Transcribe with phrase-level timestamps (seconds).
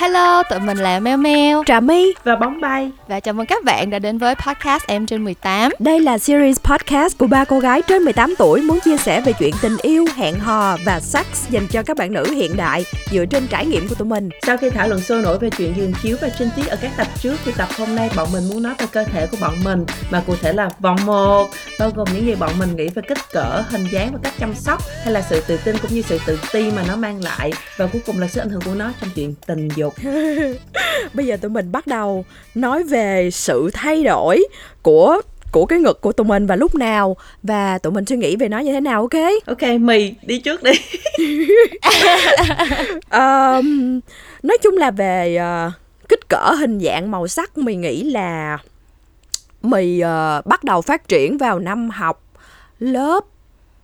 [0.00, 3.64] Hello, tụi mình là Meo Meo Trà My và bóng bay và chào mừng các
[3.64, 5.72] bạn đã đến với podcast Em trên 18.
[5.78, 9.32] Đây là series podcast của ba cô gái trên 18 tuổi muốn chia sẻ về
[9.32, 13.24] chuyện tình yêu, hẹn hò và sex dành cho các bạn nữ hiện đại dựa
[13.26, 14.28] trên trải nghiệm của tụi mình.
[14.46, 16.90] Sau khi thảo luận sôi nổi về chuyện giường chiếu và trinh tiết ở các
[16.96, 19.54] tập trước thì tập hôm nay bọn mình muốn nói về cơ thể của bọn
[19.64, 23.02] mình mà cụ thể là vòng 1 bao gồm những gì bọn mình nghĩ về
[23.08, 26.02] kích cỡ, hình dáng và cách chăm sóc hay là sự tự tin cũng như
[26.02, 28.74] sự tự ti mà nó mang lại và cuối cùng là sự ảnh hưởng của
[28.74, 29.89] nó trong chuyện tình dục.
[31.14, 34.44] Bây giờ tụi mình bắt đầu nói về sự thay đổi
[34.82, 35.20] của
[35.52, 37.16] của cái ngực của tụi mình và lúc nào.
[37.42, 39.20] Và tụi mình suy nghĩ về nó như thế nào ok?
[39.46, 40.72] Ok mì đi trước đi.
[43.10, 44.00] Um,
[44.42, 45.72] nói chung là về uh,
[46.08, 48.58] kích cỡ hình dạng màu sắc mì nghĩ là
[49.62, 52.22] mì uh, bắt đầu phát triển vào năm học
[52.78, 53.24] lớp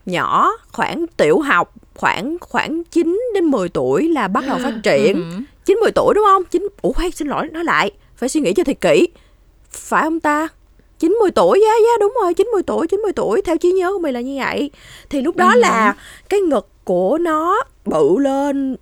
[0.07, 5.15] nhỏ khoảng tiểu học khoảng khoảng 9 đến 10 tuổi là bắt đầu phát triển.
[5.15, 5.43] Ừ.
[5.67, 6.45] 9 10 tuổi đúng không?
[6.45, 9.09] 9 Ủa khoan xin lỗi nói lại, phải suy nghĩ cho thật kỹ.
[9.71, 10.49] Phải không ta?
[10.99, 13.93] 90 tuổi giá yeah, giá yeah, đúng rồi 90 tuổi 90 tuổi theo trí nhớ
[13.93, 14.71] của mình là như vậy
[15.11, 15.59] thì lúc đó ừ.
[15.59, 15.95] là
[16.29, 18.77] cái ngực của nó bự lên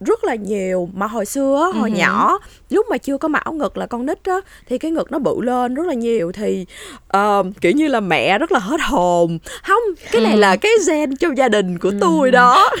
[0.00, 1.96] rất là nhiều mà hồi xưa hồi ừ.
[1.96, 2.38] nhỏ
[2.70, 5.40] lúc mà chưa có mão ngực là con nít á thì cái ngực nó bự
[5.40, 6.66] lên rất là nhiều thì
[7.16, 10.38] uh, kiểu như là mẹ rất là hết hồn không cái này ừ.
[10.38, 11.98] là cái gen trong gia đình của ừ.
[12.00, 12.70] tôi đó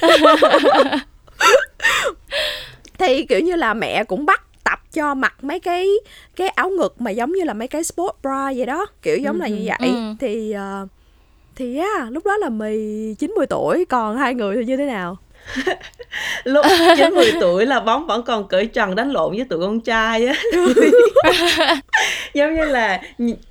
[2.98, 5.88] thì kiểu như là mẹ cũng bắt tập cho mặc mấy cái
[6.36, 9.38] cái áo ngực mà giống như là mấy cái sport bra vậy đó kiểu giống
[9.38, 9.42] ừ.
[9.42, 10.14] là như vậy ừ.
[10.20, 10.88] thì uh,
[11.56, 12.74] thì yeah, lúc đó là mì
[13.14, 15.16] chín mười tuổi còn hai người thì như thế nào
[16.44, 19.80] lúc chín mười tuổi là bóng vẫn còn cởi trần đánh lộn với tụi con
[19.80, 20.34] trai á
[22.34, 23.00] giống như là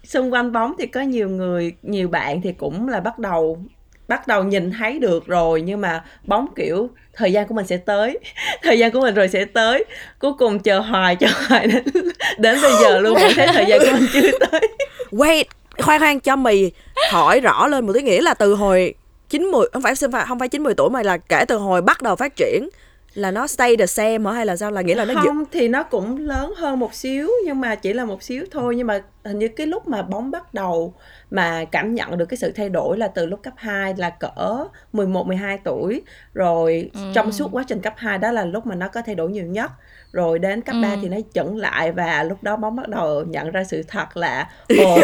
[0.04, 3.60] xung quanh bóng thì có nhiều người nhiều bạn thì cũng là bắt đầu
[4.08, 7.78] bắt đầu nhìn thấy được rồi nhưng mà bóng kiểu thời gian của mình sẽ
[7.78, 8.20] tới
[8.64, 9.86] thời gian của mình rồi sẽ tới.
[10.20, 11.84] Cuối cùng chờ hoài chờ hoài đến,
[12.38, 14.62] đến bây giờ luôn vẫn thấy thời gian của mình chưa tới.
[15.12, 15.44] Wait
[15.78, 16.72] khoan khoan cho mì
[17.12, 18.94] hỏi rõ lên một tí nghĩa là từ hồi
[19.30, 19.94] chín mười không phải
[20.28, 22.70] không phải chín mười tuổi mà là kể từ hồi bắt đầu phát triển
[23.14, 24.32] là nó stay the same hả?
[24.32, 24.72] Hay là sao?
[24.72, 27.94] Là nghĩa là nó không thì nó cũng lớn hơn một xíu nhưng mà chỉ
[27.94, 28.76] là một xíu thôi.
[28.76, 30.94] Nhưng mà hình như cái lúc mà bóng bắt đầu
[31.32, 34.68] mà cảm nhận được cái sự thay đổi là từ lúc cấp 2 là cỡ
[34.94, 36.02] 11 12 tuổi.
[36.34, 37.00] Rồi ừ.
[37.16, 39.46] trong suốt quá trình cấp 2 đó là lúc mà nó có thay đổi nhiều
[39.46, 39.72] nhất.
[40.12, 40.82] Rồi đến cấp ừ.
[40.82, 44.18] 3 thì nó chững lại và lúc đó bóng bắt đầu nhận ra sự thật
[44.18, 45.00] là ồ,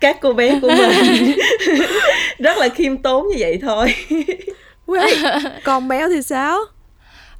[0.00, 1.36] các cô bé của mình
[2.38, 3.94] rất là khiêm tốn như vậy thôi.
[4.86, 6.58] Wait, còn béo thì sao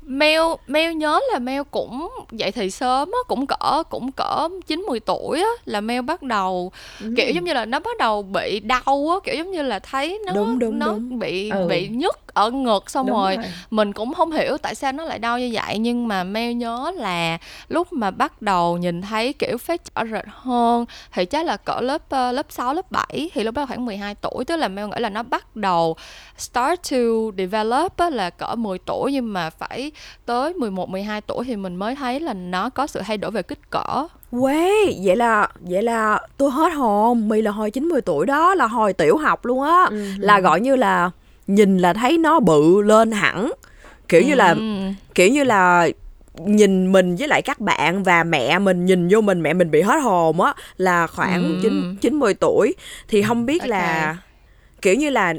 [0.08, 4.80] Mel Mel nhớ là Mel cũng dậy thì sớm á cũng cỡ cũng cỡ chín
[4.88, 7.14] mười tuổi á là Mel bắt đầu ừ.
[7.16, 10.20] kiểu giống như là nó bắt đầu bị đau á kiểu giống như là thấy
[10.26, 11.19] nó đúng, đúng, nó đúng.
[11.19, 11.66] bị ừ.
[11.69, 13.37] bị nhức ở ngực xong rồi.
[13.37, 16.53] rồi mình cũng không hiểu tại sao nó lại đau như vậy nhưng mà Mel
[16.53, 17.38] nhớ là
[17.69, 21.81] lúc mà bắt đầu nhìn thấy kiểu phát rõ rệt hơn thì chắc là cỡ
[21.81, 24.87] lớp uh, lớp 6, lớp 7 thì lúc đó khoảng 12 tuổi tức là Mel
[24.87, 25.97] nghĩ là nó bắt đầu
[26.37, 26.97] start to
[27.38, 29.93] develop á, là cỡ 10 tuổi nhưng mà phải
[30.26, 33.43] tới 11 12 tuổi thì mình mới thấy là nó có sự thay đổi về
[33.43, 34.06] kích cỡ.
[34.32, 38.66] Wow, vậy là vậy là tôi hết hồn, mì là hồi 90 tuổi đó là
[38.66, 40.06] hồi tiểu học luôn á, ừ.
[40.19, 41.10] là gọi như là
[41.48, 43.53] nhìn là thấy nó bự lên hẳn.
[44.09, 44.62] Kiểu như là ừ.
[45.14, 45.88] kiểu như là
[46.47, 49.82] nhìn mình với lại các bạn và mẹ mình nhìn vô mình mẹ mình bị
[49.82, 52.75] hết hồn á là khoảng chín chín mười tuổi
[53.08, 53.69] thì không biết okay.
[53.69, 54.16] là
[54.82, 55.34] kiểu như là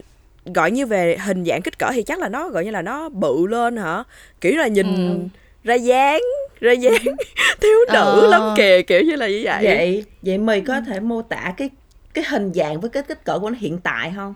[0.45, 3.09] gọi như về hình dạng kích cỡ thì chắc là nó gọi như là nó
[3.09, 4.03] bự lên hả
[4.41, 5.27] kiểu là nhìn ừ.
[5.63, 6.21] ra dáng
[6.59, 7.03] ra dáng
[7.61, 8.27] thiếu nữ ờ.
[8.27, 11.69] lắm kìa kiểu như là như vậy vậy vậy mày có thể mô tả cái
[12.13, 14.35] cái hình dạng với cái kích cỡ của nó hiện tại không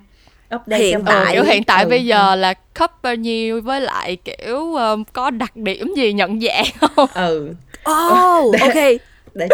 [0.56, 1.36] update hiện tại.
[1.36, 1.90] Ừ, hiện tại ừ.
[1.90, 6.40] bây giờ là cấp bao nhiêu với lại kiểu um, có đặc điểm gì nhận
[6.42, 7.08] dạng không?
[7.14, 7.50] Ừ.
[7.92, 8.76] Oh, ok.
[9.34, 9.48] để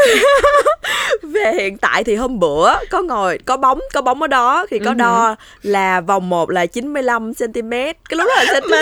[1.23, 4.65] về hiện tại thì hôm bữa có ngồi có bóng có bóng ở đó.
[4.69, 4.97] Thì có uh-huh.
[4.97, 8.71] đo là vòng 1 là 95 cm cái lúc đó là cm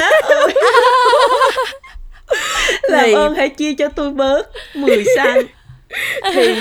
[2.89, 3.13] làm thì...
[3.13, 5.56] ơn hãy chia cho tôi bớt 10 cm
[6.33, 6.55] thì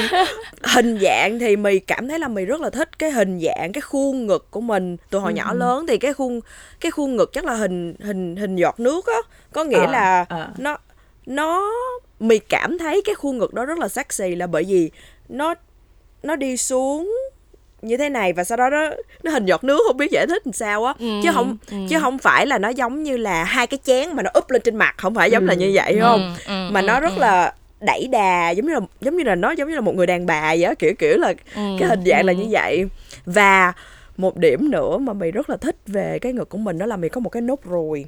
[0.62, 3.80] hình dạng thì mì cảm thấy là mì rất là thích cái hình dạng cái
[3.80, 5.36] khuôn ngực của mình từ hồi ừ.
[5.36, 6.40] nhỏ lớn thì cái khuôn
[6.80, 9.18] cái khuôn ngực chắc là hình hình hình giọt nước á
[9.52, 10.48] có nghĩa à, là à.
[10.58, 10.78] nó
[11.26, 11.72] nó
[12.20, 14.90] mì cảm thấy cái khuôn ngực đó rất là sexy là bởi vì
[15.28, 15.54] nó
[16.22, 17.14] nó đi xuống
[17.82, 18.90] như thế này và sau đó nó
[19.22, 21.76] nó hình giọt nước không biết giải thích làm sao á ừ, chứ không ừ.
[21.90, 24.62] chứ không phải là nó giống như là hai cái chén mà nó úp lên
[24.62, 27.00] trên mặt không phải giống ừ, là như vậy không ừ, ừ, mà ừ, nó
[27.00, 27.20] rất ừ.
[27.20, 30.06] là đẩy đà giống như là giống như là nó giống như là một người
[30.06, 32.26] đàn bà vậy đó kiểu kiểu là ừ, cái hình dạng ừ.
[32.26, 32.86] là như vậy
[33.26, 33.72] và
[34.16, 36.96] một điểm nữa mà mày rất là thích về cái ngực của mình đó là
[36.96, 38.04] mày có một cái nốt ruồi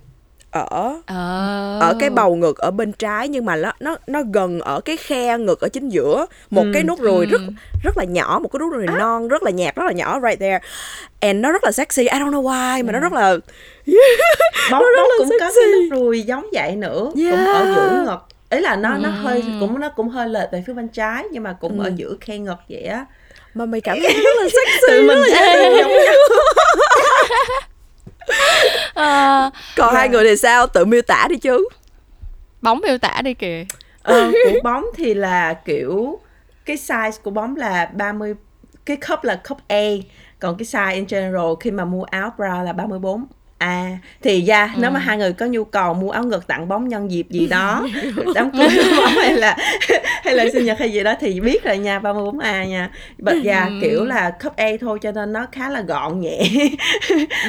[0.50, 1.78] ở Ờ.
[1.80, 4.96] ở cái bầu ngực ở bên trái nhưng mà nó nó nó gần ở cái
[4.96, 7.52] khe ngực ở chính giữa một Ừ, cái nút ruồi rất ừ.
[7.84, 10.40] rất là nhỏ một cái nút ruồi non rất là nhạt rất là nhỏ right
[10.40, 10.58] there
[11.20, 13.36] and nó rất là sexy I don't know why mà nó rất là
[14.70, 15.88] bóng rất bóng là cũng có cái sexy.
[15.90, 17.46] nút ruồi giống vậy nữa cũng Yeah.
[17.54, 18.18] ở giữa ngực
[18.50, 21.42] ý là nó nó hơi cũng nó cũng hơi lệch về phía bên trái nhưng
[21.42, 23.06] mà cũng ở giữa khe ngực vậy á.
[23.54, 25.88] Mà mày cảm thấy rất là sexy tự mình sẽ giống nhau
[28.94, 30.66] Ờ, còn hai người thì sao?
[30.66, 31.68] Tự miêu tả đi chứ.
[32.62, 33.64] Bóng miêu tả đi kìa.
[34.02, 36.20] Ờ, của bóng thì là kiểu
[36.64, 38.34] cái size của bóng là 30
[38.86, 39.84] cái cup là cup A
[40.38, 43.26] còn cái size in general khi mà mua áo bra là 34
[43.58, 46.88] À thì ra nếu mà hai người có nhu cầu mua áo ngực tặng bóng
[46.88, 47.88] nhân dịp gì đó
[48.34, 49.56] đám cưới bóng hay là
[50.24, 52.90] hay là sinh nhật hay gì đó thì biết rồi nha 34A nha.
[53.18, 53.78] But Ừ.
[53.80, 56.40] kiểu là cup A thôi cho nên nó khá là gọn nhẹ.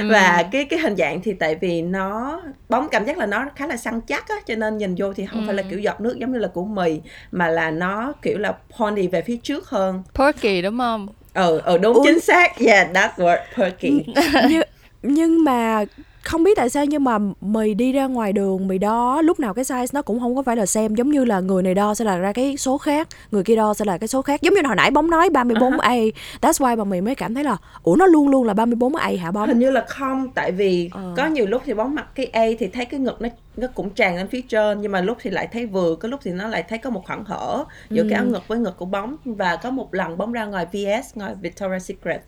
[0.10, 3.68] Và cái cái hình dạng thì tại vì nó bóng cảm giác là nó khá
[3.68, 6.18] là săn chắc á cho nên nhìn vô thì không phải là kiểu giọt nước
[6.20, 7.00] giống như là của mì
[7.32, 10.04] mà là nó kiểu là pointy về phía trước hơn.
[10.16, 11.08] Perky đúng không?
[11.34, 12.04] Ờ ờ đúng Ui.
[12.06, 12.60] chính xác.
[12.60, 14.06] Yeah that word perky
[15.04, 15.86] nhưng mà
[16.24, 19.54] không biết tại sao nhưng mà mày đi ra ngoài đường mày đo lúc nào
[19.54, 21.96] cái size nó cũng không có phải là xem giống như là người này đo
[21.96, 24.42] sẽ là ra cái số khác người kia đo sẽ là cái số khác.
[24.42, 26.12] Giống như hồi nãy bóng nói 34A
[26.42, 29.32] that's why mà mày mới cảm thấy là ủa nó luôn luôn là 34A hả
[29.32, 29.48] bóng?
[29.48, 31.14] Hình như là không tại vì Ờ.
[31.18, 33.30] có nhiều lúc thì bóng mặc cái A thì thấy cái ngực nó
[33.60, 36.20] nó cũng tràn lên phía trên nhưng mà lúc thì lại thấy vừa có lúc
[36.24, 38.86] thì nó lại thấy có một khoảng hở giữa cái áo ngực với ngực của
[38.86, 39.16] bóng.
[39.26, 42.22] Và có một lần bóng ra ngoài VS ngoài Victoria's Secret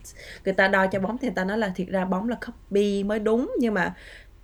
[0.45, 2.55] người ta đo cho bóng thì người ta nói là thiệt ra bóng là cup
[2.69, 3.93] B mới đúng nhưng mà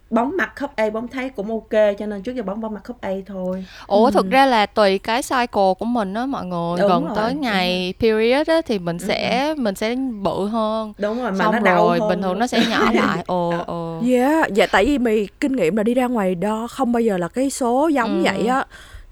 [0.10, 2.84] bóng mặc cup A bóng thấy cũng ok cho nên trước giờ bóng bóng mặc
[2.88, 3.66] cup A thôi.
[3.88, 6.80] Ủa thực ra là tùy cái cycle của mình á mọi người.
[6.80, 10.94] Đúng gần rồi, tới ngày period á thì mình sẽ mình sẽ bự hơn.
[10.98, 13.24] Đúng rồi mà xong nó đau rồi hơn bình thường nó sẽ nhỏ lại.
[13.28, 14.02] Ồ ồ.
[14.08, 17.18] Yeah, dạ tại vì mày kinh nghiệm là đi ra ngoài đo không bao giờ
[17.18, 18.24] là cái số giống Ừ.
[18.32, 18.66] vậy á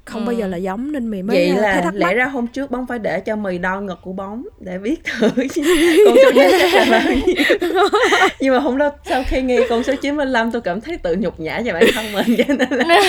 [0.06, 2.14] không bao giờ là giống nên mày mới vậy thấy là thắc lẽ mắc.
[2.14, 5.30] ra hôm trước bóng phải để cho mì đo ngực của bóng để biết thử.
[6.06, 6.32] Con số
[6.72, 7.36] là bao nhiêu?
[8.40, 11.40] Nhưng mà hôm đó sau khi nghe con số 95 tôi cảm thấy tự nhục
[11.40, 13.02] nhã về bản thân mình cho nên là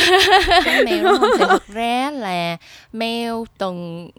[0.65, 2.57] cái mèo không thì thực ra là
[2.93, 4.11] mèo từng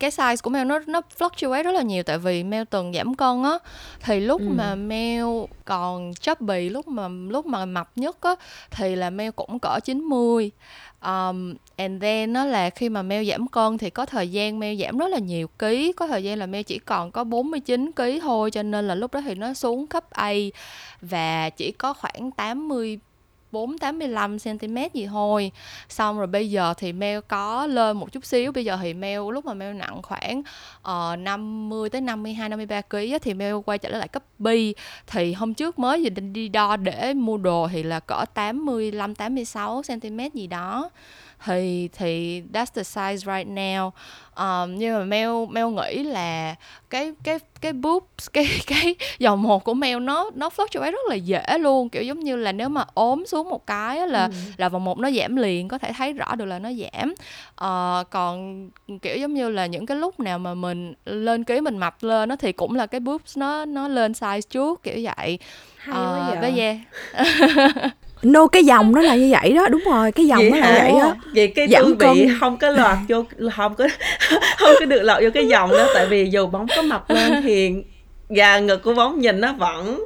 [0.00, 3.14] cái size của mèo nó nó fluctuate rất là nhiều tại vì mèo từng giảm
[3.14, 3.58] cân á
[4.02, 4.46] thì lúc Ừ.
[4.56, 8.34] mà mèo còn chubby lúc mà lúc mà mập nhất á
[8.70, 10.50] thì là mèo cũng cỡ 90
[11.02, 14.74] um, and then nó là khi mà mèo giảm cân thì có thời gian mèo
[14.76, 15.92] giảm rất là nhiều ký.
[15.92, 19.14] Có thời gian là mèo chỉ còn có 49 ký thôi cho nên là lúc
[19.14, 20.32] đó thì nó xuống cấp A
[21.00, 22.98] và chỉ có khoảng 80
[23.52, 25.52] 485 cm gì thôi.
[25.88, 29.20] Xong rồi bây giờ thì Mel có lên một chút xíu, bây giờ thì Mel
[29.32, 30.42] lúc mà Mel nặng khoảng
[30.82, 34.48] ờ, uh, 50 tới 52 53 kg á, thì Mel quay trở lại cấp B.
[35.06, 39.14] Thì hôm trước mới vừa định đi đo để mua đồ thì là cỡ 85
[39.14, 40.90] 86 cm gì đó.
[41.44, 43.90] Thì thì that's the size right now.
[44.36, 46.54] Um, nhưng mà Mel Mel nghĩ là
[46.90, 51.14] cái cái cái boobs cái cái dòng một của Mel nó nó fluctuate rất là
[51.14, 51.88] dễ luôn.
[51.88, 54.98] Kiểu giống như là nếu mà ốm xuống một cái á là là vòng một
[54.98, 57.14] nó giảm liền có thể thấy rõ được là nó giảm.
[57.54, 58.68] Ờ, còn
[59.02, 62.28] kiểu giống như là những cái lúc nào mà mình lên ký mình mập lên
[62.28, 65.38] nó thì cũng là cái boobs nó nó lên size trước kiểu vậy.
[65.76, 66.52] Hay quá Ờ, vậy.
[66.58, 66.76] yeah
[68.22, 70.66] no cái dòng nó là như vậy đó đúng rồi cái dòng vậy nó là
[70.66, 72.36] hả vậy á vậy cái Giảm tôi bị cân.
[72.40, 73.88] không có lọt vô không có
[74.58, 77.42] không có được lọt vô cái dòng đó tại vì dù bóng có mập lên
[77.42, 77.72] thì
[78.28, 80.04] và ngực của bóng nhìn nó vẫn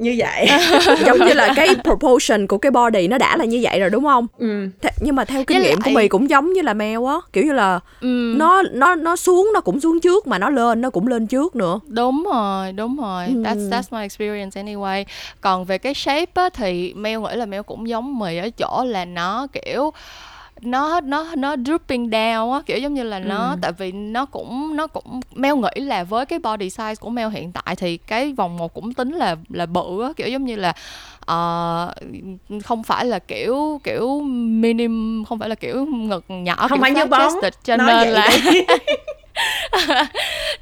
[0.00, 0.48] như vậy
[1.06, 4.04] giống như là cái proportion của cái body nó đã là như vậy rồi đúng
[4.04, 4.68] không ừ.
[4.82, 7.06] Thế, nhưng mà theo kinh Với nghiệm của lại- mày cũng giống như là mèo
[7.06, 8.38] á kiểu như là Ừm.
[8.38, 11.56] nó nó nó xuống nó cũng xuống trước mà nó lên nó cũng lên trước
[11.56, 13.32] nữa đúng rồi đúng rồi Ừ.
[13.42, 15.04] that's that's my experience anyway
[15.40, 18.84] còn về cái shape á thì Mel nghĩ là Mel cũng giống mì ở chỗ
[18.86, 19.90] là nó kiểu
[20.60, 24.76] nó nó nó drooping down á kiểu giống như là nó tại vì nó cũng
[24.76, 28.32] nó cũng Mel nghĩ là với cái body size của Mel hiện tại thì cái
[28.32, 30.72] vòng một cũng tính là là bự á kiểu giống như là
[31.20, 31.94] ờ,
[32.64, 36.90] không phải là kiểu kiểu minim không phải là kiểu ngực nhỏ không kiểu phải
[36.90, 38.28] như bóng cho nói nên là.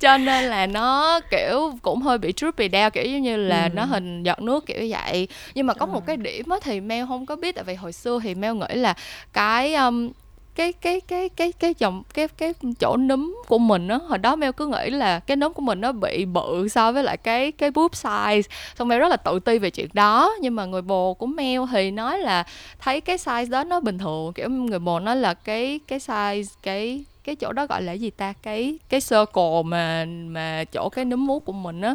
[0.01, 3.69] cho nên là nó kiểu cũng hơi bị droopy down kiểu giống như là Ừ.
[3.75, 5.29] nó hình giọt nước kiểu vậy.
[5.55, 7.93] Nhưng mà có một cái điểm á thì Mel không có biết tại vì hồi
[7.93, 8.95] xưa thì Mel nghĩ là
[9.33, 10.11] cái um,
[10.55, 14.37] cái cái cái cái cái dòng cái cái chỗ núm của mình á hồi đó
[14.37, 17.53] Mel cứ nghĩ là cái núm của mình nó bị bự so với lại cái
[17.53, 18.43] cái boob size.
[18.79, 20.35] Xong Mel rất là tự ti về chuyện đó.
[20.41, 22.45] Nhưng mà người bồ của Mel thì nói là
[22.79, 26.45] thấy cái size đó nó bình thường kiểu người bồ nói là cái cái size
[26.63, 28.33] cái cái chỗ đó gọi là gì ta?
[28.43, 31.95] Cái cái circle mà mà chỗ cái núm mút của mình á.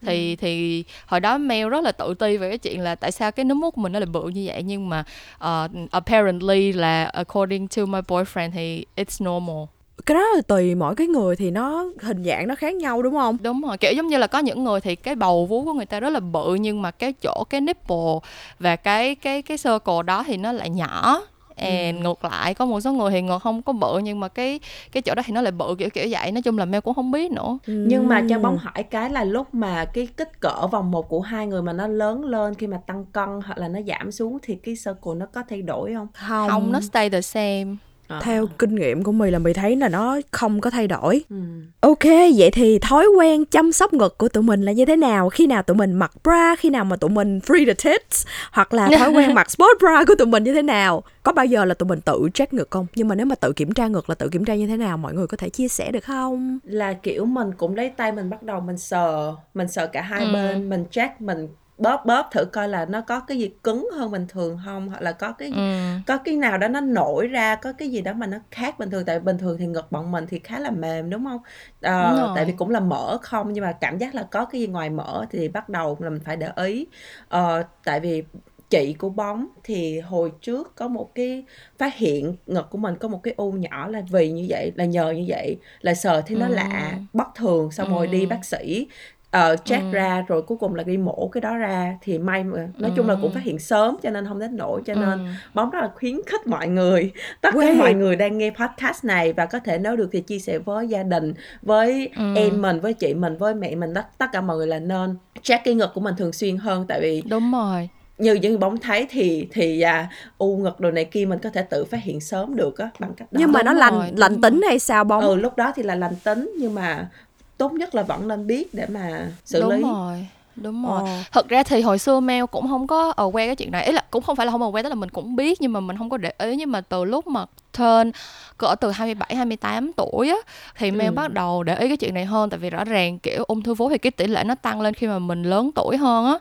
[0.00, 0.36] Thì ừ.
[0.40, 3.44] thì hồi đó Mel rất là tự ti về cái chuyện là tại sao cái
[3.44, 5.04] núm mút của mình nó lại bự như vậy nhưng mà
[5.36, 9.64] uh, apparently là according to my boyfriend thì it's normal.
[10.06, 13.14] Cái đó là tùy mỗi cái người thì nó hình dạng nó khác nhau đúng
[13.14, 13.36] không?
[13.42, 15.86] Đúng rồi kiểu giống như là có những người thì cái bầu vú của người
[15.86, 18.14] ta rất là bự nhưng mà cái chỗ cái nipple
[18.58, 21.20] và cái cái cái circle đó thì nó lại nhỏ
[21.56, 22.02] and ừ.
[22.02, 24.60] ngược lại có một số người thì ngược không có bự nhưng mà cái
[24.92, 26.94] cái chỗ đó thì nó lại bự kiểu kiểu vậy nói chung là mẹ cũng
[26.94, 27.86] không biết nữa ừ.
[27.88, 31.20] nhưng mà cho bóng hỏi cái là lúc mà cái kích cỡ vòng một của
[31.20, 34.38] hai người mà nó lớn lên khi mà tăng cân hoặc là nó giảm xuống
[34.42, 37.76] thì cái circle nó có thay đổi không không không nó stay the same
[38.14, 38.20] à.
[38.22, 41.24] theo kinh nghiệm của mì là mì thấy là nó không có thay đổi.
[41.30, 41.36] Ừ.
[41.80, 42.04] ok
[42.36, 45.28] vậy thì thói quen chăm sóc ngực của tụi mình là như thế nào?
[45.28, 48.26] Khi nào tụi mình mặc bra khi nào mà tụi mình free the tits?
[48.52, 51.02] Hoặc là thói quen mặc sport bra của tụi mình như thế nào?
[51.22, 52.86] Có bao giờ là tụi mình tự check ngực không?
[52.94, 54.96] Nhưng mà nếu mà tự kiểm tra ngực là tự kiểm tra như thế nào?
[54.96, 56.58] Mọi người có thể chia sẻ được không?
[56.64, 60.24] Là kiểu mình cũng lấy tay mình bắt đầu mình sờ mình sờ cả hai
[60.24, 60.32] ừ.
[60.32, 64.10] bên mình check mình bóp bóp thử coi là nó có cái gì cứng hơn
[64.10, 65.98] bình thường không hoặc là có cái ừ.
[66.06, 68.90] có cái nào đó nó nổi ra có cái gì đó mà nó khác bình
[68.90, 71.40] thường tại bình thường thì ngực bọn mình thì khá là mềm đúng không
[71.80, 74.60] à, đúng tại vì cũng là mỡ không nhưng mà cảm giác là có cái
[74.60, 76.86] gì ngoài mỡ thì bắt đầu là mình phải để ý
[77.28, 78.22] à, tại vì
[78.70, 81.44] chị của bóng thì hồi trước có một cái
[81.78, 84.84] phát hiện ngực của mình có một cái u nhỏ là vì như vậy là
[84.84, 86.54] nhờ như vậy là sờ thấy nó ừ.
[86.54, 87.94] lạ bất thường xong ừ.
[87.94, 88.86] rồi đi bác sĩ
[89.34, 89.90] uh, check ừ.
[89.92, 92.94] ra rồi cuối cùng là đi mổ cái đó ra thì may mà nói ừ.
[92.96, 95.24] chung là cũng phát hiện sớm cho nên không đến nổi cho nên ừ.
[95.54, 99.32] bóng rất là khuyến khích mọi người tất cả mọi người đang nghe podcast này
[99.32, 102.34] và có thể nếu được thì chia sẻ với gia đình với ừ.
[102.34, 105.16] em mình với chị mình với mẹ mình tất tất cả mọi người là nên
[105.42, 107.88] check cái ngực của mình thường xuyên hơn tại vì đúng rồi
[108.18, 111.62] như những bóng thấy thì thì à, u ngực đồ này kia mình có thể
[111.62, 114.60] tự phát hiện sớm được á bằng cách đó nhưng mà nó lành lành tính
[114.68, 117.08] hay sao bóng ừ lúc đó thì là lành tính nhưng mà
[117.56, 119.82] tốt nhất là vẫn nên biết để mà xử đúng lý.
[119.82, 121.18] rồi đúng rồi ờ.
[121.32, 123.92] thật ra thì hồi xưa mail cũng không có ở quen cái chuyện này ý
[123.92, 125.80] là cũng không phải là không ở quen tức là mình cũng biết nhưng mà
[125.80, 127.44] mình không có để ý nhưng mà từ lúc mà
[127.78, 128.10] turn
[128.58, 130.36] cỡ từ 27 28 tuổi á
[130.76, 131.12] thì Mel ừ.
[131.12, 133.74] bắt đầu để ý cái chuyện này hơn tại vì rõ ràng kiểu ung thư
[133.74, 136.34] vú thì cái tỷ lệ nó tăng lên khi mà mình lớn tuổi hơn á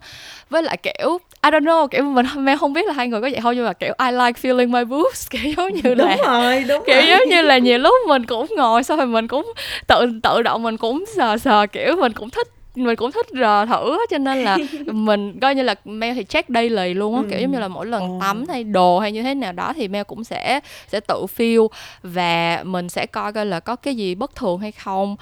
[0.50, 3.30] với lại kiểu I don't know kiểu mình Mel không biết là hai người có
[3.32, 6.26] vậy không nhưng mà kiểu I like feeling my boobs kiểu giống như là đúng
[6.28, 7.08] rồi đúng kiểu rồi.
[7.08, 9.54] giống như là nhiều lúc mình cũng ngồi xong rồi mình cũng
[9.88, 13.66] tự tự động mình cũng sờ sờ kiểu mình cũng thích mình cũng thích rờ
[13.66, 17.28] thử cho nên là mình coi như là mail thì check daily luôn á ừ.
[17.30, 19.88] kiểu giống như là mỗi lần tắm hay đồ hay như thế nào đó thì
[19.88, 21.68] mail cũng sẽ sẽ tự feel
[22.04, 25.16] và mình sẽ coi coi là có cái gì bất thường hay không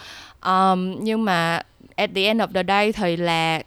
[0.45, 1.61] um, nhưng mà
[2.01, 3.61] at the end of the day thì là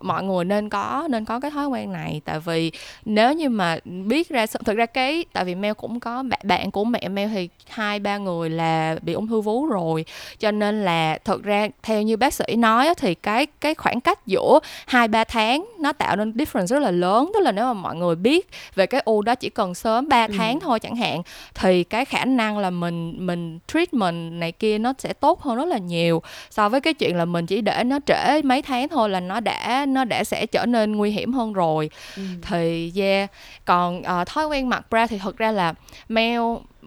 [0.00, 2.72] mọi người nên có nên có cái thói quen này tại vì
[3.04, 6.70] nếu như mà biết ra thực ra cái tại vì Mel cũng có bạn bạn
[6.70, 10.04] của mẹ Mel thì hai ba người là bị ung thư vú rồi
[10.38, 14.26] cho nên là thực ra theo như bác sĩ nói thì cái cái khoảng cách
[14.26, 17.72] giữa hai ba tháng nó tạo nên difference rất là lớn tức là nếu mà
[17.72, 20.32] mọi người biết về cái u đó chỉ cần sớm 3 ừ.
[20.38, 20.64] tháng ừ.
[20.64, 21.22] thôi chẳng hạn
[21.54, 25.68] thì cái khả năng là mình mình treatment này kia nó sẽ tốt hơn rất
[25.68, 29.10] là nhiều so với cái chuyện là mình chỉ để nó trễ mấy tháng thôi
[29.10, 31.90] là nó đã nó đã sẽ trở nên nguy hiểm hơn rồi.
[32.16, 32.22] Ừ.
[32.42, 33.30] thì yeah.
[33.64, 35.74] Còn uh, thói quen mặc bra thì thật ra là
[36.08, 36.40] Mel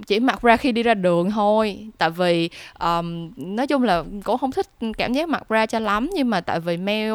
[0.07, 1.87] chỉ mặc bra khi đi ra đường thôi.
[1.97, 2.49] Tại vì
[2.79, 6.41] um, nói chung là cũng không thích cảm giác mặc bra cho lắm nhưng mà
[6.41, 7.13] tại vì Mel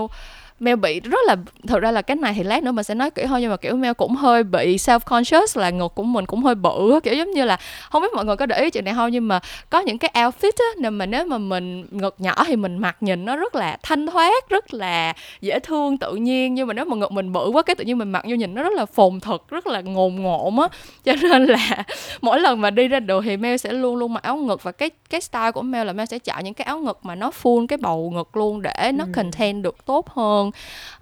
[0.60, 1.36] Mel bị rất là
[1.66, 3.56] thực ra là cái này thì lát nữa mình sẽ nói kỹ hơn nhưng mà
[3.56, 7.14] kiểu Mel cũng hơi bị self conscious là ngực của mình cũng hơi bự kiểu
[7.14, 7.56] giống như là
[7.90, 10.10] không biết mọi người có để ý chuyện này không nhưng mà có những cái
[10.14, 13.54] outfit á nên mà nếu mà mình ngực nhỏ thì mình mặc nhìn nó rất
[13.54, 17.32] là thanh thoát rất là dễ thương tự nhiên nhưng mà nếu mà ngực mình
[17.32, 19.66] bự quá cái tự nhiên mình mặc vô nhìn nó rất là phồn thực rất
[19.66, 20.68] là ngồn ngộn á
[21.04, 21.84] cho nên là
[22.20, 24.72] mỗi lần mà đi ra đường thì Mel sẽ luôn luôn mặc áo ngực và
[24.72, 27.30] cái cái style của Mel là Mel sẽ chọn những cái áo ngực mà nó
[27.42, 29.10] full cái bầu ngực luôn để nó ừ.
[29.14, 30.47] contain được tốt hơn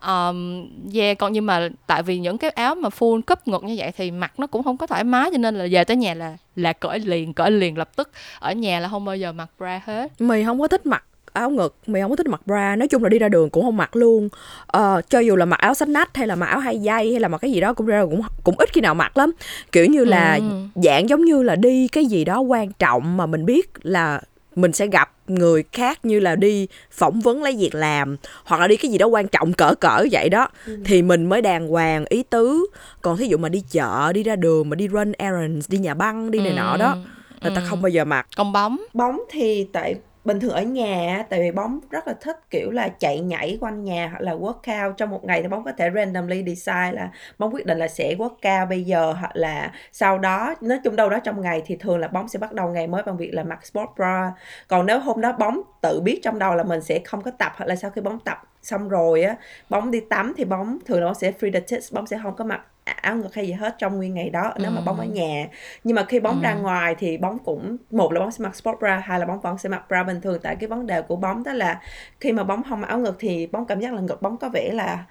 [0.07, 3.75] um, yeah còn nhưng mà tại vì những cái áo mà full cấp ngực như
[3.79, 6.15] vậy thì mặc nó cũng không có thoải mái cho nên là về tới nhà
[6.15, 8.11] là là cởi liền cởi liền lập tức.
[8.39, 10.13] Ở nhà là không bao giờ mặc bra hết.
[10.21, 12.77] Mày không có thích mặc áo ngực mày không có thích mặc bra.
[12.77, 14.29] Nói chung là đi ra đường cũng không mặc luôn.
[14.67, 17.21] Ờ, cho dù là mặc áo xách nách hay là mặc áo hai dây hay
[17.21, 19.33] là mặc cái gì đó cũng ra cũng cũng ít khi nào mặc lắm.
[19.73, 20.43] Kiểu như là ừ.
[20.75, 24.21] dạng giống như là đi cái gì đó quan trọng mà mình biết là
[24.55, 28.69] mình sẽ gặp người khác như là đi phỏng vấn lấy việc làm hoặc là
[28.69, 30.79] đi cái gì đó quan trọng cỡ cỡ vậy đó ừ.
[30.85, 32.67] thì mình mới đàng hoàng ý tứ
[33.03, 35.95] còn thí dụ mà đi chợ đi ra đường mà đi run errands đi nhà
[35.95, 36.57] băng đi này ừ.
[36.57, 36.97] nọ đó
[37.43, 37.67] người ta ừ.
[37.69, 39.95] không bao giờ mặc còn bóng bóng thì tại
[40.27, 43.85] bình thường ở nhà tại vì bóng rất là thích, kiểu là, chạy nhảy quanh
[43.85, 44.93] nhà hoặc là workout.
[44.93, 48.15] Trong một ngày thì bóng có thể randomly decide là bóng quyết định là sẽ
[48.19, 50.55] workout bây giờ hoặc là sau đó.
[50.61, 53.03] Nói chung đâu đó trong ngày thì thường là bóng sẽ bắt đầu ngày mới
[53.03, 54.33] bằng việc là mặc sport bra.
[54.69, 57.53] Còn nếu hôm đó bóng tự biết trong đầu là mình sẽ không có tập
[57.57, 59.37] hoặc là sau khi bóng tập xong rồi á,
[59.69, 62.37] bóng đi tắm thì bóng thường là bóng sẽ free the tits, bóng sẽ không
[62.37, 62.61] có mặc
[62.93, 65.47] áo ngực hay gì hết trong nguyên ngày đó nếu mà bóng ở nhà.
[65.85, 68.79] Nhưng mà khi bóng ra ngoài thì bóng cũng một là bóng sẽ mặc sport
[68.79, 70.39] bra hai là bóng vẫn sẽ mặc bra bình thường.
[70.43, 71.81] Tại cái vấn đề của bóng đó là
[72.21, 74.71] khi mà bóng không áo ngực thì bóng cảm giác là ngực bóng có vẻ
[74.73, 75.05] là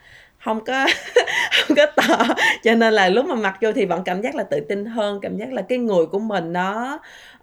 [0.45, 0.87] không có
[1.67, 2.25] không có to.
[2.63, 5.19] Cho nên là lúc mà mặc vô thì vẫn cảm giác là tự tin hơn
[5.21, 6.99] cảm giác là cái người của mình nó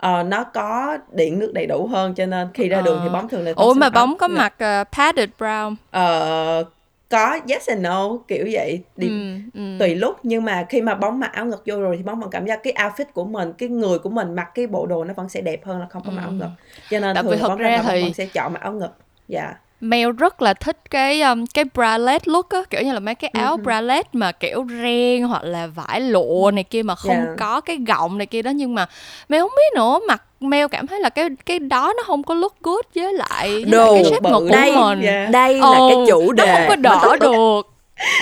[0.06, 2.14] uh, nó có điện nước đầy đủ hơn.
[2.14, 4.36] Cho nên khi ra đường thì bóng thường là ủa mà bóng có ngực.
[4.38, 6.64] mặc uh, padded brown Ờ,
[7.12, 8.82] có yes and no kiểu vậy.
[8.96, 9.14] Đi ừ,
[9.54, 9.76] ừ.
[9.78, 12.30] tùy lúc nhưng mà khi mà bóng mặc áo ngực vô rồi thì bóng vẫn
[12.30, 15.14] cảm giác cái outfit của mình cái người của mình mặc cái bộ đồ nó
[15.14, 16.50] vẫn sẽ đẹp hơn là không có mặc áo ngực.
[16.90, 18.72] Cho nên Tại vì thường thật bóng ra bóng thì- vẫn sẽ chọn mặc áo
[18.72, 18.90] ngực.
[19.28, 23.14] Dạ Mel rất là thích cái um, cái bralette look á kiểu như là mấy
[23.14, 23.56] cái áo Ừ.
[23.56, 27.28] bralette mà kiểu ren hoặc là vải lụa này kia mà không Yeah.
[27.38, 28.86] có cái gọng này kia đó nhưng mà
[29.28, 32.34] Mel không biết nữa mặc Mel cảm thấy là cái cái đó nó không có
[32.34, 34.72] look good với lại, với lại Đồ cái shape ngực của đây.
[34.76, 35.26] mình Dạ.
[35.32, 37.71] đây là cái chủ đề nó không có tức- được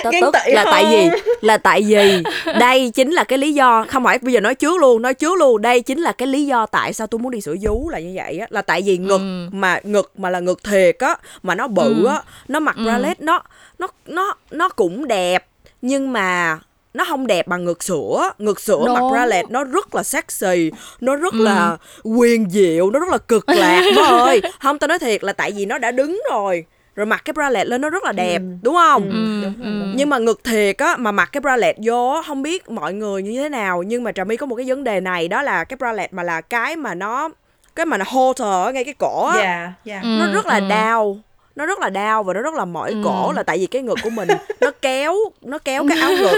[0.03, 0.91] tức Ghen tức là tại không?
[0.91, 1.09] vì
[1.41, 2.23] là tại vì
[2.59, 5.37] đây chính là cái lý do không phải bây giờ nói trước luôn nói trước
[5.39, 7.99] luôn đây chính là cái lý do tại sao tôi muốn đi sửa vú là
[7.99, 9.49] như vậy á là tại vì ngực Ừ.
[9.51, 12.05] mà ngực mà là ngực thiệt á mà nó bự Ừ.
[12.05, 12.83] á nó mặc Ừ.
[12.83, 13.41] bralette nó
[13.79, 15.45] nó nó nó cũng đẹp
[15.81, 16.59] nhưng mà
[16.93, 19.11] nó không đẹp bằng ngực sữa ngực sữa mặc Đúng.
[19.11, 21.43] bralette nó rất là sexy nó rất Ừ.
[21.43, 25.33] là quyền diệu nó rất là cực lạc má ơi không tao nói thiệt là
[25.33, 28.37] tại vì nó đã đứng rồi rồi mặc cái bralette lên nó rất là đẹp
[28.41, 28.45] Ừ.
[28.61, 29.79] đúng không Ừ, Ừ, đúng rồi, ừ.
[29.79, 29.89] đúng rồi.
[29.95, 33.41] nhưng mà ngực thiệt á mà mặc cái bralette vô không biết mọi người như
[33.41, 35.77] thế nào nhưng mà trà my có một cái vấn đề này đó là cái
[35.77, 37.29] bralette mà là cái mà nó
[37.75, 40.07] cái mà nó halter ở ngay cái cổ á dạ dạ Ừ.
[40.19, 41.17] nó rất là đau
[41.55, 43.01] nó rất là đau và nó rất là mỏi Ừ.
[43.05, 44.27] cổ là tại vì cái ngực của mình
[44.61, 46.37] nó kéo nó kéo cái áo ngực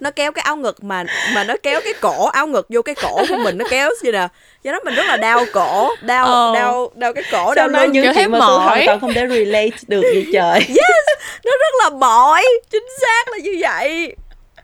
[0.00, 1.04] nó kéo cái áo ngực mà
[1.34, 4.12] mà nó kéo cái cổ áo ngực vô cái cổ của mình nó kéo như
[4.12, 4.28] nè
[4.62, 6.52] do đó mình rất là đau cổ đau Ờ.
[6.54, 8.64] đau đau cái cổ Sao đau lưng những chuyện mà tôi mỏi.
[8.66, 10.60] hoàn toàn không thể relate được vậy trời
[11.44, 14.16] nó rất là mỏi chính xác là như vậy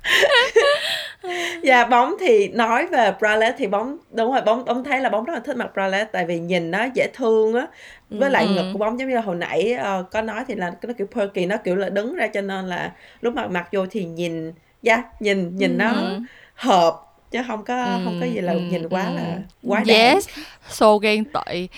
[1.62, 5.24] Dạ bóng thì nói về bralette thì bóng đúng rồi bóng bóng thấy là bóng
[5.24, 7.66] rất là thích mặc bralette tại vì nhìn nó dễ thương á
[8.10, 8.50] với lại Ừ.
[8.50, 11.06] ngực của bóng giống như là hồi nãy ờ, có nói thì là nó kiểu
[11.14, 14.52] perky nó kiểu là đứng ra cho nên là lúc mà mặc vô thì nhìn
[14.82, 16.18] dạ nhìn nhìn nó Ừ.
[16.54, 19.14] hợp chứ không có không có gì là Ừ, nhìn quá ừ.
[19.16, 20.28] là quá đáng yes
[20.68, 21.68] so ghen tị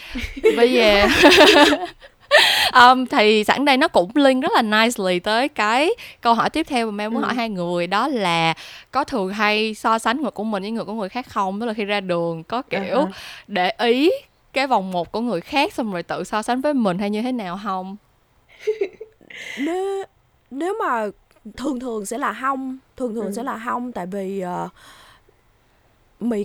[0.57, 1.07] bây giờ
[2.75, 5.91] um, thì sẵn đây nó cũng link rất là nicely tới cái
[6.21, 7.27] câu hỏi tiếp theo mà Mel muốn Ừ.
[7.27, 8.55] hỏi hai người đó là
[8.91, 11.67] có thường hay so sánh ngực của mình với ngực của người khác không tức
[11.67, 13.13] là khi ra đường có kiểu À ha.
[13.47, 14.11] để ý
[14.53, 17.23] cái vòng một của người khác xong rồi tự so sánh với mình hay như
[17.23, 17.97] thế nào không
[19.59, 20.05] nếu
[20.51, 21.07] nếu mà
[21.57, 23.33] thường thường sẽ là hông thường thường Ừ.
[23.37, 24.71] sẽ là hông tại vì uh,
[26.21, 26.45] mì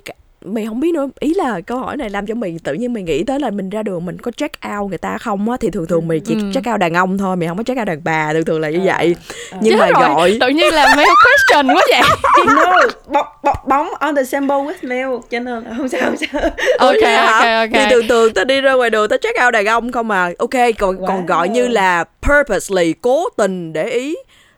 [0.53, 3.05] mì không biết nữa ý là câu hỏi này làm cho mình tự nhiên mình
[3.05, 5.69] nghĩ tới là mình ra đường mình có check out người ta không á thì
[5.69, 6.41] thường thường mình chỉ Ừ.
[6.53, 8.69] check out đàn ông thôi mình không có check out đàn bà thường thường là
[8.69, 9.15] như Ờ, vậy
[9.51, 9.57] ờ.
[9.61, 12.01] nhưng mà rồi, gọi tự nhiên là Mel question quá vậy
[12.55, 12.73] no
[13.07, 16.15] bóng, bóng, bóng on the same boat with Mel cho nên là không sao không
[16.17, 16.41] sao
[16.79, 17.59] ok hả?
[17.59, 19.91] ok thì ok thường thường ta đi ra ngoài đường ta check out đàn ông
[19.91, 21.25] không mà ok còn còn Wow.
[21.25, 24.15] gọi như là purposely cố tình để ý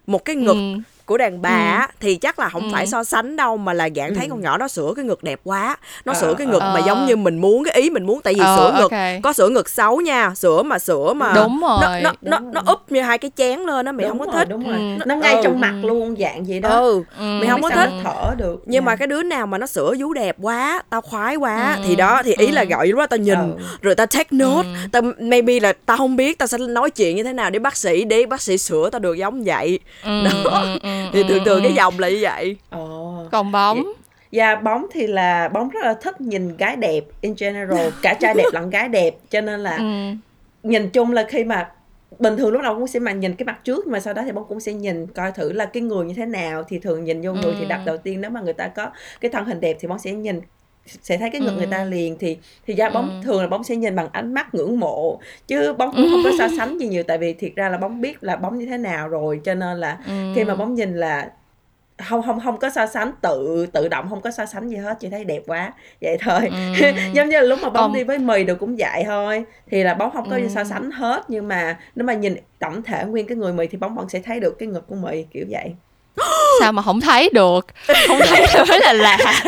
[0.08, 0.76] một cái ngực Ừ.
[1.10, 1.78] của đàn bà Ừ.
[1.80, 2.70] á, thì chắc là không Ừ.
[2.74, 4.30] phải so sánh đâu mà là dạng thấy Ừ.
[4.30, 6.72] con nhỏ đó sửa cái ngực đẹp quá nó Ờ, sửa cái ngực ờ.
[6.74, 9.22] mà giống như mình muốn cái ý mình muốn tại vì Ờ, sửa ngực ok.
[9.24, 12.02] có sửa ngực xấu nha sửa mà sửa mà Đúng nó rồi.
[12.02, 12.76] nó nó, Đúng nó rồi.
[12.76, 14.78] úp như hai cái chén lên á mày đúng không có rồi, thích đúng rồi
[14.78, 15.04] Ừ.
[15.06, 15.42] nó ngay Ừ.
[15.44, 17.24] trong mặt luôn dạng vậy đó ừ Ừ.
[17.40, 19.94] mày không có thích nó thở được nhưng mà cái đứa nào mà nó sửa
[20.00, 21.84] vú đẹp quá tao khoái quá Ừ.
[21.88, 22.68] thì đó thì ý là Ừ.
[22.70, 23.64] gọi lúc đó tao nhìn Ừ.
[23.82, 27.24] rồi tao take note tao maybe là tao không biết tao sẽ nói chuyện như
[27.24, 30.32] thế nào để bác sĩ để bác sĩ sửa tao được giống vậy Ừ, đó
[30.62, 31.76] ừ, ừ, thì thường thường cái ừ.
[31.76, 33.14] dòng là như vậy Ồ.
[33.32, 33.84] còn bóng
[34.32, 38.34] Dạ bóng thì là bóng rất là thích nhìn gái đẹp in general cả trai
[38.34, 39.84] đẹp lẫn gái đẹp cho nên là ừ.
[40.64, 41.70] nhìn chung là khi mà
[42.20, 44.22] bình thường lúc đầu cũng sẽ mà nhìn cái mặt trước nhưng mà sau đó
[44.26, 47.04] thì bóng cũng sẽ nhìn coi thử là cái người như thế nào thì thường
[47.04, 47.70] nhìn vô người thì Ừ.
[47.70, 48.90] đập đầu tiên nếu mà người ta có
[49.22, 50.42] cái thân hình đẹp thì bóng sẽ nhìn
[51.02, 51.58] sẽ thấy cái ngực Ừ.
[51.58, 53.26] người ta liền thì thì ra bóng Ừ.
[53.26, 56.32] thường là bóng sẽ nhìn bằng ánh mắt ngưỡng mộ chứ bóng cũng không có
[56.38, 58.78] so sánh gì nhiều tại vì thiệt ra là bóng biết là bóng như thế
[58.78, 60.14] nào rồi cho nên là Ừ.
[60.36, 61.30] khi mà bóng nhìn là
[62.10, 64.98] không không không có so sánh tự tự động không có so sánh gì hết
[65.00, 66.40] chỉ thấy đẹp quá vậy thôi
[66.82, 66.88] Ừ.
[67.14, 69.84] giống như là lúc mà bóng Còn- đi với mì đều cũng vậy thôi thì
[69.84, 70.48] là bóng không có Ừ.
[70.56, 73.78] so sánh hết nhưng mà nếu mà nhìn tổng thể nguyên cái người mì thì
[73.78, 75.72] bóng vẫn sẽ thấy được cái ngực của mì kiểu vậy
[76.60, 77.68] sao mà không thấy được
[78.08, 79.18] không thấy được mới là lạ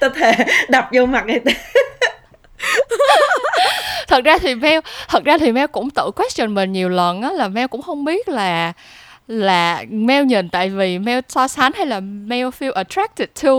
[0.00, 0.32] tao thề
[0.68, 1.52] đập vô mặt người ta
[4.08, 7.32] thật ra thì Mel thật ra thì Mel cũng tự question mình nhiều lần á
[7.32, 8.72] là Mel cũng không biết là
[9.28, 13.50] là Mel nhìn tại vì Mel so sánh hay là Mel feel attracted to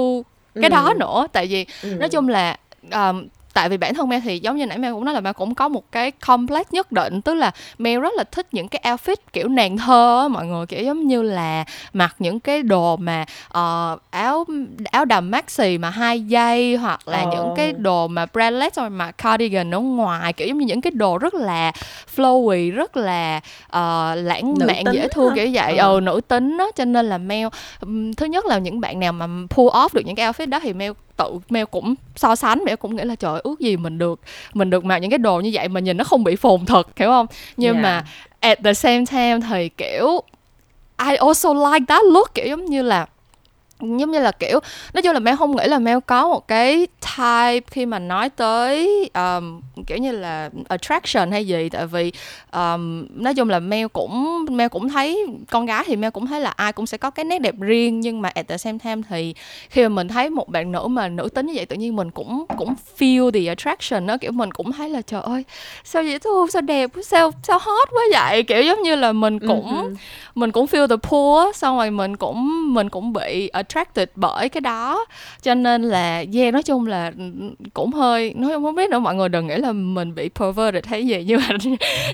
[0.55, 0.69] cái Ừ.
[0.69, 1.89] đó nữa tại vì Ừ.
[1.99, 2.55] nói chung là
[2.91, 5.33] um, tại vì bản thân Mel thì giống như nãy Mel cũng nói là Mel
[5.33, 8.81] cũng có một cái complex nhất định tức là Mel rất là thích những cái
[8.85, 12.97] outfit kiểu nàng thơ á mọi người kiểu giống như là mặc những cái đồ
[12.97, 14.45] mà ờ, áo
[14.91, 17.27] áo đầm maxi mà hai dây hoặc là Ờ.
[17.31, 20.91] những cái đồ mà bralette rồi mà cardigan ở ngoài kiểu giống như những cái
[20.91, 21.71] đồ rất là
[22.15, 25.35] flowy rất là ờ, lãng Nữ mạn dễ thương hả?
[25.35, 25.93] kiểu vậy Ờ.
[25.93, 27.47] ừ nữ tính á cho nên là Mel
[27.79, 30.59] ừm, thứ nhất là những bạn nào mà pull off được những cái outfit đó
[30.63, 33.97] thì Mel tự Mel cũng so sánh Mel cũng nghĩ là trời ước gì mình
[33.97, 34.19] được
[34.53, 36.97] mình được mặc những cái đồ như vậy mà nhìn nó không bị phồn thực
[36.99, 37.25] hiểu không
[37.57, 37.83] nhưng Yeah.
[37.83, 38.03] mà
[38.39, 40.21] at the same time thì kiểu
[41.09, 43.05] I also like that look kiểu giống như là
[43.81, 44.59] giống như là kiểu
[44.93, 48.29] nói chung là Mel không nghĩ là Mel có một cái type khi mà nói
[48.29, 51.69] tới um, kiểu như là attraction hay gì.
[51.69, 52.11] Tại vì
[52.53, 56.41] um, nói chung là Mel cũng Mel cũng thấy con gái thì Mel cũng thấy
[56.41, 57.99] là ai cũng sẽ có cái nét đẹp riêng.
[57.99, 59.33] Nhưng mà at the same time thì
[59.69, 62.11] khi mà mình thấy một bạn nữ mà nữ tính như vậy tự nhiên mình
[62.11, 65.43] cũng cũng feel the attraction đó kiểu mình cũng thấy là trời ơi
[65.83, 68.43] sao dễ thương sao đẹp sao sao hot quá vậy?
[68.43, 69.95] Kiểu giống như là mình cũng Ừ.
[70.35, 74.61] mình cũng feel the pull xong rồi mình cũng mình cũng bị attracted bởi cái
[74.61, 75.05] đó.
[75.41, 77.23] Cho nên là yeah nói chung là ừ,
[77.73, 81.07] cũng hơi nói không biết nữa mọi người đừng nghĩ là mình bị perverted hay
[81.07, 81.23] gì.
[81.31, 81.57] Nhưng mà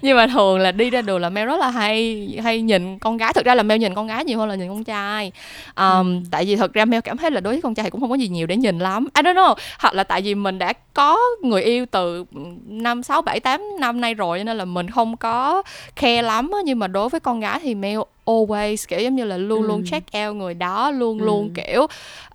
[0.01, 3.17] nhưng mà thường là đi ra đường là Mel rất là hay hay nhìn con
[3.17, 3.33] gái.
[3.33, 5.31] Thực ra là Mel nhìn con gái nhiều hơn là nhìn con trai.
[5.75, 8.01] Um, tại vì thực ra Mel cảm thấy là đối với con trai thì cũng
[8.01, 9.07] không có gì nhiều để nhìn lắm.
[9.15, 9.55] I don't know.
[9.79, 12.25] Hoặc là tại vì mình đã có người yêu từ
[12.67, 15.63] năm sáu bảy tám năm nay rồi cho nên là mình không có
[15.95, 19.37] khe lắm nhưng mà đối với con gái thì Mel always kiểu giống như là
[19.37, 19.85] luôn luôn Ừ.
[19.91, 21.25] check out người đó luôn Ừ.
[21.25, 21.81] luôn kiểu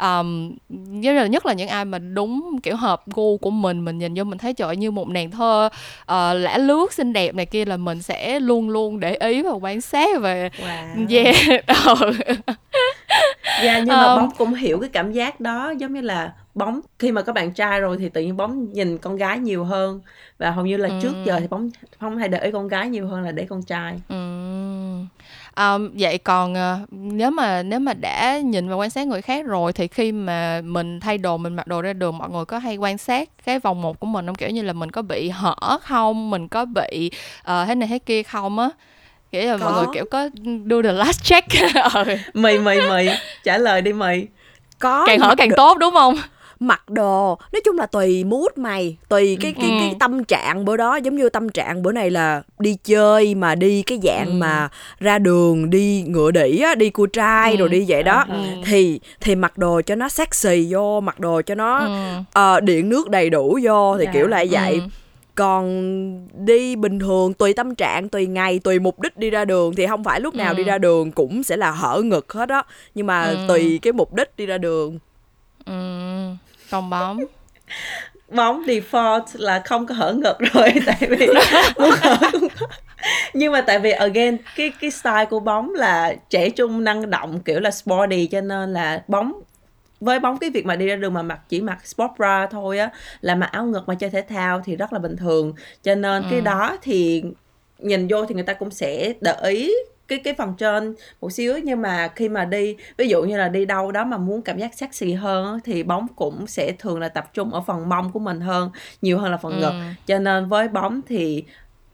[0.00, 3.85] um, giống như là nhất là những ai mà đúng kiểu hợp gu của mình
[3.85, 5.68] mình nhìn vô mình thấy trời như một nàng thơ
[6.02, 6.09] uh,
[6.40, 9.81] lã lướt xinh đẹp này kia là mình sẽ luôn luôn để ý và quan
[9.81, 11.07] sát và Wow.
[11.11, 12.12] yeah ừ.
[13.64, 16.81] Dạ nhưng mà Um, bóng cũng hiểu cái cảm giác đó giống như là bóng
[16.98, 20.00] khi mà có bạn trai rồi thì tự nhiên bóng nhìn con gái nhiều hơn
[20.38, 21.22] và hầu như là trước Ừ.
[21.24, 24.00] giờ thì bóng không hay để ý con gái nhiều hơn là để con trai.
[24.09, 25.07] Ừm.
[25.57, 29.47] Um, vậy còn ờ, nếu mà nếu mà đã nhìn và quan sát người khác
[29.47, 32.59] rồi thì khi mà mình thay đồ mình mặc đồ ra đường mọi người có
[32.59, 35.29] hay quan sát cái vòng một của mình không kiểu như là mình có bị
[35.29, 37.11] hở không mình có bị
[37.43, 38.69] ờ, thế này thế kia không á
[39.33, 39.79] kiểu là mọi Có.
[39.79, 40.29] người kiểu có
[40.67, 41.49] do the last check
[41.95, 42.05] ừ.
[42.35, 43.09] Mì mì mì
[43.45, 44.27] trả lời đi mì.
[44.79, 46.15] có càng hở càng tốt đúng không
[46.62, 49.77] mặc đồ nói chung là tùy mood mày tùy cái cái Ừ.
[49.81, 53.55] cái tâm trạng bữa đó giống như tâm trạng bữa này là đi chơi mà
[53.55, 54.33] đi cái dạng Ừ.
[54.33, 54.68] mà
[55.01, 57.57] ra đường đi ngựa đỉ á đi cua trai Ừ.
[57.57, 58.35] rồi đi vậy đó Ừ.
[58.64, 61.88] thì thì mặc đồ cho nó sexy vô mặc đồ cho nó Ừ.
[62.33, 64.11] ờ, điện nước đầy đủ vô thì Dạ.
[64.12, 64.81] kiểu là vậy Ừ.
[65.35, 65.66] còn
[66.46, 69.87] đi bình thường tùy tâm trạng tùy ngày tùy mục đích đi ra đường thì
[69.87, 70.57] không phải lúc nào Ừ.
[70.57, 72.62] đi ra đường cũng sẽ là hở ngực hết á
[72.94, 73.37] nhưng mà Ừ.
[73.48, 74.98] tùy cái mục đích đi ra đường
[75.66, 75.72] Ừ.
[76.72, 77.18] còn bóng
[78.28, 81.37] Bóng default là không có hở ngực rồi tại vì muốn
[82.00, 82.66] hở cũng có.
[83.35, 87.40] Nhưng mà tại vì again cái cái style của bóng là trẻ trung năng động
[87.44, 89.32] kiểu là sporty cho nên là bóng
[90.00, 92.78] với bóng cái việc mà đi ra đường mà mặc chỉ mặc sport bra thôi
[92.78, 95.94] á là mặc áo ngực mà chơi thể thao thì rất là bình thường cho
[95.94, 96.44] nên cái Ừ.
[96.44, 97.22] đó thì
[97.78, 99.72] nhìn vô thì người ta cũng sẽ để ý
[100.16, 103.48] cái cái phần trên một xíu nhưng mà khi mà đi ví dụ như là
[103.48, 107.09] đi đâu đó mà muốn cảm giác sexy hơn thì bóng cũng sẽ thường là
[107.09, 108.70] tập trung ở phần mông của mình hơn
[109.03, 109.81] nhiều hơn là phần ngực Ừ.
[110.07, 111.44] cho nên với bóng thì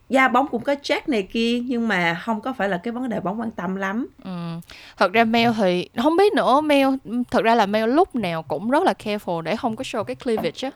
[0.09, 3.09] da bóng cũng có check này kia nhưng mà không có phải là cái vấn
[3.09, 4.31] đề bóng quan tâm lắm Ừ.
[4.97, 6.89] Thật ra Mel thì không biết nữa Mel
[7.31, 10.17] thật ra là Mel lúc nào cũng rất là careful để không có show cái
[10.17, 10.71] cleavage á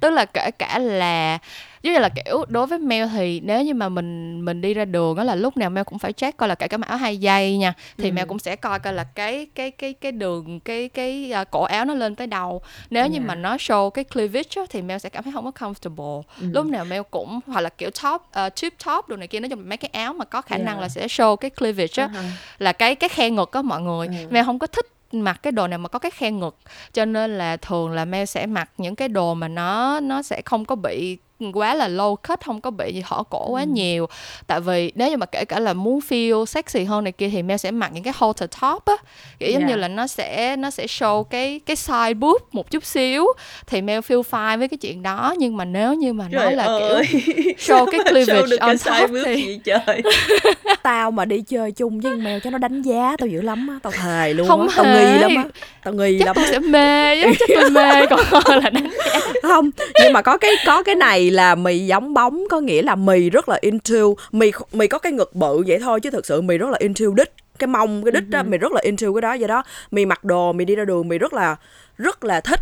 [0.00, 1.38] tức là kể cả là
[1.82, 4.84] giống như là kiểu đối với Mel thì nếu như mà mình mình đi ra
[4.84, 7.16] đường đó là lúc nào Mel cũng phải check coi là cả mặc áo hai
[7.16, 8.12] dây nha thì Ừ.
[8.12, 11.62] Mel cũng sẽ coi coi là cái cái cái cái đường cái cái à, cổ
[11.62, 13.26] áo nó lên tới đầu nếu như Yeah.
[13.28, 16.46] mà nó show cái cleavage á, thì Mel sẽ cảm thấy không có comfortable Ừ.
[16.52, 19.48] lúc nào Mel cũng hoặc là kiểu top uh, tube top đồ này kia nói
[19.48, 20.80] chung mấy cái áo mà có khả năng Yeah.
[20.80, 22.22] là sẽ show cái cleavage á Uh-huh.
[22.58, 24.12] là cái cái khe ngực á mọi người Ừ.
[24.30, 26.56] Mel không có thích mặc cái đồ nào mà có cái khe ngực
[26.92, 30.42] cho nên là thường là Mel sẽ mặc những cái đồ mà nó nó sẽ
[30.44, 31.18] không có bị
[31.52, 34.06] quá là low cut không có bị hở cổ quá nhiều.
[34.46, 37.42] Tại vì nếu như mà kể cả là muốn feel sexy hơn này kia thì
[37.42, 38.94] Mel sẽ mặc những cái halter top á.
[39.38, 39.70] Kiểu giống Yeah.
[39.70, 43.26] như là nó sẽ nó sẽ show cái cái side boob một chút xíu.
[43.66, 45.34] Thì Mel feel fine với cái chuyện đó.
[45.38, 47.04] Nhưng mà nếu như mà nói Trời là ơi.
[47.12, 50.02] kiểu show cái cleavage show on top thì- gì trời.
[50.82, 53.68] Tao mà đi chơi chung với con mèo cho nó đánh giá tao dữ lắm
[53.68, 53.78] á.
[53.82, 55.12] Tao thề luôn Không á tao hề.
[55.12, 55.44] nghi lắm á.
[55.84, 59.20] tao nghi chắc lắm tôi sẽ mê chắc tôi mê còn hơn là đánh giá.
[59.42, 59.70] Không
[60.02, 63.30] nhưng mà có cái có cái này là mì giống bóng có nghĩa là mì
[63.30, 63.98] rất là into
[64.32, 67.06] mì mì có cái ngực bự vậy thôi chứ thực sự mì rất là into
[67.16, 69.62] đích cái mông cái đích đó mì rất là into cái đó vậy đó.
[69.90, 71.56] Mì mặc đồ mì đi ra đường mì rất là
[71.98, 72.60] rất là thích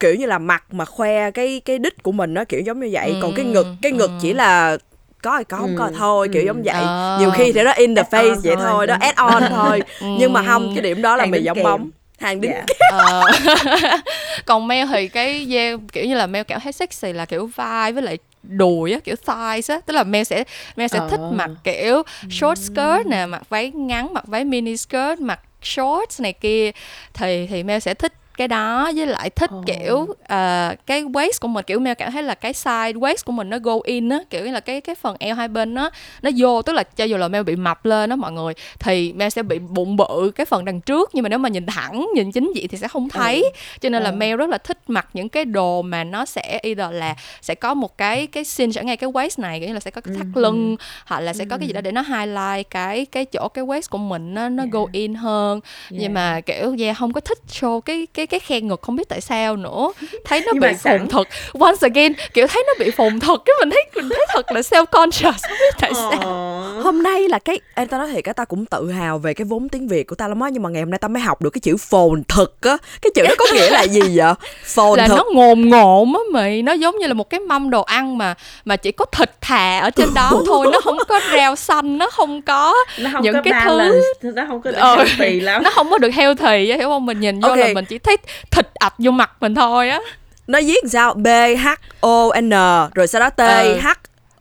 [0.00, 2.88] kiểu như là mặc mà khoe cái cái đích của mình nó kiểu giống như
[2.92, 3.14] vậy.
[3.22, 4.78] Còn cái ngực cái ngực chỉ là
[5.22, 6.74] có thì có không có thì thôi kiểu giống vậy.
[6.74, 7.16] Ờ.
[7.20, 9.82] nhiều khi thì nó in the face vậy thôi, đó add on thôi.
[10.18, 12.64] Nhưng mà không cái điểm đó là mì giống bóng hàng đính Dạ.
[12.90, 13.22] Ờ.
[14.46, 17.92] còn Mel thì cái yeah, kiểu như là Mel cảm thấy sexy là kiểu vai
[17.92, 20.44] với lại đùi á kiểu thighs á tức là Mel sẽ
[20.76, 21.30] Mel sẽ thích Ờ.
[21.30, 26.32] mặc kiểu short skirt nè mặc váy ngắn mặc váy mini skirt mặc shorts này
[26.32, 26.70] kia
[27.14, 29.62] thì thì Mel sẽ thích cái đó với lại thích Ồ.
[29.66, 33.32] kiểu ờ, cái waist của mình kiểu Mel cảm thấy là cái side waist của
[33.32, 35.90] mình nó go in á kiểu như là cái cái phần eo hai bên nó
[36.22, 39.12] nó vô tức là cho dù là Mel bị mập lên đó mọi người thì
[39.12, 42.06] Mel sẽ bị bụng bự cái phần đằng trước nhưng mà nếu mà nhìn thẳng
[42.14, 43.44] nhìn chính diện thì sẽ không thấy
[43.80, 44.14] cho nên là Ừ.
[44.16, 47.74] Mel rất là thích mặc những cái đồ mà nó sẽ either là sẽ có
[47.74, 50.14] một cái cái cinch ở ngay cái waist này kiểu như là sẽ có cái
[50.18, 50.40] thắt Ừ.
[50.40, 53.64] lưng hoặc là sẽ có cái gì đó để nó highlight cái cái chỗ cái
[53.64, 56.02] waist của mình nó nó go in hơn Yeah.
[56.02, 59.08] nhưng mà kiểu yeah không có thích show cái cái cái khe ngực không biết
[59.08, 59.92] tại sao nữa.
[60.24, 61.28] Thấy nó Nhưng bị phùng thực
[61.60, 64.60] once again kiểu thấy nó bị phùng thực cái mình thấy mình thấy thật là
[64.60, 66.12] self conscious không biết tại sao.
[66.20, 66.80] Ờ.
[66.82, 69.44] hôm nay là cái em tao nói thiệt á tao cũng tự hào về cái
[69.44, 71.42] vốn tiếng việt của tao lắm á nhưng mà ngày hôm nay tao mới học
[71.42, 72.76] được cái chữ phồn thực á.
[73.02, 74.32] Cái chữ đó có nghĩa là gì vậy?
[74.64, 77.70] Phồn là thực nó ngồn ngộn á mày nó giống như là một cái mâm
[77.70, 81.20] đồ ăn mà mà chỉ có thịt thà ở trên đó thôi nó không có
[81.36, 84.76] rau xanh nó không có nó không những có cái thứ- nó không có được
[84.78, 84.96] Ờ.
[84.96, 85.62] healthy lắm.
[85.62, 87.06] nó không có được healthy á hiểu không?
[87.06, 87.58] Mình nhìn vô Ok.
[87.58, 88.16] là mình chỉ thấy
[88.50, 90.00] thịt ập vô mặt mình thôi á
[90.46, 91.26] nó viết sao b
[91.62, 91.66] h
[92.00, 92.50] o n
[92.94, 93.74] rồi sau đó t Ờ.
[93.82, 93.86] h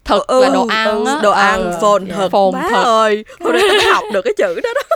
[0.05, 1.41] thực Ừ, là đồ ăn ừ, á đồ Ờ.
[1.41, 2.15] ăn phồn dạ.
[2.15, 2.83] thực Phồn má thực.
[2.83, 4.81] ơi hôm nay tao học được cái chữ đó đó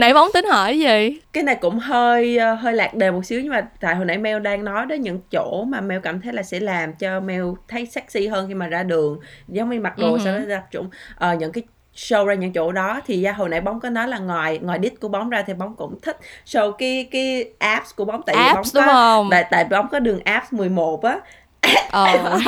[0.00, 3.40] nãy bóng tính hỏi gì cái này cũng hơi ờ, hơi lạc đề một xíu
[3.40, 6.32] nhưng mà tại hồi nãy Mel đang nói đến những chỗ mà Mel cảm thấy
[6.32, 9.98] là sẽ làm cho Mel thấy sexy hơn khi mà ra đường giống như mặc
[9.98, 11.62] đồ Ừ sau đó ra chúng ờ, những cái
[12.00, 13.00] show ra những chỗ đó.
[13.06, 15.54] Thì ra hồi nãy bóng có nói là ngoài ngoài đít của bóng ra thì
[15.54, 18.22] bóng cũng thích show cái cái abs của bóng.
[18.26, 21.20] Tại vì bóng có tại tại bóng có đường abs 11 á
[21.90, 22.06] ờ.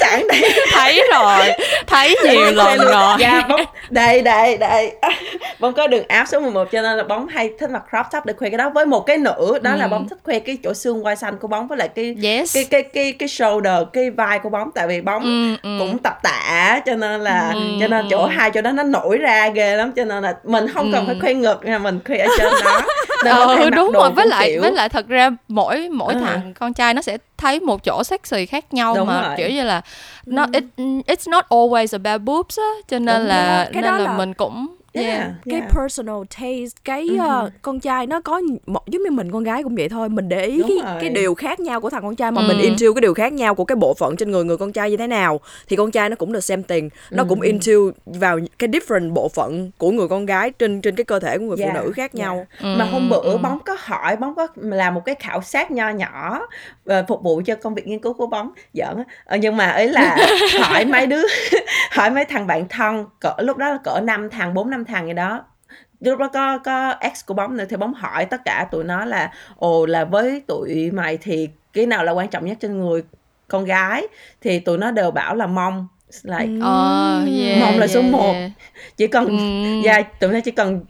[0.00, 0.52] Sẵn đây.
[0.72, 1.52] Thấy rồi
[1.86, 3.16] thấy nhiều lần rồi.
[3.18, 3.60] Dạ bóng
[3.90, 4.92] đây đây đây.
[5.60, 8.26] Bóng có đường áp số 11 cho nên là bóng hay thích mặc crop top
[8.26, 9.88] để khoe cái đó với một cái nữa đó là Ừ.
[9.88, 12.54] bóng thích khoe cái chỗ xương quai xanh của bóng với lại cái yes.
[12.54, 15.76] cái cái cái cái shoulder cái vai của bóng tại vì bóng Ừ, ừ.
[15.78, 19.18] cũng tập tạ cho nên là Ừ, cho nên chỗ hai chỗ đó nó nổi
[19.18, 19.92] ra ghê lắm.
[19.96, 21.06] Cho nên là mình không cần Ừ.
[21.06, 22.80] phải khoe ngực nha mình khoe ở trên đó.
[23.24, 24.10] Nên ừ đúng rồi.
[24.16, 26.20] Với lại kiểu- với lại thật ra mỗi mỗi Ừ.
[26.24, 29.34] thằng con trai nó sẽ thấy một chỗ sexy khác nhau Đúng mà rồi.
[29.36, 29.80] kiểu như là
[30.26, 30.64] nó it,
[31.06, 33.72] it's not always about boobs á cho nên Đúng là rồi.
[33.72, 35.30] Cái nên đó là, là- mình cũng Yeah, yeah.
[35.50, 35.72] cái yeah.
[35.74, 39.74] personal taste cái ờ, con trai nó có một giống như mình con gái cũng
[39.74, 41.00] vậy thôi mình để ý Đúng cái, rồi.
[41.00, 42.48] cái điều khác nhau của thằng con trai mà Ừ.
[42.48, 44.90] mình into cái điều khác nhau của cái bộ phận trên người người con trai
[44.90, 47.72] như thế nào thì con trai nó cũng được xem tiền nó cũng into
[48.06, 51.44] vào cái different bộ phận của người con gái trên trên cái cơ thể của
[51.44, 53.38] người phụ Dạ, nữ khác nhau mà hôm bữa ừ.
[53.42, 56.46] bóng có hỏi bóng có làm một cái khảo sát nho nhỏ
[56.86, 59.04] ờ, phục vụ cho công việc nghiên cứu của bóng giỡn á.
[59.24, 60.16] Ờ, nhưng mà ấy là
[60.60, 61.22] hỏi mấy đứa
[61.90, 65.06] hỏi mấy thằng bạn thân cỡ lúc đó là cỡ năm thằng bốn năm thằng
[65.06, 65.44] gì đó
[66.00, 69.04] lúc đó có có ex của bóng nữa thì bóng hỏi tất cả tụi nó
[69.04, 73.02] là ồ là với tụi mày thì cái nào là quan trọng nhất trên người
[73.48, 74.06] con gái
[74.40, 75.86] thì tụi nó đều bảo là mông
[76.22, 78.32] like Ờ, yeah, Mong là số yeah, một.
[78.32, 78.50] yeah.
[78.96, 79.80] chỉ cần Ừ.
[79.84, 80.80] dạ tụi nó chỉ cần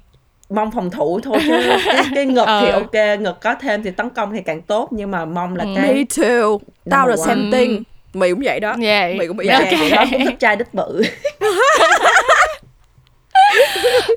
[0.51, 2.73] mong phòng thủ thôi chứ cái, cái ngực thì Ờ.
[2.73, 5.71] ok ngực có thêm thì tấn công thì càng tốt nhưng mà mong là Ừ.
[5.77, 6.59] cái me too
[6.91, 7.35] tao là one.
[7.53, 7.83] thing
[8.15, 9.17] mày cũng vậy đó Yeah.
[9.17, 11.03] mày cũng bị dạ vậy vậy đó cũng thích trai đích bự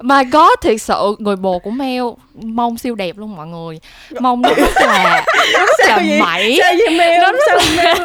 [0.01, 2.03] My God, thiệt sự người bồ của Mel
[2.43, 3.79] mông siêu đẹp luôn mọi người.
[4.19, 6.59] Mông nó rất là rất là mẩy.
[6.63, 7.21] sao vậy Mel?
[7.21, 7.97] Nó rất sao Mel?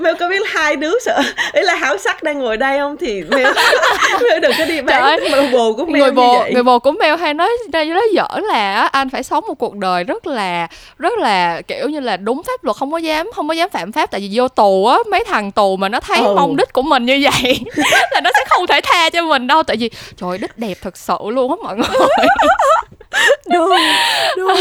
[0.00, 1.22] Mel có biết hai đứa sợ
[1.52, 3.46] ý là hảo sắc đang ngồi đây không thì Mel
[4.30, 7.16] Mel đừng có đi bán Mel bồ của Mel người bồ người bồ của Mel
[7.16, 10.68] hay nói ra nói giỡn là anh phải sống một cuộc đời rất là
[10.98, 13.92] rất là kiểu như là đúng pháp luật không có dám không có dám phạm
[13.92, 16.34] pháp tại vì vô tù á mấy thằng tù mà nó thấy Ừ.
[16.36, 17.60] mông đích của mình như vậy
[18.10, 20.96] là nó sẽ không thể tha cho mình đâu tại vì trời đích đẹp thật
[20.96, 21.86] sự luôn á mọi người
[23.52, 23.70] đúng
[24.36, 24.48] đúng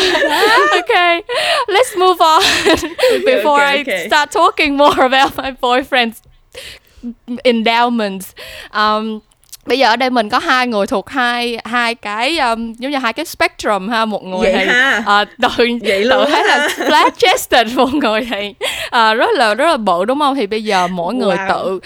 [0.82, 1.22] okay
[1.68, 2.42] let's move on
[3.26, 4.08] before okay, I okay.
[4.08, 6.22] start talking more about my boyfriend's
[7.44, 8.26] endowments
[8.74, 9.20] um,
[9.66, 12.98] bây giờ ở đây mình có hai người thuộc hai hai cái um, giống như
[12.98, 15.04] hai cái spectrum ha một người Vậy thì ha?
[15.06, 15.50] ờ, tự
[15.82, 18.54] Vậy tự thấy là flat chested một người thì
[18.90, 21.50] ờ, rất là rất là bự đúng không thì bây giờ mỗi người Wow.
[21.50, 21.80] tự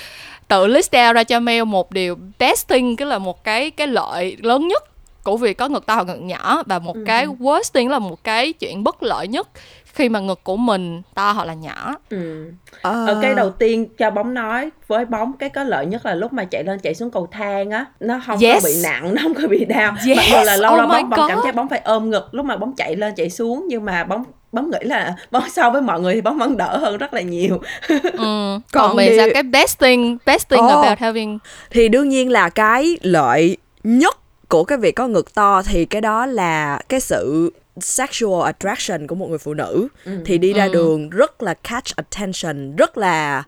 [0.47, 3.87] tự list out ra cho mail một điều best thing cái là một cái cái
[3.87, 4.83] lợi lớn nhất
[5.29, 8.23] của việc có ngực to hoặc ngực nhỏ và một cái worst thing là một
[8.23, 9.47] cái chuyện bất lợi nhất
[9.93, 12.51] khi mà ngực của mình to hoặc là nhỏ ừ.
[12.81, 16.15] Ờ, ở cái đầu tiên cho bóng nói với bóng cái có lợi nhất là
[16.15, 18.63] lúc mà chạy lên chạy xuống cầu thang á nó không Yes.
[18.63, 20.17] có bị nặng nó không có bị đau Yes.
[20.17, 22.27] mặc dù là lâu Oh lâu my bóng bóng cảm giác bóng phải ôm ngực
[22.31, 25.69] lúc mà bóng chạy lên chạy xuống nhưng mà bóng bóng nghĩ là bóng so
[25.69, 27.59] với mọi người thì bóng vẫn đỡ hơn rất là nhiều
[28.13, 28.59] ừ.
[28.73, 30.81] còn, mình đi- sao cái best thing best thing Ồ.
[30.81, 31.39] about having
[31.71, 34.18] thì đương nhiên là cái lợi nhất
[34.49, 39.15] của cái việc có ngực to thì cái đó là cái sự sexual attraction của
[39.15, 39.87] một người phụ nữ.
[40.25, 40.71] Thì đi ra Ừ.
[40.73, 43.43] đường rất là catch attention rất là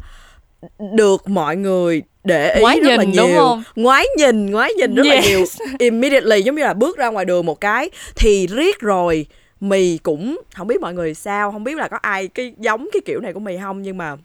[0.94, 3.24] được mọi người để ý Ngoái rất là nhìn, nhiều.
[3.28, 3.64] đúng không?
[3.76, 5.26] ngoái nhìn ngoái nhìn rất là Yes.
[5.28, 5.46] nhiều.
[5.80, 9.26] Immediately giống như là bước ra ngoài đường một cái thì riết rồi.
[9.60, 13.02] Mì cũng không biết mọi người sao không biết là có ai cái giống cái
[13.06, 14.16] kiểu này của mì không nhưng mà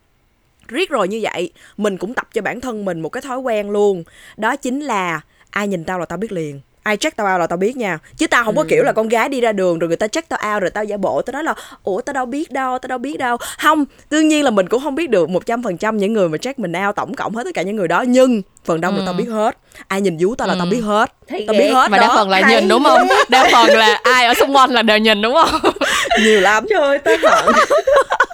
[0.67, 3.69] riết rồi như vậy mình cũng tập cho bản thân mình một cái thói quen
[3.69, 4.03] luôn.
[4.37, 7.47] Đó chính là ai nhìn tao là tao biết liền ai check tao out là
[7.47, 7.99] tao biết nha.
[8.17, 10.29] Chứ tao không có kiểu là con gái đi ra đường rồi người ta check
[10.29, 12.87] tao out rồi tao giả bộ tao nói là ủa tao đâu biết đâu tao
[12.87, 13.37] đâu biết đâu.
[13.59, 16.29] Không đương nhiên là mình cũng không biết được một trăm phần trăm những người
[16.29, 18.01] mà check mình out tổng cộng hết tất cả những người đó.
[18.01, 19.57] Nhưng phần đông là tao biết hết.
[19.87, 21.13] Ai nhìn vú tao là tao biết hết.
[21.27, 22.15] Thấy tao biết hết mà đa đó.
[22.15, 23.07] phần là nhìn đúng không?
[23.29, 25.73] Đa phần là ai ở xung quanh là đều nhìn đúng không?
[26.23, 26.65] Nhiều lắm.
[26.69, 27.55] Trời ơi tao hận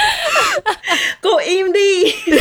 [1.22, 2.04] cô im đi.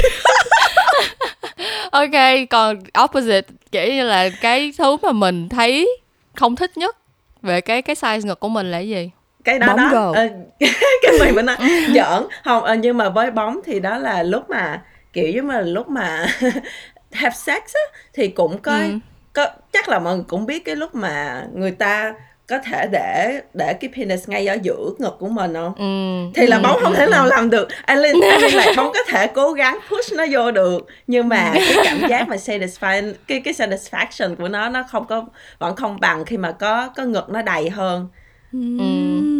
[1.91, 2.11] Ok
[2.49, 5.89] còn opposite kiểu như là cái thứ mà mình thấy
[6.35, 6.97] không thích nhất
[7.41, 9.09] về cái cái size ngực của mình là cái gì?
[9.43, 9.89] Cái đó Bóng đó.
[9.91, 10.11] gờ.
[10.15, 10.27] ờ,
[11.01, 11.57] cái mày mới nói.
[11.95, 12.23] Giỡn.
[12.43, 14.81] Không ờ, nhưng mà với bóng thì đó là lúc mà
[15.13, 16.27] kiểu giống như là lúc mà
[17.11, 18.91] have sex á thì cũng có Ừ.
[19.33, 22.13] có chắc là mọi người cũng biết cái lúc mà người ta
[22.49, 26.31] có thể để để cái penis ngay ở giữa ngực của mình không ừ.
[26.35, 27.09] thì là ừ, bóng không ừ, thể ừ.
[27.09, 30.25] nào làm được anh lên anh lên là bóng có thể cố gắng push nó
[30.31, 34.83] vô được nhưng mà cái cảm giác mà satisfy cái cái satisfaction của nó nó
[34.91, 35.25] không có
[35.59, 38.07] vẫn không bằng khi mà có có ngực nó đầy hơn
[38.53, 38.59] ừ,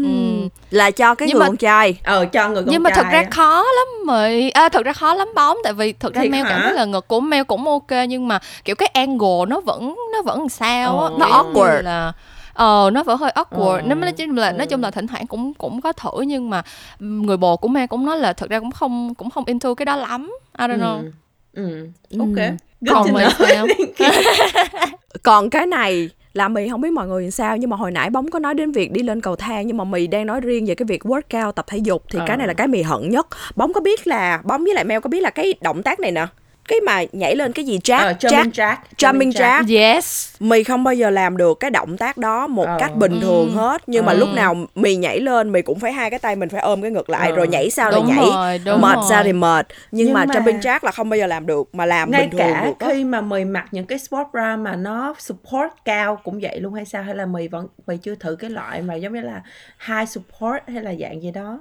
[0.04, 0.48] ừ.
[0.72, 3.06] là cho cái Nhưng người mà- con trai ờ cho người con nhưng mà thực
[3.12, 3.28] ra á.
[3.32, 6.46] khó lắm mày à, thực ra khó lắm bóng tại vì thực ra Thiệt meo
[6.50, 9.96] cảm thấy là ngực của meo cũng ok nhưng mà kiểu cái angle nó vẫn
[10.14, 11.16] nó vẫn sao á Ờ.
[11.20, 11.82] nó awkward.
[11.82, 12.14] là
[12.60, 13.82] ờ nó vẫn hơi awkward Ờ.
[13.82, 14.70] nên nói chung là nói Ừ.
[14.70, 16.62] chung là thỉnh thoảng cũng cũng có thử nhưng mà
[17.00, 19.86] người bồ của meo cũng nói là thực ra cũng không cũng không into cái
[19.86, 21.10] đó lắm I don't know
[21.54, 21.88] ừ.
[22.10, 22.20] ừ.
[22.20, 22.52] ok Ừ.
[22.82, 23.68] Good còn mày sao
[25.24, 28.10] còn cái này là mì không biết mọi người làm sao nhưng mà hồi nãy
[28.10, 30.66] bóng có nói đến việc đi lên cầu thang nhưng mà mì đang nói riêng
[30.66, 32.26] về cái việc workout tập thể dục thì Ờ.
[32.28, 35.02] cái này là cái mì hận nhất bóng có biết là bóng với lại mèo
[35.02, 36.28] có biết là cái động tác này nè
[36.70, 38.00] cái mà nhảy lên cái gì jack?
[38.06, 38.30] Ờ, jack.
[38.30, 39.78] Jumping jack jumping jack.
[39.96, 40.36] Yes.
[40.40, 42.78] Mì không bao giờ làm được cái động tác đó một Ờ.
[42.80, 43.82] cách bình thường hết.
[43.88, 44.18] Nhưng mà Ừ.
[44.18, 46.92] lúc nào mì nhảy lên mì cũng phải hai cái tay mình phải ôm cái
[46.92, 47.36] ngực lại Ờ.
[47.36, 48.26] rồi nhảy sao rồi đúng nhảy.
[48.34, 49.06] rồi đúng mệt rồi.
[49.10, 49.68] ra thì mệt.
[49.92, 52.22] Nhưng, Nhưng mà, mà- jumping jack là không bao giờ làm được mà làm ngay
[52.22, 52.88] bình thường cả được đó.
[52.94, 56.74] khi mà mày mặc những cái sport bra mà nó support cao cũng vậy luôn
[56.74, 57.04] hay sao?
[57.04, 59.42] Hay là mày vẫn mày chưa thử cái loại mà giống như là
[59.88, 61.60] high support hay là dạng gì đó?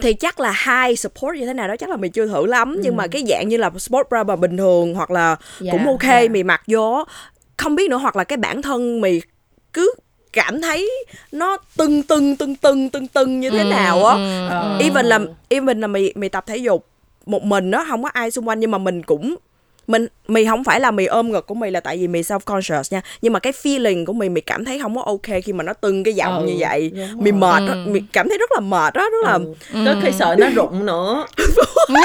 [0.00, 2.76] Thì chắc là hai support như thế nào đó chắc là mày chưa thử lắm.
[2.82, 5.86] Nhưng mà cái dạng như là sport bra mà bình thường hoặc là Dạ, cũng
[5.86, 6.22] ok dạ.
[6.30, 7.04] mày mặc vô
[7.56, 9.22] không biết nữa hoặc là cái bản thân mày
[9.72, 9.94] cứ
[10.32, 10.90] cảm thấy
[11.32, 14.78] nó tưng tưng tưng tưng tưng tưng như thế nào á ừ, Ờ.
[14.80, 16.86] even là even là mày mày tập thể dục
[17.26, 19.34] một mình đó không có ai xung quanh nhưng mà mình cũng
[19.86, 22.38] mình mày không phải là mày ôm ngực của mày là tại vì mày self
[22.44, 25.52] conscious nha nhưng mà cái feeling của mày mày cảm thấy không có ok khi
[25.52, 27.32] mà nó tưng cái giọng Ừ, như vậy rồi.
[27.32, 27.74] mệt Ừ.
[27.86, 29.38] mày cảm thấy rất là mệt đó rất là
[29.72, 30.00] ừ.
[30.02, 31.26] khi sợ nó rụng nữa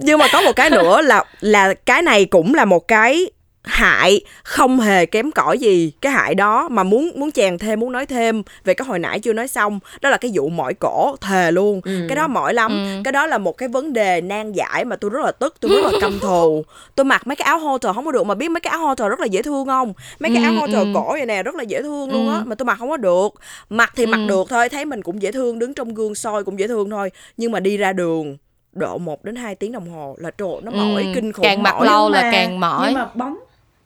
[0.00, 3.26] nhưng mà có một cái nữa là là cái này cũng là một cái
[3.64, 7.92] hại không hề kém cỏi gì cái hại đó mà muốn muốn chèn thêm muốn
[7.92, 11.16] nói thêm về cái hồi nãy chưa nói xong đó là cái vụ mỏi cổ
[11.20, 11.90] thề luôn Ừ.
[12.08, 13.00] cái đó mỏi lắm Ừ.
[13.04, 15.70] cái đó là một cái vấn đề nan giải mà tôi rất là tức tôi
[15.70, 18.48] rất là căm thù tôi mặc mấy cái áo halter không có được mà biết
[18.50, 20.90] mấy cái áo halter rất là dễ thương không mấy cái Ừ, áo halter ừ.
[20.94, 22.42] cổ vậy nè rất là dễ thương luôn á Ừ.
[22.46, 23.28] mà tôi mặc không có được
[23.70, 24.26] mặc thì mặc Ừ.
[24.28, 27.10] được thôi thấy mình cũng dễ thương đứng trong gương soi cũng dễ thương thôi
[27.36, 28.36] nhưng mà đi ra đường
[28.72, 31.62] độ 1 đến 2 tiếng đồng hồ là ơi, nó mỏi Ừ, kinh khủng càng
[31.62, 32.80] mặc lâu là càng mỏi.
[32.86, 33.36] nhưng mà bóng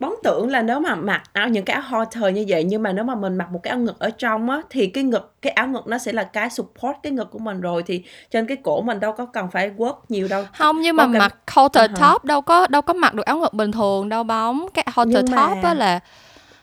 [0.01, 2.93] bóng tưởng là nếu mà mặc áo những cái áo halter như vậy nhưng mà
[2.93, 5.53] nếu mà mình mặc một cái áo ngực ở trong á thì cái ngực cái
[5.53, 8.57] áo ngực nó sẽ là cái support cái ngực của mình rồi thì trên cái
[8.63, 11.91] cổ mình đâu có cần phải work nhiều đâu không nhưng mà cái- mặc halter
[11.91, 12.13] Ờ hả?
[12.13, 15.25] top đâu có đâu có mặc được áo ngực bình thường đâu bóng cái halter
[15.27, 16.01] Nhưng mà- top á là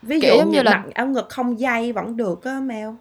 [0.02, 2.96] ví dụ giống như là- mặc áo ngực không dây vẫn được á mèo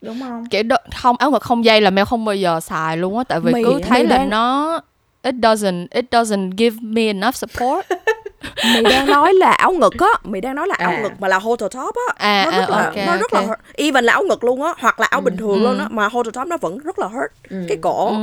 [0.00, 2.96] đúng không kiểu đo- không áo ngực không dây là mèo không bao giờ xài
[2.96, 4.80] luôn á tại vì Mày- cứ thấy là đang- nó
[5.22, 7.86] it doesn't it doesn't give me enough support
[8.74, 11.02] mày đang nói là áo ngực á mày đang nói là áo À.
[11.02, 13.40] ngực mà là halter top á À, nó rất à, là ok, nó rất ok.
[13.42, 13.58] là hurt.
[13.76, 15.68] even là áo ngực luôn á hoặc là áo bình thường ừ.
[15.68, 17.56] luôn á mà halter top nó vẫn rất là hurt Ừ.
[17.68, 18.14] cái cổ ừ,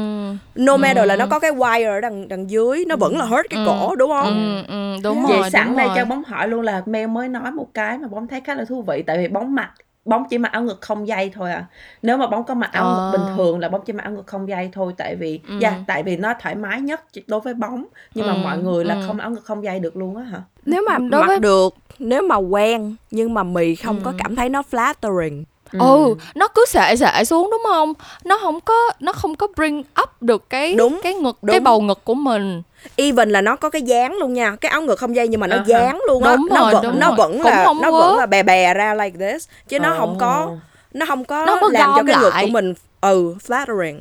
[0.56, 3.46] no matter là nó có cái wire ở đằng đằng dưới nó vẫn là hurt
[3.50, 3.66] cái Ừ.
[3.68, 5.96] cổ đúng không ừ, ừ, đúng vậy rồi sẵn đúng đây rồi.
[5.98, 8.66] cho bóng hỏi luôn là mèo mới nói một cái mà bóng thấy khá là
[8.66, 9.72] thú vị tại vì bóng mặc
[10.10, 11.66] bóng chỉ mặc áo ngực không dây thôi à
[12.02, 13.12] nếu mà bóng có mặc áo ngực Ờ.
[13.12, 15.58] bình thường là bóng chỉ mặc áo ngực không dây thôi tại vì Ừ.
[15.62, 18.86] dạ tại vì nó thoải mái nhất đối với bóng nhưng mà Ừ, mọi người
[18.86, 19.02] là ừ.
[19.08, 21.76] không áo ngực không dây được luôn á hả nếu mà Đối mặc với- được
[22.00, 24.02] nếu mà quen nhưng mà mì không Ừ.
[24.06, 27.94] có cảm thấy nó flattering ừ nó cứ sệ sệ xuống đúng không
[28.26, 31.52] nó không có nó không có bring up được cái Đúng, cái ngực đúng.
[31.54, 32.62] cái bầu ngực của mình
[32.96, 35.48] even là nó có cái dáng luôn nha cái áo ngực không dây nhưng mà
[35.48, 35.64] nó hả.
[35.68, 37.16] dáng luôn á nó rồi, vẫn nó rồi.
[37.18, 38.00] vẫn Cũng là nó work.
[38.00, 40.56] vẫn là bè bè ra like this chứ nó không có
[40.94, 42.44] nó không có, Nó không làm cho cái ngực lại.
[42.46, 44.00] của mình ừ flattering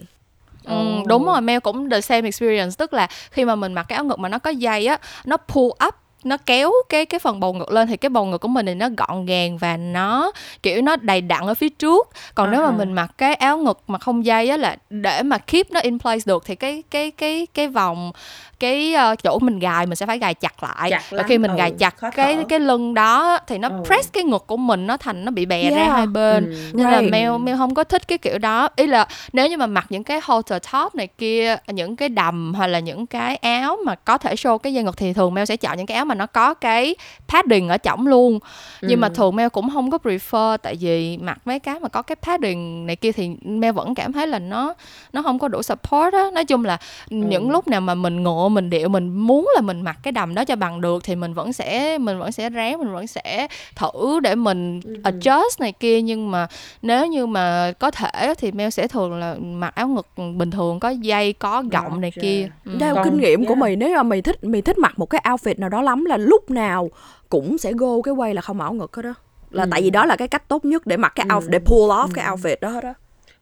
[0.65, 0.75] Ừ,
[1.07, 4.05] đúng rồi Mel cũng the same experience tức là khi mà mình mặc cái áo
[4.05, 5.95] ngực mà nó có dây á nó pull up
[6.29, 8.75] nó kéo cái cái phần bầu ngực lên thì cái bầu ngực của mình thì
[8.75, 12.71] nó gọn gàng và nó kiểu nó đầy đặn ở phía trước còn nếu mà
[12.71, 12.77] ha.
[12.77, 15.99] mình mặc cái áo ngực mà không dây á là để mà keep nó in
[15.99, 18.13] place được thì cái cái cái cái vòng
[18.61, 21.51] cái ờ, chỗ mình gài mình sẽ phải gài chặt lại Chặt và khi mình
[21.51, 22.43] ừ, gài chặt cái thở.
[22.49, 23.75] cái lưng đó thì nó Ừ.
[23.87, 25.91] press cái ngực của mình nó thành nó bị bè ra Yeah.
[25.93, 26.71] hai bên Ừ.
[26.75, 27.13] nên là Right.
[27.13, 30.05] Mel Mel không có thích cái kiểu đó ý là nếu như mà mặc những
[30.05, 34.19] cái halter top này kia những cái đầm hoặc là những cái áo mà có
[34.19, 36.27] thể show cái dây ngực thì thường Mel sẽ chọn những cái áo mà nó
[36.27, 36.95] có cái
[37.29, 38.39] padding ở trỏng luôn.
[38.83, 39.15] Nhưng mà Ừ.
[39.15, 42.87] thường Mel cũng không có prefer tại vì mặc mấy cái mà có cái padding
[42.87, 44.75] này kia thì Mel vẫn cảm thấy là nó
[45.13, 46.25] nó không có đủ support á.
[46.35, 46.79] Nói chung là
[47.11, 50.35] những lúc nào mà mình ngộ mình điệu mình muốn là mình mặc cái đầm
[50.35, 53.49] đó cho bằng được thì mình vẫn sẽ mình vẫn sẽ ráng mình vẫn sẽ
[53.77, 56.03] thử để mình adjust này kia.
[56.03, 56.47] Nhưng mà
[56.83, 60.07] nếu như mà có thể thì Mel sẽ thường là mặc áo ngực
[60.37, 62.49] bình thường có dây có gọng này kia.
[62.65, 62.77] Ừ.
[62.81, 63.59] theo Còn- kinh nghiệm của yeah.
[63.59, 66.17] mày nếu mà mày thích mày thích mặc một cái outfit nào đó lắm là
[66.17, 66.91] lúc nào
[67.29, 69.15] cũng sẽ go cái quay là không áo ngực hết đó
[69.51, 69.69] là Ừ.
[69.71, 71.35] tại vì đó là cái cách tốt nhất để mặc cái Ừ.
[71.35, 72.95] outfit để pull off cái outfit đó hết đó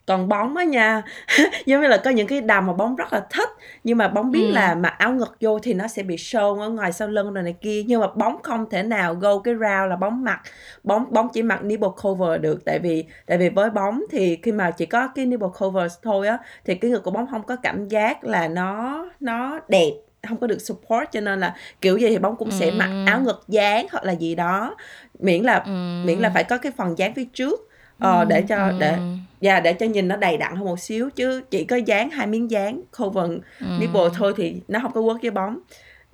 [0.06, 1.02] còn bóng á nha
[1.66, 3.48] giống như là có những cái đầm mà bóng rất là thích
[3.84, 4.52] nhưng mà bóng biết Ừ.
[4.52, 7.42] là mặc áo ngực vô thì nó sẽ bị show ở ngoài sau lưng rồi
[7.42, 10.40] này kia nhưng mà bóng không thể nào go cái round là bóng mặc
[10.84, 14.52] bóng bóng chỉ mặc nipple cover được tại vì tại vì với bóng thì khi
[14.52, 17.56] mà chỉ có cái nipple cover thôi á thì cái ngực của bóng không có
[17.56, 19.90] cảm giác là nó nó đẹp
[20.26, 22.76] không có được support cho nên là kiểu gì thì bóng cũng sẽ Ừ.
[22.76, 24.76] mặc áo ngực dáng hoặc là gì đó
[25.18, 25.70] miễn là Ừ.
[26.06, 27.60] miễn là phải có cái phần dáng phía trước
[27.98, 28.72] ờ, để cho Ừ.
[28.78, 28.98] để
[29.40, 32.26] Dạ để cho nhìn nó đầy đặn hơn một xíu chứ chỉ có dán hai
[32.26, 33.30] miếng dán cover
[33.78, 35.58] nipple thôi thì nó không có work với bóng.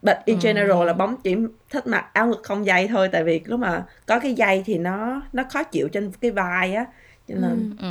[0.03, 1.37] But in general là bóng chỉ
[1.71, 4.79] thích mặc áo ngực không dây thôi tại vì lúc mà có cái dây thì
[4.79, 6.87] nó nó khó chịu trên cái vai á.
[7.29, 7.87] Cho nên Ừ.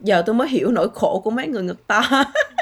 [0.00, 2.00] giờ tôi mới hiểu nỗi khổ của mấy người ngực to.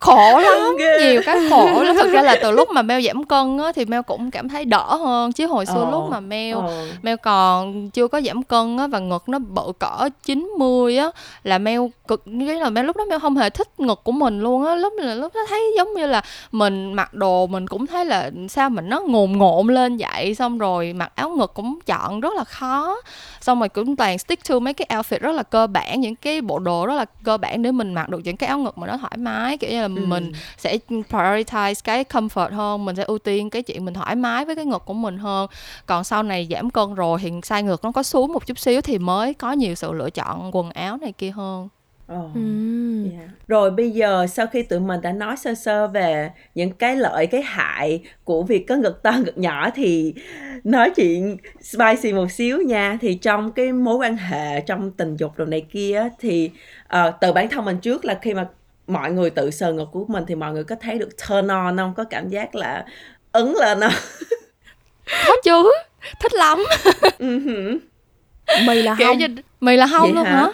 [0.00, 0.98] khổ lắm Ghê.
[1.12, 3.84] nhiều cái khổ lắm thực ra là từ lúc mà Mel giảm cân á thì
[3.84, 5.90] Mel cũng cảm thấy đỡ hơn chứ hồi xưa Ờ.
[5.90, 6.86] lúc mà Mel Ờ.
[7.02, 11.10] Mel còn chưa có giảm cân á và ngực nó bự cỡ 90 á
[11.44, 14.40] là Mel cực nghĩa là Mel lúc đó Mel không hề thích ngực của mình
[14.40, 16.22] luôn á lúc là lúc đó thấy giống như là
[16.52, 20.58] mình mặc đồ mình cũng thấy là sao mình nó ngồn ngộn lên vậy xong
[20.58, 22.96] rồi mặc áo ngực cũng chọn rất là khó
[23.40, 26.40] xong rồi cũng toàn stick to mấy cái outfit rất là cơ bản những cái
[26.40, 28.86] bộ đồ rất là cơ bản để mình mặc được những cái áo ngực mà
[28.86, 33.18] nó thoải mái kiểu như là mình sẽ prioritize cái comfort hơn mình sẽ ưu
[33.18, 35.46] tiên cái chuyện mình thoải mái với cái ngực của mình hơn
[35.86, 38.80] còn sau này giảm cân rồi thì size ngực nó có xuống một chút xíu
[38.80, 41.68] thì mới có nhiều sự lựa chọn quần áo này kia hơn
[42.10, 42.30] Ờ.
[42.34, 43.10] Ừm.
[43.10, 43.28] Dạ.
[43.48, 47.26] Rồi bây giờ sau khi tụi mình đã nói sơ sơ về những cái lợi
[47.26, 50.14] cái hại của việc có ngực to ngực nhỏ thì
[50.64, 55.32] nói chuyện spicy một xíu nha thì trong cái mối quan hệ trong tình dục
[55.36, 56.50] đồ này kia á, thì
[56.88, 58.48] ờ, từ bản thân mình trước là khi mà
[58.90, 61.76] mọi người tự sờ ngực của mình thì mọi người có thấy được turn on
[61.76, 61.94] không?
[61.96, 62.84] Có cảm giác là
[63.32, 63.92] ứng lên không?
[65.26, 65.70] Có chứ.
[66.20, 66.64] Thích lắm.
[67.18, 67.78] Ừ hử.
[68.66, 69.18] mày là không.
[69.18, 69.26] như
[69.60, 70.36] mày là không Vậy luôn hả?
[70.36, 70.48] hả?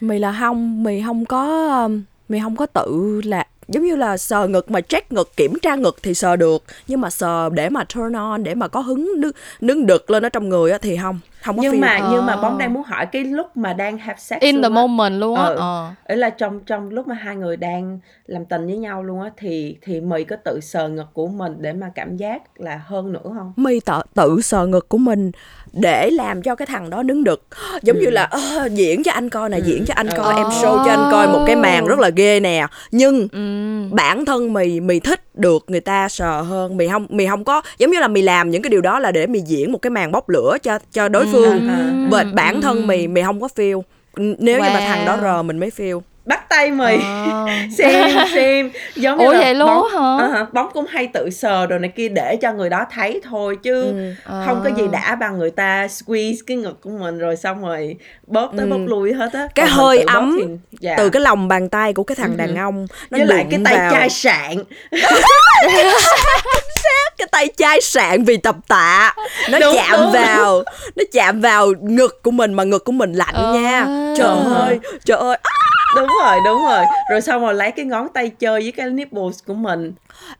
[0.00, 0.82] Mày là không.
[0.82, 4.80] Mày không có um, mày không có tự là giống như là sờ ngực mà
[4.80, 6.64] check ngực kiểm tra ngực thì sờ được.
[6.86, 10.22] Nhưng mà sờ để mà turn on để mà có hứng nướng, nướng đực lên
[10.26, 11.80] ở trong người á thì không không có nhưng feel.
[11.80, 14.62] mà nhưng mà bóng đang muốn hỏi cái lúc mà đang have sex in luôn
[14.62, 14.74] the á.
[14.74, 15.56] moment luôn á Ừ.
[15.58, 15.90] ờ.
[16.04, 19.30] ấy là trong trong lúc mà hai người đang làm tình với nhau luôn á
[19.36, 23.12] thì thì mày có tự sờ ngực của mình để mà cảm giác là hơn
[23.12, 25.30] nữa không mi tự, tự sờ ngực của mình
[25.72, 27.46] để làm cho cái thằng đó nướng đực
[27.82, 30.84] giống như là "Ơ, diễn cho anh coi nè diễn cho anh coi em show
[30.84, 33.38] cho anh coi một cái màn rất là ghê nè nhưng Ừ.
[33.94, 37.62] bản thân mì mì thích được người ta sờ hơn mì không mì không có
[37.78, 39.90] giống như là mì làm những cái điều đó là để mì diễn một cái
[39.90, 41.90] màn bốc lửa cho cho đối phương à.
[42.10, 43.82] và bản thân mì mì không có feel
[44.16, 44.86] nếu như mà Wow.
[44.88, 47.46] thằng đó rờ mình mới feel bắt tay mày Ờ.
[47.78, 50.26] xem xem giống như Ủa là vậy luôn bóng, hả?
[50.34, 53.56] Ờ bóng cũng hay tự sờ rồi này kia để cho người đó thấy thôi
[53.62, 54.12] chứ Ừ.
[54.46, 54.88] không có gì Ờ.
[54.92, 58.70] đã bằng người ta squeeze cái ngực của mình rồi xong rồi bóp tới Ừ.
[58.70, 60.46] bóp lui hết á Cái Còn hơi ấm thì-
[60.80, 60.94] dạ.
[60.98, 62.60] từ cái lòng bàn tay của cái thằng đàn Ừ.
[62.60, 64.56] ông nó với lại cái tay vào chai sạn
[67.24, 69.14] cái tay chai sạn vì tập tạ
[69.50, 70.12] nó Đúng, chạm đúng.
[70.12, 70.62] vào
[70.96, 73.54] nó chạm vào ngực của mình mà ngực của mình lạnh Ờ.
[73.54, 73.84] nha
[74.18, 74.54] trời Ờ.
[74.66, 75.36] ơi trời ơi
[75.96, 79.38] đúng rồi đúng rồi rồi xong rồi lấy cái ngón tay chơi với cái nipples
[79.46, 79.92] của mình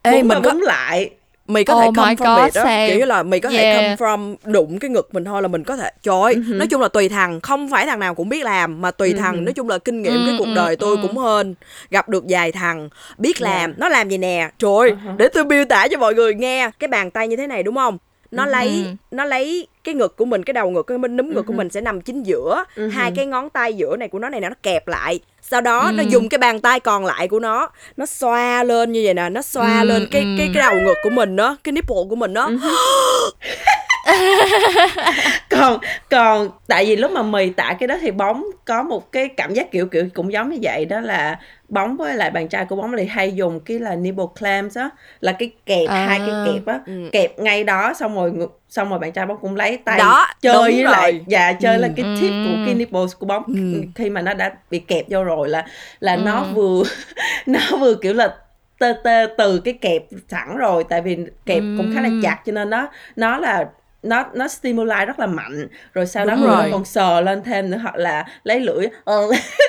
[0.02, 1.10] Ê, búng mình có- búng lại
[1.46, 2.88] mày có thể Oh come my from God, it đó same.
[2.88, 3.98] kiểu như là mày có thể Yeah.
[3.98, 6.80] come from đụng cái ngực mình thôi là mình có thể trời ơi, nói chung
[6.80, 9.68] là tùy thằng không phải thằng nào cũng biết làm mà tùy thằng nói chung
[9.68, 11.54] là kinh nghiệm Ừ, cái cuộc ừ, đời tôi cũng hên.
[11.90, 12.88] Gặp được vài thằng
[13.18, 13.78] biết làm Yeah.
[13.78, 14.50] nó làm gì nè.
[14.58, 17.46] Trời ơi, để tôi miêu tả cho mọi người nghe cái bàn tay như thế
[17.46, 17.98] này đúng không?
[18.30, 21.52] Nó lấy nó lấy cái ngực của mình cái đầu ngực cái núm ngực của
[21.52, 24.48] mình sẽ nằm chính giữa hai cái ngón tay giữa này của nó này nó
[24.62, 25.20] kẹp lại.
[25.42, 29.00] Sau đó nó dùng cái bàn tay còn lại của nó nó xoa lên như
[29.04, 30.28] vậy nè nó xoa Ừ, lên cái ừ.
[30.38, 32.50] cái cái đầu ngực của mình đó cái nipple của mình đó
[35.50, 35.78] còn
[36.10, 39.54] còn tại vì lúc mà mì tạ cái đó thì bóng có một cái cảm
[39.54, 41.38] giác kiểu kiểu cũng giống như vậy đó là
[41.68, 44.90] bóng với lại bạn trai của bóng thì hay dùng cái là nipple clamps á
[45.20, 46.06] là cái kẹp À.
[46.06, 47.08] hai cái kẹp á Ừ.
[47.12, 48.32] kẹp ngay đó xong rồi
[48.68, 50.92] xong rồi bạn trai bóng cũng lấy tay Đó, chơi với rồi.
[50.92, 52.36] lại dạ chơi là cái tip Ừ.
[52.44, 53.82] của cái nipples của bóng Ừ.
[53.94, 55.64] khi mà nó đã bị kẹp vô rồi là
[56.00, 56.46] là nó Ừ.
[56.54, 56.82] vừa
[57.46, 58.34] nó vừa kiểu là
[58.78, 62.20] tê tê từ cái kẹp sẵn rồi tại vì kẹp cũng khá là Ừm.
[62.22, 63.64] chặt cho nên nó nó là
[64.04, 65.68] nó nó stimuli rất là mạnh.
[65.94, 66.68] Rồi sau đó Đúng người rồi.
[66.72, 69.22] còn sờ lên thêm nữa hoặc là lấy lưỡi ờ,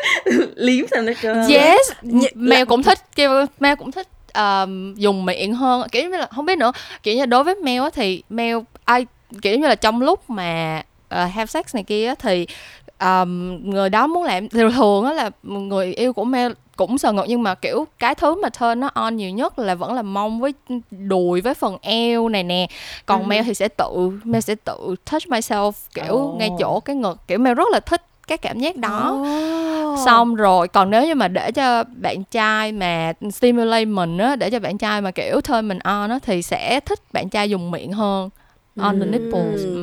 [0.56, 1.34] liếm thêm nó cơ.
[1.50, 1.92] Yes
[2.36, 5.88] mèo cũng thích kêu mèo cũng thích um, dùng miệng hơn.
[5.92, 6.72] Kiểu như là không biết nữa
[7.04, 9.06] kiểu như đối với mèo á thì mèo ai
[9.42, 12.48] kiểu như là trong lúc mà uh, have sex này kia á thì
[13.00, 17.26] um, người đó muốn làm thường á là người yêu của mèo cũng sờ ngực
[17.28, 20.40] nhưng mà kiểu cái thứ mà turn nó on nhiều nhất là vẫn là mông
[20.40, 20.54] với
[20.92, 22.68] đùi với phần eo này nè
[23.06, 23.26] còn Ừ.
[23.28, 26.36] mèo thì sẽ tự mèo sẽ tự touch myself kiểu Ồ.
[26.38, 29.12] ngay chỗ cái ngực kiểu mèo rất là thích cái cảm giác đó
[29.84, 29.96] Ồ.
[30.06, 34.50] xong rồi còn nếu như mà để cho bạn trai mà stimulate mình á để
[34.50, 37.72] cho bạn trai mà kiểu turn mình on á thì sẽ thích bạn trai dùng
[37.72, 38.30] miệng hơn
[38.80, 39.76] on the nipples Ừ.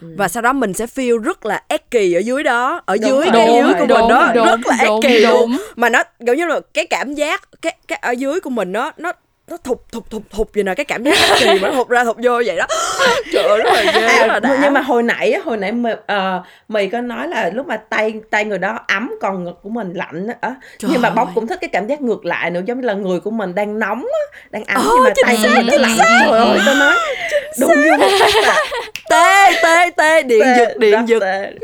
[0.00, 0.14] ừ.
[0.16, 3.20] và sau đó mình sẽ feel rất là ecky ở dưới đó ở Đúng dưới
[3.20, 5.56] rồi, cái đúng dưới rồi, của mình đó đúng, rất là đúng, ecky luôn đúng.
[5.76, 8.92] mà nó kiểu như là cái cảm giác cái cái ở dưới của mình nó
[8.96, 9.12] nó
[9.50, 12.04] nó thụt thụt thụt thụt vậy nè cái cảm giác kỳ mà nó thụt ra
[12.04, 12.66] thụt vô vậy đó.
[13.32, 14.58] Trời ơi rất là ghê là À, đã.
[14.62, 17.76] nhưng mà hồi nãy á, hồi nãy mì, ờ, mì có nói là lúc mà
[17.76, 21.26] tay tay người đó ấm còn ngực của mình lạnh á Trời nhưng mà bóng
[21.26, 21.32] ơi.
[21.34, 23.78] cũng thích cái cảm giác ngược lại nữa giống như là người của mình đang
[23.78, 25.98] nóng á, đang ấm Ờ, nhưng mà tay của xác, mình nó lạnh.
[26.30, 26.94] Ơi tôi nói
[27.60, 28.08] đúng như một
[29.10, 31.20] tê tê tê điện tê, giật điện giật.
[31.20, 31.52] tê.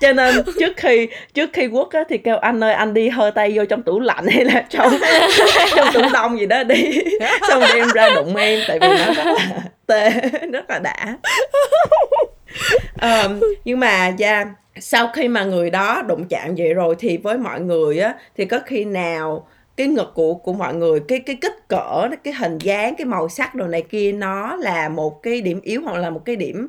[0.00, 3.30] cho nên trước khi trước khi quất á thì kêu anh ơi anh đi hơ
[3.34, 4.98] tay vô trong tủ lạnh hay là trong
[5.74, 7.00] trong tủ đông gì đó đi.
[7.48, 10.10] Xong đem ra đụng em tại vì nó rất là tê
[10.52, 11.16] rất là đã.
[13.00, 14.44] Ờm, nhưng mà dạ
[14.80, 18.44] sau khi mà người đó đụng chạm vậy rồi thì với mọi người á thì
[18.44, 19.46] có khi nào
[19.80, 23.28] cái ngực của của mọi người, cái cái kích cỡ, cái hình dáng, cái màu
[23.28, 26.68] sắc đồ này kia, nó là một cái điểm yếu hoặc là một cái điểm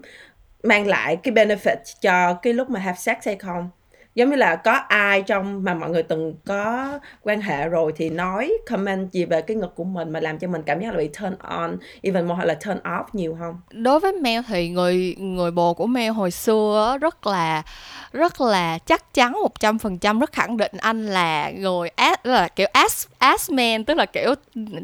[0.64, 3.70] mang lại cái benefit cho cái lúc mà have sex hay không?
[4.16, 8.10] Giống như là có ai trong mà mọi người từng có quan hệ rồi thì
[8.10, 10.98] nói comment gì về cái ngực của mình mà làm cho mình cảm giác là
[10.98, 13.62] bị turn on even more hoặc là turn off nhiều không?
[13.72, 17.64] Đối với Mel thì người người bồ của Mel hồi xưa rất là
[18.12, 22.18] rất là chắc chắn một trăm phần trăm rất khẳng định anh là người as,
[22.24, 24.34] là kiểu as as man tức là kiểu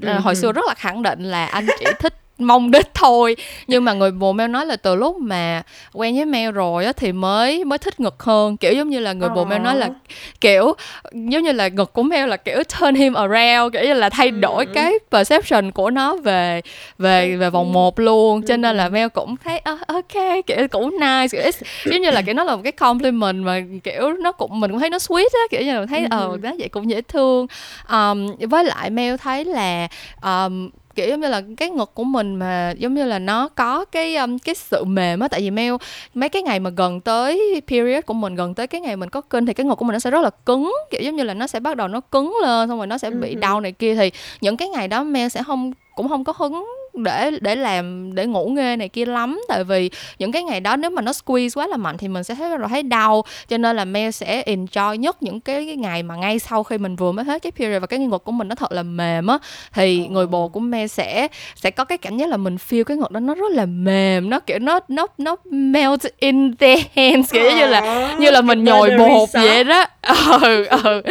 [0.01, 3.35] là hồi xưa rất là khẳng định là anh chỉ thích mong đích thôi.
[3.67, 5.63] Nhưng mà người bồ Mel nói là từ lúc mà
[5.93, 8.57] quen với Mel rồi á thì mới mới thích ngực hơn.
[8.57, 9.93] Kiểu giống như là người bồ Mel nói là Ồ.
[10.41, 10.73] kiểu
[11.13, 14.31] giống như là ngực của Mel là kiểu turn him around kiểu như là thay
[14.31, 16.61] đổi cái perception của nó về
[16.97, 18.41] về về vòng một luôn.
[18.47, 21.51] Cho nên là Mel cũng thấy "Ờ, ok kiểu cũng nice kiểu,
[21.85, 24.79] giống như là kiểu nó là một cái compliment mà kiểu nó cũng mình cũng
[24.79, 27.47] thấy nó sweet á kiểu như là thấy ờ nó vậy cũng dễ thương.
[27.91, 29.87] Um, với lại Mel thấy là
[30.21, 33.85] um, kiểu giống như là cái ngực của mình mà giống như là nó có
[33.85, 35.27] cái um, cái sự mềm á.
[35.27, 35.73] Tại vì Mel
[36.13, 39.21] mấy cái ngày mà gần tới period của mình gần tới cái ngày mình có
[39.21, 40.73] kinh thì cái ngực của mình nó sẽ rất là cứng.
[40.89, 43.09] Kiểu giống như là nó sẽ bắt đầu nó cứng lên xong rồi nó sẽ
[43.09, 43.95] bị đau này kia.
[43.95, 46.65] Thì những cái ngày đó Mel sẽ không cũng không có hứng
[46.97, 49.41] để để làm để ngủ nghê này kia lắm.
[49.47, 49.89] Tại vì
[50.19, 52.57] những cái ngày đó nếu mà nó squeeze quá là mạnh thì mình sẽ thấy
[52.57, 53.23] rồi thấy đau.
[53.47, 56.77] Cho nên là Mel sẽ enjoy nhất những cái, cái ngày mà ngay sau khi
[56.77, 59.27] mình vừa mới hết cái period và cái ngực của mình nó thật là mềm
[59.27, 59.37] á.
[59.73, 62.97] Thì người bồ của Mel sẽ sẽ có cái cảm giác là mình feel cái
[62.97, 64.29] ngực đó nó rất là mềm.
[64.29, 68.63] Nó kiểu nó nó nó melt in their hands kiểu như là như là mình
[68.63, 69.85] nhồi bột vậy đó.
[70.41, 71.01] Ừ ừ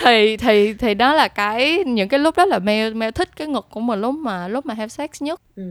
[0.00, 3.48] thì thì thì đó là cái những cái lúc đó là Mel Mel thích cái
[3.48, 5.40] ngực của mình lúc mà lúc mà have sex nhất.
[5.56, 5.62] Ừ.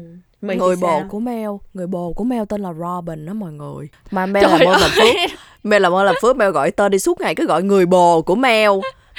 [0.42, 3.88] Mày người bồ của Mel người bồ của Mel tên là Robin đó mọi người.
[4.12, 5.16] Mà Mel Trời là mơ làm phước.
[5.64, 8.22] Mel là mơ làm phước Mel gọi tên đi suốt ngày cứ gọi người bồ
[8.22, 8.72] của Mel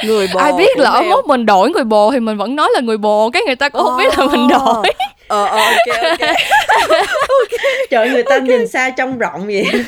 [0.05, 2.81] người bồ ai biết lỡ mốt mình đổi người bồ thì mình vẫn nói là
[2.81, 3.87] người bồ cái người ta cũng oh.
[3.87, 4.93] không biết là mình đổi.
[5.29, 6.21] Ờ ờ ok ok.
[7.41, 7.87] Okay.
[7.91, 9.65] trời người ta nhìn xa trông rộng vậy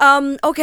[0.00, 0.56] um, ok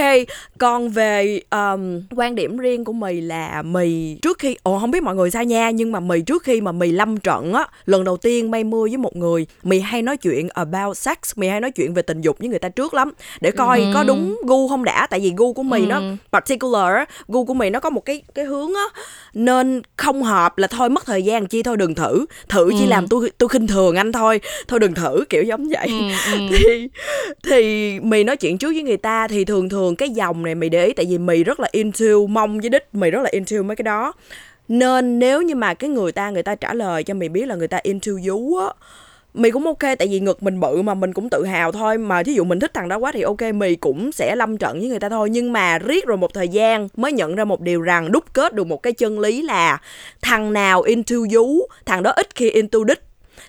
[0.58, 5.04] còn về um, quan điểm riêng của mì là mì trước khi ồ không biết
[5.04, 8.04] mọi người sao nha nhưng mà mì trước khi mà mì lâm trận á lần
[8.04, 11.62] đầu tiên may mưa với một người mì hay nói chuyện about sex mì hay
[11.62, 13.92] nói chuyện về tình dục với người ta trước lắm để coi ừ.
[13.94, 15.86] có đúng gu không đã tại vì gu của mì ừ.
[15.86, 16.02] nó
[16.32, 16.94] particular
[17.28, 19.02] gu của mì nó có một cái cái hướng á
[19.34, 22.90] nên không hợp là thôi mất thời gian chi thôi đừng thử thử chỉ ừ.
[22.90, 26.40] làm tôi tôi khinh thường anh thôi thôi đừng thử kiểu giống vậy ừ, ừ.
[26.60, 26.88] thì
[27.44, 30.70] thì mì nói chuyện trước với người ta thì thường thường cái dòng này mày
[30.70, 33.62] để ý tại vì mày rất là into mông với đích mày rất là into
[33.62, 34.14] mấy cái đó.
[34.68, 37.56] Nên nếu như mà cái người ta người ta trả lời cho mày biết là
[37.56, 38.68] người ta into vú á
[39.34, 41.98] mày cũng ok tại vì ngực mình bự mà mình cũng tự hào thôi.
[41.98, 44.80] Mà thí dụ mình thích thằng đó quá thì ok mày cũng sẽ lâm trận
[44.80, 45.30] với người ta thôi.
[45.30, 48.54] Nhưng mà riết rồi một thời gian mới nhận ra một điều rằng đúc kết
[48.54, 49.78] được một cái chân lý là
[50.22, 53.02] thằng nào into vú thằng đó ít khi into đích.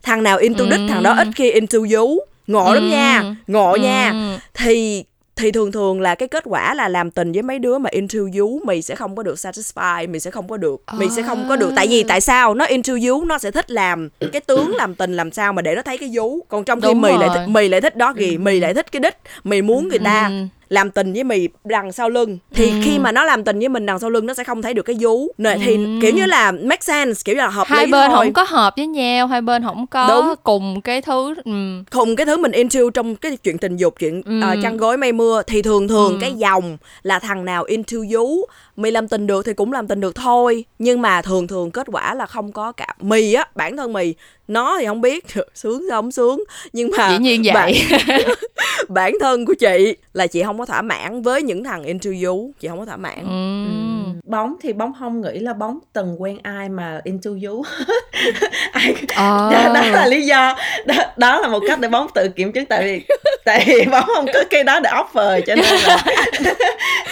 [0.03, 2.19] Thằng nào into đích thằng đó ít khi into vú.
[2.47, 4.37] Ngộ lắm nha ngộ nha.
[4.55, 5.05] Thì
[5.37, 8.19] thì thường thường là cái kết quả là làm tình với mấy đứa mà into
[8.39, 11.47] you mày sẽ không có được satisfy mày sẽ không có được mày sẽ không
[11.49, 11.73] có được.
[11.77, 12.55] Tại vì tại sao?
[12.55, 15.75] Nó into you nó sẽ thích làm cái tướng làm tình làm sao mà để
[15.75, 16.41] nó thấy cái vú.
[16.49, 19.01] Còn trong khi mày lại th- mày lại thích đó gì mày lại thích cái
[19.01, 20.27] đích mày muốn người ta.
[20.29, 22.77] Ừ làm tình với mì đằng sau lưng thì ừ.
[22.85, 24.83] khi mà nó làm tình với mình đằng sau lưng nó sẽ không thấy được
[24.83, 25.99] cái vú Nên, thì ừ.
[26.03, 28.17] kiểu như là make sense kiểu như là hợp hai lý bên thôi.
[28.17, 30.35] không có hợp với nhau hai bên không có Đúng.
[30.43, 31.83] cùng cái thứ ừ.
[31.91, 34.39] cùng cái thứ mình into trong cái chuyện tình dục chuyện ừ.
[34.39, 36.19] uh, chăn gối mây mưa thì thường thường ừ.
[36.21, 38.47] cái dòng là thằng nào into vú
[38.83, 40.65] mì làm tình được thì cũng làm tình được thôi.
[40.79, 44.15] Nhưng mà thường thường kết quả là không có cả mì á bản thân mì.
[44.49, 45.25] Nó thì không biết
[45.55, 46.45] sướng sao không sướng.
[46.73, 47.55] Nhưng mà dĩ nhiên vậy.
[47.55, 47.73] bản,
[48.89, 52.51] bản thân của chị là chị không có thỏa mãn với những thằng interview.
[52.61, 53.19] Chị không có thỏa mãn.
[53.19, 53.71] Ừ.
[53.71, 54.21] Ừ.
[54.25, 57.63] bóng thì bóng không nghĩ là bóng từng quen ai mà interview.
[58.73, 59.51] Ai à.
[59.53, 60.57] đó, đó là lý do.
[60.87, 62.67] Đó, đó là một cách để bóng tự kiểm chứng.
[62.67, 63.15] Tại vì
[63.51, 66.05] tại vì bóng không có cái đó để offer cho nên là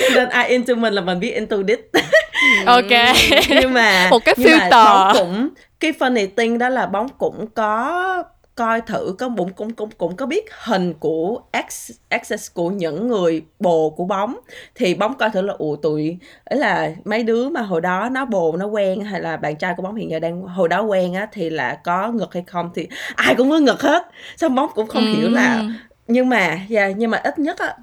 [0.00, 1.78] cho nên ai into mình là mình biết into this
[2.66, 3.16] ok.
[3.48, 4.70] Nhưng mà một cái filter.
[4.70, 5.48] bóng cũng
[5.80, 8.24] cái funny thing đó là bóng cũng có
[8.54, 13.08] coi thử có cũng cũng cũng cũng có biết hình của ex access của những
[13.08, 14.36] người bồ của bóng.
[14.74, 18.24] Thì bóng coi thử là ủa tụi ấy là mấy đứa mà hồi đó nó
[18.24, 21.14] bồ nó quen hay là bạn trai của bóng hiện giờ đang hồi đó quen
[21.14, 22.70] á thì là có ngực hay không?
[22.74, 24.02] Thì ai cũng có ngực hết
[24.36, 25.14] xong bóng cũng không ừ.
[25.14, 25.64] hiểu là
[26.08, 27.74] nhưng mà yeah, nhưng mà ít nhất á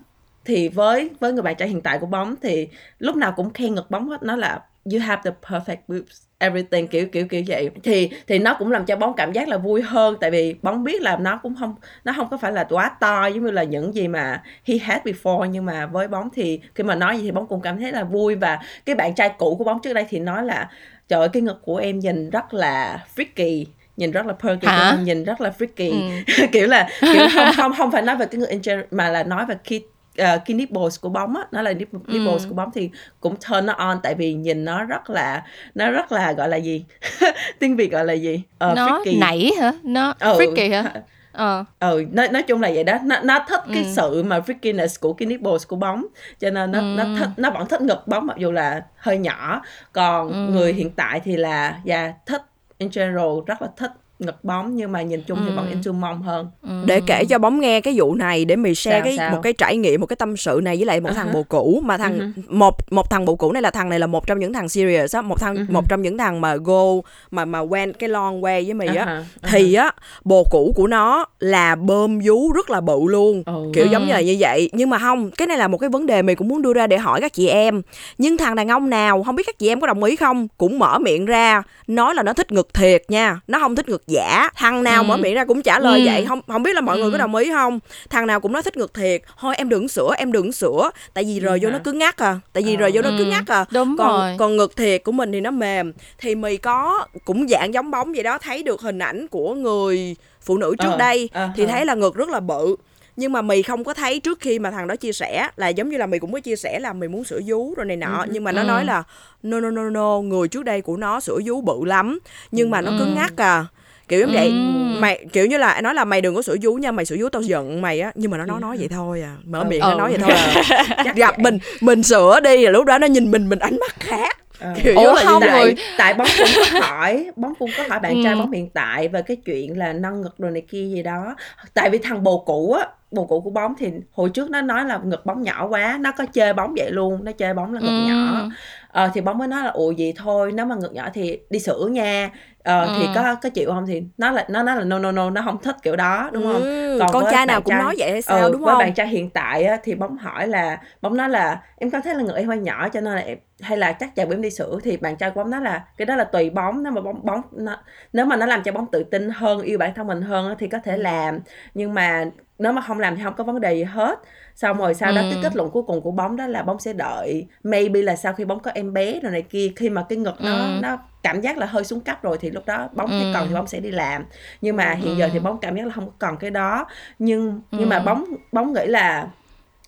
[0.45, 2.67] thì với với người bạn trai hiện tại của bóng thì
[2.99, 4.23] lúc nào cũng khen ngực bóng hết.
[4.23, 4.61] Nó là
[4.93, 7.69] you have the perfect boobs everything kiểu kiểu kiểu vậy.
[7.83, 10.83] Thì thì nó cũng làm cho bóng cảm giác là vui hơn tại vì bóng
[10.83, 13.63] biết là nó cũng không nó không có phải là quá to giống như là
[13.63, 15.45] những gì mà he had before.
[15.45, 18.03] Nhưng mà với bóng thì khi mà nói gì thì bóng cũng cảm thấy là
[18.03, 18.35] vui.
[18.35, 20.69] Và cái bạn trai cũ của bóng trước đây thì nói là
[21.07, 23.65] trời ơi cái ngực của em nhìn rất là freaky
[23.97, 24.67] nhìn rất là perky
[25.03, 25.91] nhìn rất là freaky
[26.37, 26.45] ừ.
[26.51, 29.55] kiểu là kiểu không không không phải nói về cái người mà là nói về
[29.63, 29.81] khi
[30.21, 32.49] uh, cái nipples của bóng á nó là nipples ừ.
[32.49, 32.89] của bóng thì
[33.19, 35.43] cũng turn nó on tại vì nhìn nó rất là
[35.75, 36.85] nó rất là gọi là gì
[37.59, 39.19] tiếng việt gọi là gì uh, nó freaky.
[39.19, 40.37] nảy hả nó ừ.
[40.39, 40.91] freaky hả
[41.31, 43.89] ờ ừ nói, nói chung là vậy đó nó, nó thích cái ừ.
[43.95, 46.05] sự mà freakiness của cái nipples của bóng
[46.39, 46.83] cho nên nó ừ.
[46.97, 50.53] nó thích nó vẫn thích ngực bóng mặc dù là hơi nhỏ còn ừ.
[50.53, 52.41] người hiện tại thì là dạ yeah, thích
[52.77, 56.21] in general rất là thích ngực bóng nhưng mà nhìn chung thì vẫn into mong
[56.21, 56.83] hơn ừ.
[56.85, 59.31] để kể cho bóng nghe cái vụ này để mì share sao, cái sao?
[59.31, 61.13] một cái trải nghiệm một cái tâm sự này với lại một uh-huh.
[61.13, 62.57] thằng bồ cũ mà thằng uh-huh.
[62.57, 65.15] một một thằng bồ cũ này là thằng này là một trong những thằng serious
[65.15, 65.71] á một thằng uh-huh.
[65.73, 66.83] một trong những thằng mà go
[67.31, 69.19] mà mà quen cái long way với mì á uh-huh.
[69.19, 69.49] Uh-huh.
[69.51, 69.91] thì á
[70.23, 73.73] bồ cũ của nó là bơm vú rất là bự luôn uh-huh.
[73.73, 76.05] kiểu giống như là như vậy nhưng mà không cái này là một cái vấn
[76.05, 77.81] đề mì cũng muốn đưa ra để hỏi các chị em
[78.17, 80.79] nhưng thằng đàn ông nào không biết các chị em có đồng ý không cũng
[80.79, 84.49] mở miệng ra nói là nó thích ngực thiệt nha nó không thích ngực giả
[84.55, 85.07] thằng nào Ừ.
[85.07, 86.05] mở miệng ra cũng trả lời Ừ.
[86.05, 87.11] vậy không không biết là mọi người Ừ.
[87.11, 87.79] có đồng ý không
[88.09, 91.23] thằng nào cũng nói thích ngực thiệt thôi em đừng sữa em đừng sữa tại
[91.23, 91.73] vì rời vô hả?
[91.73, 92.77] nó cứ ngắt à tại vì Ờ.
[92.79, 93.29] rời vô nó cứ Ừ.
[93.29, 94.35] ngắt à Đúng còn rồi.
[94.39, 98.13] còn ngực thiệt của mình thì nó mềm thì mì có cũng dạng giống bóng
[98.13, 101.63] vậy đó thấy được hình ảnh của người phụ nữ trước Ờ, đây ờ, thì
[101.63, 101.69] ờ.
[101.71, 102.75] thấy là ngực rất là bự
[103.15, 105.89] nhưng mà mì không có thấy trước khi mà thằng đó chia sẻ là giống
[105.89, 108.25] như là mì cũng có chia sẻ là mì muốn sữa vú rồi này nọ
[108.29, 108.65] nhưng mà nó Ừ.
[108.67, 109.03] nói là
[109.43, 112.19] no no no no người trước đây của nó sữa vú bự lắm
[112.51, 113.11] nhưng mà nó cứ Ừ.
[113.15, 113.65] ngắt à
[114.07, 114.99] kiểu giống vậy Ừ.
[114.99, 117.29] mày kiểu như là nói là mày đừng có sữa vú nha mày sữa vú
[117.29, 119.65] tao giận mày á nhưng mà nó nói nói vậy thôi à mở Ừ.
[119.65, 119.97] miệng nó Ừ.
[119.97, 123.31] nói vậy thôi à Chắc gặp mình mình sửa đi rồi lúc đó nó nhìn
[123.31, 124.73] mình mình ánh mắt khác Ờ.
[124.83, 125.75] kiểu Ủa, là như không vậy rồi.
[125.75, 128.39] tại tại bóng cũng có hỏi bóng cũng có hỏi bạn trai Ừ.
[128.39, 131.35] bóng hiện tại về cái chuyện là nâng ngực đồ này kia gì đó
[131.73, 134.85] tại vì thằng bồ cũ á bồ cũ của bóng thì hồi trước nó nói
[134.85, 137.79] là ngực bóng nhỏ quá nó có chơi bóng vậy luôn nó chơi bóng là
[137.81, 138.05] ngực Ừ.
[138.07, 138.49] nhỏ
[138.95, 141.59] ờ, thì bóng mới nói là ủa gì thôi nếu mà ngực nhỏ thì đi
[141.59, 142.31] sửa nha.
[142.63, 143.13] Ờ, thì Ừ.
[143.13, 145.61] có có chịu không thì nó là nó nói là no no no nó không
[145.61, 146.65] thích kiểu đó đúng không?
[146.65, 148.75] Ừ, Còn con với trai nào cũng trai- nói vậy hay sao ừ, đúng với
[148.75, 148.77] không?
[148.77, 152.15] bạn trai hiện tại á, thì bóng hỏi là bóng nói là em cảm thấy
[152.15, 154.49] là ngực em hơi nhỏ cho nên là em hay là chắc chắn em đi
[154.49, 154.79] sửa.
[154.83, 157.25] Thì bạn trai của bóng nói là cái đó là tùy bóng nếu mà bóng
[157.25, 157.77] bóng nó,
[158.13, 160.55] nếu mà nó làm cho bóng tự tin hơn yêu bản thân mình hơn á,
[160.59, 160.91] thì có Ừ.
[160.91, 161.39] thể làm.
[161.73, 162.25] Nhưng mà
[162.59, 164.19] nếu mà không làm thì không có vấn đề gì hết
[164.55, 165.27] xong rồi sau đó Ừ.
[165.29, 168.33] cái kết luận cuối cùng của bóng đó là bóng sẽ đợi maybe là sau
[168.33, 170.67] khi bóng có em bé rồi này kia khi mà cái ngực nó Ừ.
[170.81, 173.29] nó cảm giác là hơi xuống cấp rồi thì lúc đó bóng thấy Ừ.
[173.33, 174.25] cần thì bóng sẽ đi làm
[174.61, 175.41] nhưng mà hiện giờ thì Ừ.
[175.41, 176.87] bóng cảm giác là không cần cái đó
[177.19, 178.03] nhưng nhưng mà Ừ.
[178.05, 179.27] bóng bóng nghĩ là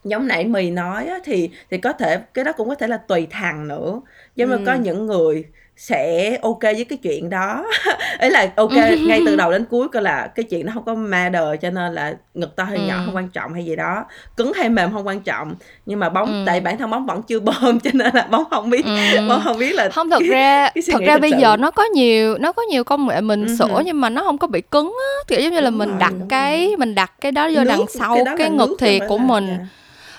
[0.04, 2.98] giống nãy mì nói á, thì thì có thể cái đó cũng có thể là
[2.98, 4.02] tùy thằng nữa
[4.36, 4.64] giống như Ừ.
[4.66, 5.46] có những người
[5.78, 7.66] sẽ ok với cái chuyện đó
[8.20, 8.72] ấy là ok
[9.06, 11.94] ngay từ đầu đến cuối coi là cái chuyện nó không có matter cho nên
[11.94, 13.02] là ngực to hay nhỏ Ừ.
[13.06, 14.06] không quan trọng hay gì đó
[14.38, 15.56] cứng hay mềm không quan trọng
[15.86, 16.44] nhưng mà bóng Ừ.
[16.46, 18.92] tại bản thân bóng vẫn chưa bơm cho nên là bóng không biết Ừ.
[19.30, 21.38] bóng không biết là không thật ra cái thật ra thật bây sự.
[21.40, 24.24] giờ nó có nhiều nó có nhiều công nghệ mình Ừ sửa nhưng mà nó
[24.24, 26.96] không có bị cứng á kiểu giống như là Đúng mình rồi, đặt cái mình
[26.96, 29.34] đặt cái đó vô Nước, đằng sau cái, là ngực thiệt không của phải là-
[29.34, 29.66] mình dạ.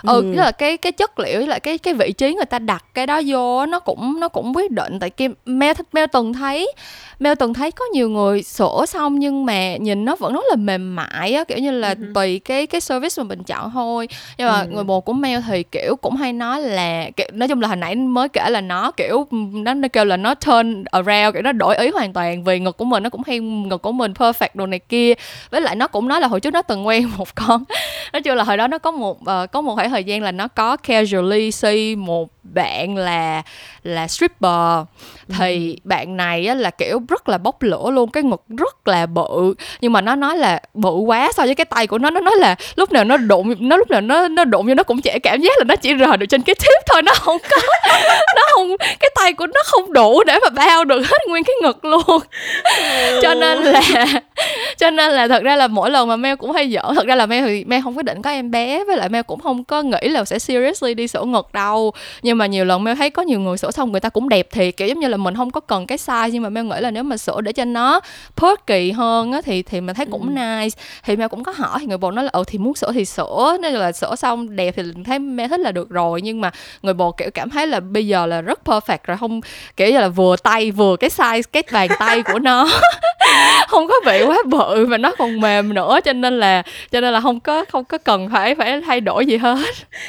[0.07, 0.32] Ừ Ừ.
[0.32, 3.07] là cái cái chất liệu với lại cái cái vị trí người ta đặt cái
[3.07, 6.72] đó vô nó cũng nó cũng quyết định tại kim Mel Mel từng thấy
[7.18, 10.57] Mel từng thấy có nhiều người sửa xong nhưng mà nhìn nó vẫn rất là
[10.57, 14.09] mềm mại á kiểu như là Ừ tùy cái cái service mà mình chọn thôi
[14.38, 14.66] nhưng mà Ừ.
[14.70, 17.76] người bồ của Mel thì kiểu cũng hay nói là kiểu, nói chung là hồi
[17.76, 21.53] nãy mới kể là nó kiểu nó, nó kêu là nó turn around kiểu nó
[21.53, 24.49] đổi ý hoàn toàn vì ngực của mình nó cũng hay ngực của mình perfect
[24.55, 25.12] đồ này kia
[25.51, 27.64] với lại nó cũng nói là hồi trước nó từng quen một con
[28.12, 30.32] nói chung là hồi đó nó có một ờ, có một khoảng thời gian là
[30.32, 33.42] nó có casually see một bạn là
[33.82, 34.86] là stripper.
[35.38, 39.07] Thì bạn này á, là kiểu rất là bốc lửa luôn cái ngực rất là
[39.07, 39.55] bự.
[39.80, 42.36] Nhưng mà nó nói là bự quá so với cái tay của nó nó nói
[42.36, 45.18] là lúc nào nó đụng nó lúc nào nó nó đụng vô nó cũng chỉ
[45.22, 47.57] cảm giác là nó chỉ rờ được trên cái tip thôi nó không có
[48.36, 51.57] nó không cái tay của nó không đủ để mà bao được hết nguyên cái
[51.62, 52.01] ngực luôn.
[53.22, 53.82] Cho nên là
[54.76, 57.14] cho nên là thật ra là mỗi lần mà Mel cũng hay giỡn thật ra
[57.14, 59.64] là Mel thì Mel không có định có em bé với lại Mel cũng không
[59.64, 61.92] có nghĩ là sẽ seriously đi sửa ngực đâu.
[62.22, 64.51] Nhưng mà nhiều lần Mel thấy có nhiều người sửa xong người ta cũng đẹp
[64.51, 66.80] thiệt kiểu giống như là mình không có cần cái size nhưng mà Mel nghĩ
[66.80, 68.01] là nếu mà sửa để cho nó
[68.36, 70.78] perky hơn á thì thì mình thấy cũng nice.
[71.05, 73.05] Thì Mel cũng có hỏi thì người bồ nói là ừ thì muốn sửa thì
[73.05, 76.22] sửa nên là sửa xong đẹp thì thấy Mel thích là được rồi.
[76.22, 76.51] Nhưng mà
[76.82, 79.41] người bồ kiểu cảm thấy là bây giờ là rất perfect rồi không
[79.76, 82.68] kiểu như là vừa tay vừa cái size cái bàn tay của nó
[83.68, 87.12] không có bị quá bự mà nó còn mềm nữa cho nên là cho nên
[87.12, 89.59] là không có không có cần phải phải thay đổi gì hết.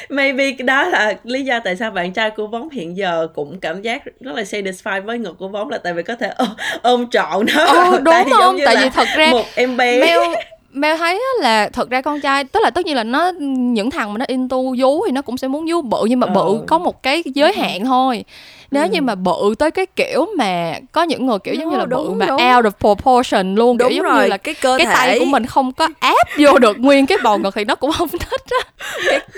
[0.08, 3.82] Maybe đó là lý do tại sao bạn trai của bóng hiện giờ cũng cảm
[3.82, 6.48] giác rất là satisfied với ngực của bóng là tại vì có thể ôm,
[6.82, 8.58] ôm trọn nó vào đúng giống không?
[8.64, 10.18] Tại vì thật ra một em bé Mel
[10.72, 14.12] Mel thấy là thật ra con trai tức là tất nhiên là nó những thằng
[14.12, 16.34] mà nó into vú thì nó cũng sẽ muốn vú bự nhưng mà Ờ.
[16.34, 18.24] bự có một cái giới hạn thôi
[18.70, 18.88] nếu Ừ.
[18.92, 21.90] như mà bự tới cái kiểu mà có những người kiểu giống như là bự
[22.08, 22.36] đúng, mà đúng.
[22.56, 25.18] out of proportion luôn kiểu đúng giống rồi như là cái cơ cái thể tay
[25.18, 28.08] của mình không có áp vô được nguyên cái bầu ngực thì nó cũng không
[28.08, 28.58] thích á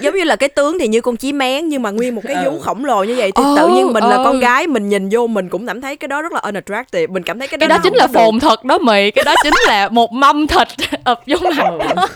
[0.01, 2.37] giống như là cái tướng thì như con chí mén nhưng mà nguyên một cái
[2.45, 2.59] vú Ừ.
[2.63, 4.23] khổng lồ như vậy thì Ừ, tự nhiên mình là ừ.
[4.25, 7.23] con gái mình nhìn vô mình cũng cảm thấy cái đó rất là unattractive mình
[7.23, 9.55] cảm thấy cái đó cái đó chính là phồn thật đó mì cái đó chính
[9.67, 10.69] là một mâm thịt
[11.05, 11.65] ập vô mặt
[11.97, 12.07] Ừ.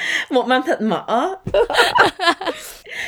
[0.30, 1.34] một mâm thịt mỡ.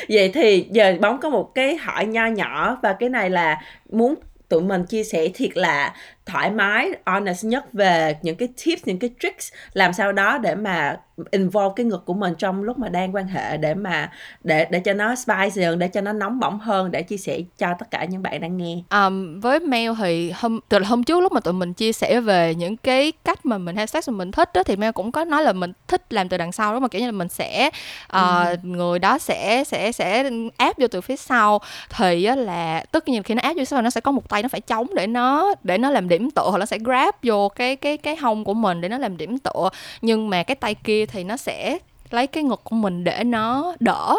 [0.09, 4.15] Vậy thì giờ bóng có một cái hỏi nho nhỏ và cái này là muốn
[4.49, 5.93] tụi mình chia sẻ thiệt là
[6.25, 10.55] thoải mái honest nhất về những cái tips những cái tricks làm sao đó để
[10.55, 10.97] mà
[11.31, 14.11] involve cái ngực của mình trong lúc mà đang quan hệ để mà
[14.43, 17.39] để để cho nó spicy hơn để cho nó nóng bỏng hơn để chia sẻ
[17.57, 18.75] cho tất cả những bạn đang nghe.
[18.89, 22.19] Um, với Mel thì hôm từ là hôm trước lúc mà tụi mình chia sẻ
[22.19, 25.11] về những cái cách mà mình hay sex mà mình thích đó thì Mel cũng
[25.11, 27.29] có nói là mình thích làm từ đằng sau đó mà kiểu như là mình
[27.29, 27.69] sẽ
[28.15, 31.61] uh, người đó sẽ sẽ sẽ áp vô từ phía sau.
[31.89, 34.43] Thì là tất nhiên khi nó áp vô phía sau nó sẽ có một tay
[34.43, 37.15] nó phải chống để nó để nó làm điểm điểm tựa hoặc nó sẽ grab
[37.23, 39.69] vô cái cái cái hông của mình để nó làm điểm tựa.
[40.01, 41.77] Nhưng mà cái tay kia thì nó sẽ
[42.11, 44.15] lấy cái ngực của mình để nó đỡ.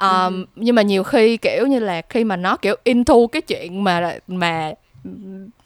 [0.00, 0.46] Um, ừ.
[0.56, 4.18] nhưng mà nhiều khi kiểu như là khi mà nó kiểu into cái chuyện mà
[4.26, 4.72] mà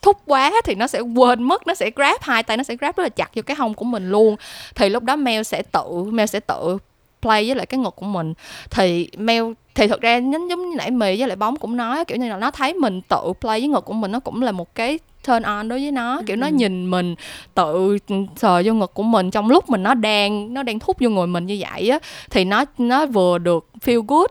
[0.01, 2.95] thúc quá thì nó sẽ quên mất nó sẽ grab hai tay nó sẽ grab
[2.95, 4.35] rất là chặt vô cái hông của mình luôn.
[4.75, 6.77] Thì lúc đó Mel sẽ tự Mel sẽ tự
[7.21, 8.33] play với lại cái ngực của mình.
[8.69, 9.43] Thì Mel
[9.75, 12.29] thì thực ra giống giống như nãy mì với lại bóng cũng nói kiểu như
[12.29, 14.99] là nó thấy mình tự play với ngực của mình nó cũng là một cái
[15.27, 16.53] turn on đối với nó kiểu nó ừ.
[16.53, 17.15] nhìn mình
[17.53, 17.97] tự
[18.35, 21.27] sờ vô ngực của mình trong lúc mình nó đang nó đang thúc vô người
[21.27, 21.99] mình như vậy á
[22.29, 24.29] thì nó nó vừa được feel good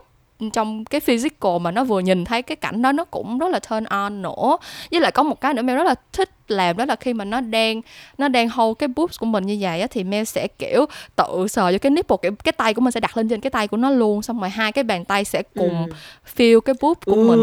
[0.53, 3.59] trong cái physical mà nó vừa nhìn thấy cái cảnh đó nó cũng rất là
[3.59, 4.57] turn on nữa
[4.91, 7.25] với lại có một cái nữa Mel rất là thích làm đó là khi mà
[7.25, 7.81] nó đang
[8.17, 10.85] nó đang hold cái boobs của mình như vậy á thì Mel sẽ kiểu
[11.15, 13.49] tự sờ cho cái nipple kiểu cái tay của mình sẽ đặt lên trên cái
[13.49, 15.93] tay của nó luôn xong rồi hai cái bàn tay sẽ cùng ừ.
[16.37, 17.27] feel cái boob của ừ.
[17.27, 17.39] mình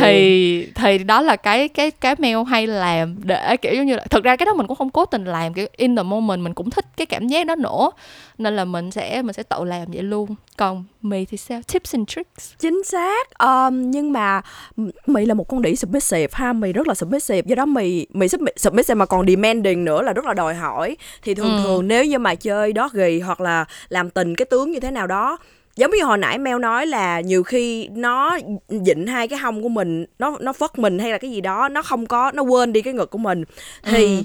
[0.00, 4.04] thì thì đó là cái cái cái Mel hay làm để kiểu giống như là
[4.10, 6.54] thực ra cái đó mình cũng không cố tình làm kiểu in the moment mình
[6.54, 7.90] cũng thích cái cảm giác đó nữa.
[8.38, 10.34] Nên là mình sẽ mình sẽ tự làm vậy luôn.
[10.56, 11.60] Còn mì thì sao?
[11.72, 12.52] Tips and tricks.
[12.58, 13.38] Chính xác.
[13.38, 14.42] Um, nhưng mà
[15.06, 16.52] mì là một con đĩ submissive ha.
[16.52, 17.42] Mì rất là submissive.
[17.46, 21.34] Do đó mì mì submissive mà còn demanding nữa là rất là đòi hỏi thì
[21.34, 21.62] thường ừ.
[21.64, 24.90] thường nếu như mà chơi đó ghi hoặc là làm tình cái tướng như thế
[24.90, 25.38] nào đó
[25.76, 29.68] giống như hồi nãy Mel nói là nhiều khi nó dịnh hai cái hông của
[29.68, 32.72] mình nó nó phất mình hay là cái gì đó nó không có nó quên
[32.72, 33.44] đi cái ngực của mình
[33.84, 34.22] thì ừ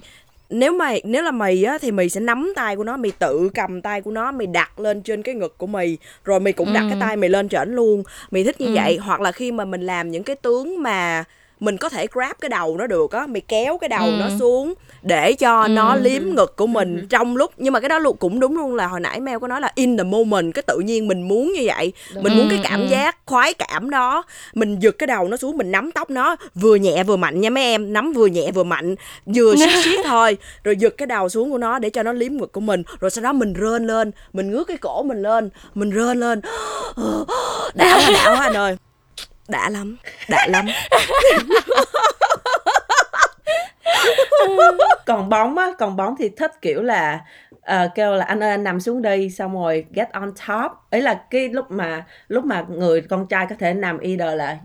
[0.49, 3.49] nếu mày nếu là mày á thì mày sẽ nắm tay của nó mày tự
[3.53, 6.73] cầm tay của nó mày đặt lên trên cái ngực của mày rồi mày cũng
[6.73, 6.87] đặt ừ.
[6.89, 8.73] cái tay mày lên trển luôn mày thích như ừ.
[8.75, 11.23] vậy hoặc là khi mà mình làm những cái tướng mà
[11.59, 14.15] mình có thể grab cái đầu nó được á mày kéo cái đầu ừ.
[14.19, 15.67] nó xuống để cho ừ.
[15.67, 17.05] nó liếm ngực của mình ừ.
[17.09, 19.47] trong lúc nhưng mà cái đó luôn cũng đúng luôn là hồi nãy Mel có
[19.47, 22.23] nói là in the moment cái tự nhiên mình muốn như vậy đúng.
[22.23, 22.87] mình muốn cái cảm ừ.
[22.87, 26.75] giác khoái cảm đó mình giật cái đầu nó xuống mình nắm tóc nó vừa
[26.75, 28.95] nhẹ vừa mạnh nha mấy em nắm vừa nhẹ vừa mạnh
[29.25, 32.33] vừa siết siết thôi rồi giật cái đầu xuống của nó để cho nó liếm
[32.33, 35.49] ngực của mình rồi sau đó mình rên lên mình ngước cái cổ mình lên
[35.75, 36.41] mình rên lên
[37.75, 38.77] đảo đảo anh ơi
[39.47, 39.97] đã lắm
[40.29, 40.65] đã lắm.
[45.05, 47.19] Còn bóng á còn bóng thì thích kiểu là
[47.55, 50.71] uh, kêu là anh ơi anh nằm xuống đi xong rồi get on top.
[50.89, 54.57] Ấy là cái lúc mà lúc mà người con trai có thể nằm either là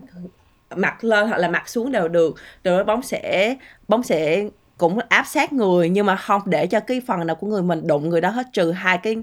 [0.75, 2.35] mặt lên hoặc là mặt xuống đều được.
[2.63, 3.55] Rồi bóng sẽ
[3.87, 4.43] bóng sẽ
[4.77, 7.87] cũng áp sát người nhưng mà không để cho cái phần nào của người mình
[7.87, 9.15] đụng người đó hết trừ hai cái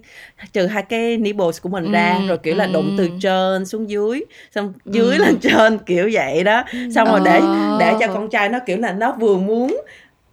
[0.52, 2.58] trừ hai cái nipples của mình ừ, ra rồi kiểu ừ.
[2.58, 4.24] là đụng từ trên xuống dưới
[4.54, 5.24] xong dưới ừ.
[5.24, 6.64] lên trên kiểu vậy đó.
[6.94, 7.40] Xong rồi để
[7.80, 9.80] để cho con trai nó kiểu là nó vừa muốn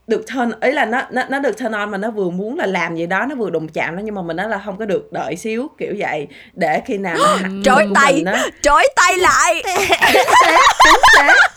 [0.07, 2.65] được turn ấy là nó nó nó được turn on mà nó vừa muốn là
[2.65, 4.85] làm gì đó nó vừa đụng chạm nó nhưng mà mình nói là không có
[4.85, 6.27] được đợi xíu kiểu vậy.
[6.53, 7.17] Để khi nào
[7.63, 8.23] trói tay
[8.61, 9.63] trói tay lại.
[10.83, 11.56] Chính xác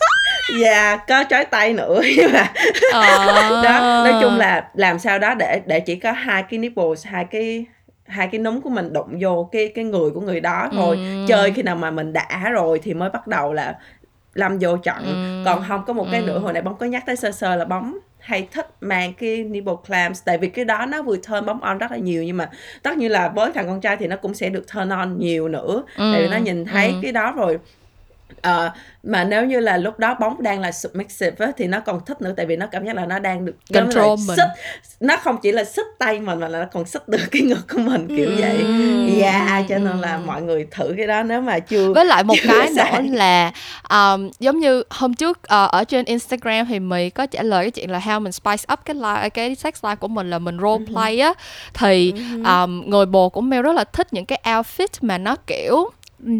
[0.59, 2.53] dạ có trói tay nữa nhưng mà
[2.93, 3.61] ờ.
[3.63, 7.25] đó nói chung là làm sao đó để để chỉ có hai cái nipples hai
[7.25, 7.65] cái
[8.05, 11.25] hai cái núm của mình đụng vô cái cái người của người đó thôi ừ.
[11.27, 13.75] chơi khi nào mà mình đã rồi thì mới bắt đầu là
[14.33, 15.43] lâm vô trận ừ.
[15.45, 16.25] còn không có một cái ừ.
[16.25, 19.43] nữa hồi nãy bóng có nhắc tới sơ sơ là bóng hay thích mang cái
[19.43, 22.37] nipple clamps tại vì cái đó nó vừa turn bóng on rất là nhiều nhưng
[22.37, 22.49] mà
[22.83, 25.47] tất nhiên là với thằng con trai thì nó cũng sẽ được turn on nhiều
[25.47, 26.11] nữa ừ.
[26.13, 26.93] tại vì nó nhìn thấy ừ.
[27.01, 27.59] cái đó rồi
[28.47, 28.71] uh,
[29.03, 32.21] mà nếu như là lúc đó bóng đang là submissive á, thì nó còn thích
[32.21, 34.37] nữa tại vì nó cảm giác là nó đang được control mình.
[34.37, 34.49] xích,
[34.99, 37.67] nó không chỉ là xích tay mình mà là nó còn xích được cái ngực
[37.73, 38.35] của mình kiểu mm.
[38.41, 38.65] vậy.
[39.19, 42.23] Dạ yeah, cho nên là mọi người thử cái đó nếu mà chưa với lại
[42.23, 43.51] một cái nữa là
[43.89, 47.71] um, giống như hôm trước uh, ở trên Instagram thì mình có trả lời cái
[47.71, 50.57] chuyện là how mình spice up cái life, cái sex life của mình là mình
[50.61, 51.33] role play á.
[51.73, 52.13] Thì
[52.45, 55.91] um, người bồ của Mel rất là thích những cái outfit mà nó kiểu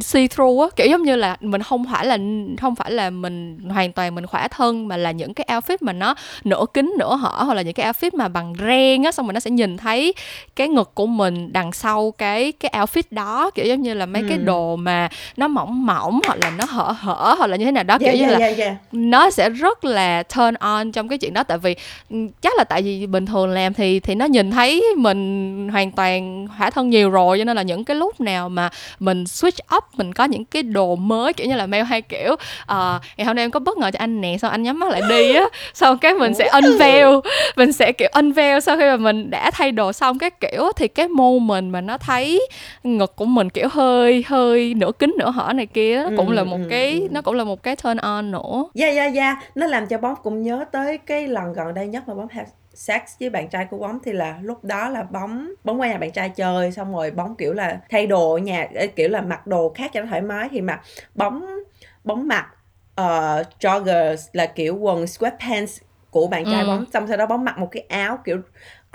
[0.01, 2.17] see through á kiểu giống như là mình không phải là
[2.61, 5.93] không phải là mình hoàn toàn mình khỏa thân mà là những cái outfit mà
[5.93, 9.25] nó nửa kính nửa hở hoặc là những cái outfit mà bằng ren á xong
[9.25, 10.13] rồi nó sẽ nhìn thấy
[10.55, 14.21] cái ngực của mình đằng sau cái cái outfit đó kiểu giống như là mấy
[14.21, 14.27] ừ.
[14.29, 17.71] cái đồ mà nó mỏng mỏng hoặc là nó hở hở hoặc là như thế
[17.71, 18.75] nào đó kiểu yeah, như yeah, là yeah, yeah.
[18.91, 21.75] nó sẽ rất là turn on trong cái chuyện đó tại vì
[22.09, 25.91] ừ, chắc là tại vì bình thường làm thì thì nó nhìn thấy mình hoàn
[25.91, 28.69] toàn khỏa thân nhiều rồi cho nên là những cái lúc nào mà
[28.99, 32.33] mình switch up mình có những cái đồ mới kiểu như là mail hay kiểu
[32.33, 32.37] uh,
[33.17, 35.01] ngày hôm nay em có bất ngờ cho anh nè xong anh nhắm mắt lại
[35.09, 35.45] đi á?
[35.73, 37.07] Xong cái mình sẽ unveil
[37.55, 40.87] mình sẽ kiểu unveil sau khi mà mình đã thay đồ xong cái kiểu thì
[40.87, 42.47] cái mô mình mà nó thấy
[42.83, 46.33] ngực của mình kiểu hơi hơi nửa kính nửa hở này kia nó cũng ừ,
[46.33, 47.07] là một ừ, cái ừ.
[47.11, 48.65] nó cũng là một cái turn on nữa.
[48.75, 49.37] Yeah yeah yeah.
[49.55, 52.27] Nó làm cho bóng cũng nhớ tới cái lần gần đây nhất mà bóng
[52.81, 55.97] sex với bạn trai của bóng thì là lúc đó là bóng bóng qua nhà
[55.97, 59.71] bạn trai chơi xong rồi bóng kiểu là thay đồ nhà kiểu là mặc đồ
[59.75, 60.81] khác cho nó thoải mái thì mà
[61.15, 61.45] bóng
[62.03, 62.47] bóng mặc
[63.01, 66.67] uh, joggers là kiểu quần sweatpants của bạn trai Ừ.
[66.67, 68.41] bóng xong sau đó bóng mặc một cái áo kiểu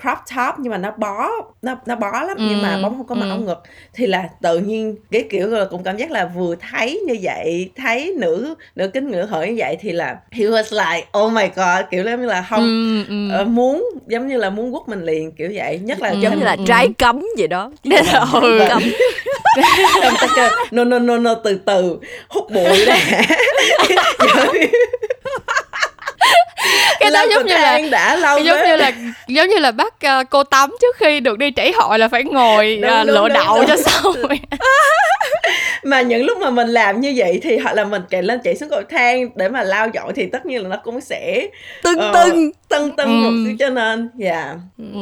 [0.03, 1.29] crop top nhưng mà nó bó
[1.63, 3.31] nó nó bó lắm nhưng mà Ừ, bóng không có mặc ừ.
[3.31, 3.59] áo ngực
[3.95, 7.71] thì là tự nhiên cái kiểu là cũng cảm giác là vừa thấy như vậy
[7.77, 11.47] thấy nữ nữ kính ngữ hội như vậy thì là he was like oh my
[11.57, 13.31] god kiểu giống như là không Ừ, ừ.
[13.37, 16.17] ờ, muốn giống như là muốn quất mình liền kiểu vậy nhất là Ừ.
[16.21, 16.65] giống như là Ừ.
[16.67, 17.71] trái cấm vậy đó
[18.43, 18.59] ừ.
[18.69, 18.83] cấm
[20.03, 22.97] Xong ta kêu no no no no từ từ hút bụi đã
[27.01, 28.65] cái đó giống như là đã lâu giống quá.
[28.67, 28.93] như là
[29.29, 32.25] giống như là bắt ờ, cô tắm trước khi được đi trảy hội là phải
[32.25, 33.67] ngồi Đúng, đúng, lựa đúng, đậu đúng.
[33.67, 34.15] cho xong
[35.85, 38.57] mà những lúc mà mình làm như vậy thì hoặc là mình chạy lên chạy
[38.57, 41.47] xuống cầu thang để mà lau dọn thì tất nhiên là nó cũng sẽ
[41.83, 43.45] tưng ờ, tưng tưng tưng một Ừ.
[43.45, 44.47] xíu cho nên yeah
[44.79, 44.95] Ừ.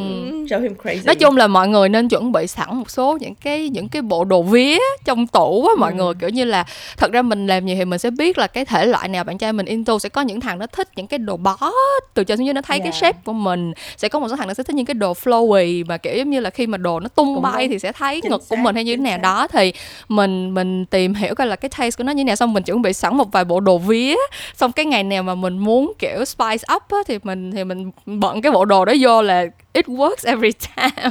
[0.50, 3.34] show him crazy nói chung là mọi người nên chuẩn bị sẵn một số những
[3.34, 5.96] cái những cái bộ đồ vía trong tủ á mọi Ừ.
[5.96, 6.64] người kiểu như là
[6.96, 9.38] thật ra mình làm nhiều thì mình sẽ biết là cái thể loại nào bạn
[9.38, 11.36] trai mình into sẽ có những thằng nó thích những cái đồ
[12.14, 12.94] từ trên xuống dưới nó thấy cái Yeah.
[12.94, 15.86] shape của mình sẽ có một số thằng nó sẽ thích những cái đồ flowy
[15.86, 17.72] mà kiểu giống như là khi mà đồ nó tung Cũng bay đúng.
[17.72, 19.22] thì sẽ thấy Chính ngực của xác, mình hay như thế nào xác.
[19.22, 19.72] đó thì
[20.08, 22.62] mình mình tìm hiểu coi là cái taste của nó như thế nào xong mình
[22.62, 24.14] chuẩn bị sẵn một vài bộ đồ vía
[24.56, 27.90] xong cái ngày nào mà mình muốn kiểu spice up á, thì mình thì mình
[28.06, 31.10] bận cái bộ đồ đó vô là it works every time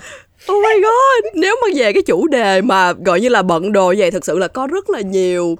[0.52, 3.94] Oh my god, nếu mà về cái chủ đề mà gọi như là bận đồ
[3.98, 5.58] vậy thực sự là có rất là nhiều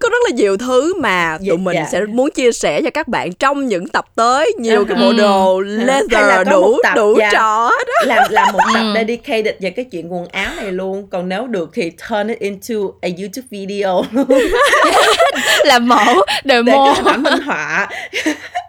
[0.00, 1.88] có rất là nhiều thứ mà Dạ, tụi mình dạ.
[1.92, 5.04] sẽ muốn chia sẻ cho các bạn trong những tập tới nhiều cái Ừ.
[5.04, 7.30] bộ đồ Hay là leather có đủ một tập, đủ dạ.
[7.32, 8.06] trò hết á.
[8.06, 8.92] làm làm một tập Ừ.
[8.94, 12.74] dedicated về cái chuyện quần áo này luôn còn nếu được thì turn it into
[13.00, 14.04] a YouTube video
[15.64, 16.14] làm mẫu
[16.44, 17.88] để demo các bạn minh họa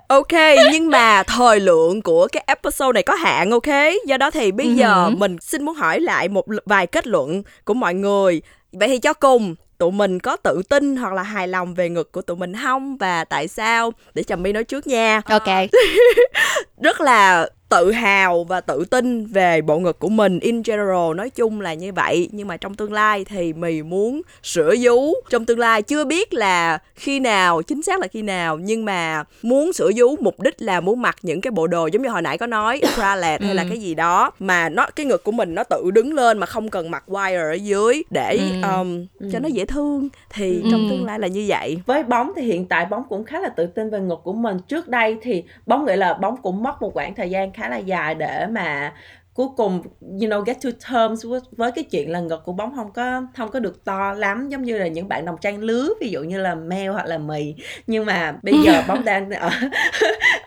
[0.07, 0.31] Ok,
[0.71, 3.67] nhưng mà thời lượng của cái episode này có hạn ok.
[4.05, 5.09] Do đó thì bây Ừ giờ hử.
[5.09, 8.41] mình xin muốn hỏi lại một vài kết luận của mọi người.
[8.71, 12.11] Vậy thì cho cùng tụi mình có tự tin hoặc là hài lòng về ngực
[12.11, 13.91] của tụi mình không và tại sao?
[14.13, 15.21] Để Trầm My nói trước nha.
[15.25, 15.47] ok
[16.81, 21.29] rất là tự hào và tự tin về bộ ngực của mình in general nói
[21.29, 22.29] chung là như vậy.
[22.31, 25.13] Nhưng mà trong tương lai thì mì muốn sửa vú.
[25.29, 29.23] Trong tương lai chưa biết là khi nào chính xác là khi nào nhưng mà
[29.41, 32.21] muốn sửa vú mục đích là muốn mặc những cái bộ đồ giống như hồi
[32.21, 33.67] nãy có nói bralette hay là Ừ.
[33.69, 34.31] cái gì đó.
[34.39, 37.49] Mà nó cái ngực của mình nó tự đứng lên mà không cần mặc wire
[37.49, 38.67] ở dưới để Ừ.
[38.69, 40.09] um, cho nó dễ thương.
[40.33, 40.67] Thì Ừ.
[40.71, 41.79] trong tương lai là như vậy.
[41.85, 44.57] Với bóng thì hiện tại bóng cũng khá là tự tin về ngực của mình.
[44.67, 47.77] Trước đây thì bóng nghĩ là bóng cũng mất một khoảng thời gian khá là
[47.77, 48.93] dài để mà
[49.33, 52.75] cuối cùng you know get to terms với, với cái chuyện là ngực của bóng
[52.75, 55.89] không có không có được to lắm giống như là những bạn đồng trang lứa
[56.01, 57.55] ví dụ như là Mel hoặc là mì.
[57.87, 59.49] Nhưng mà bây giờ bóng đang ở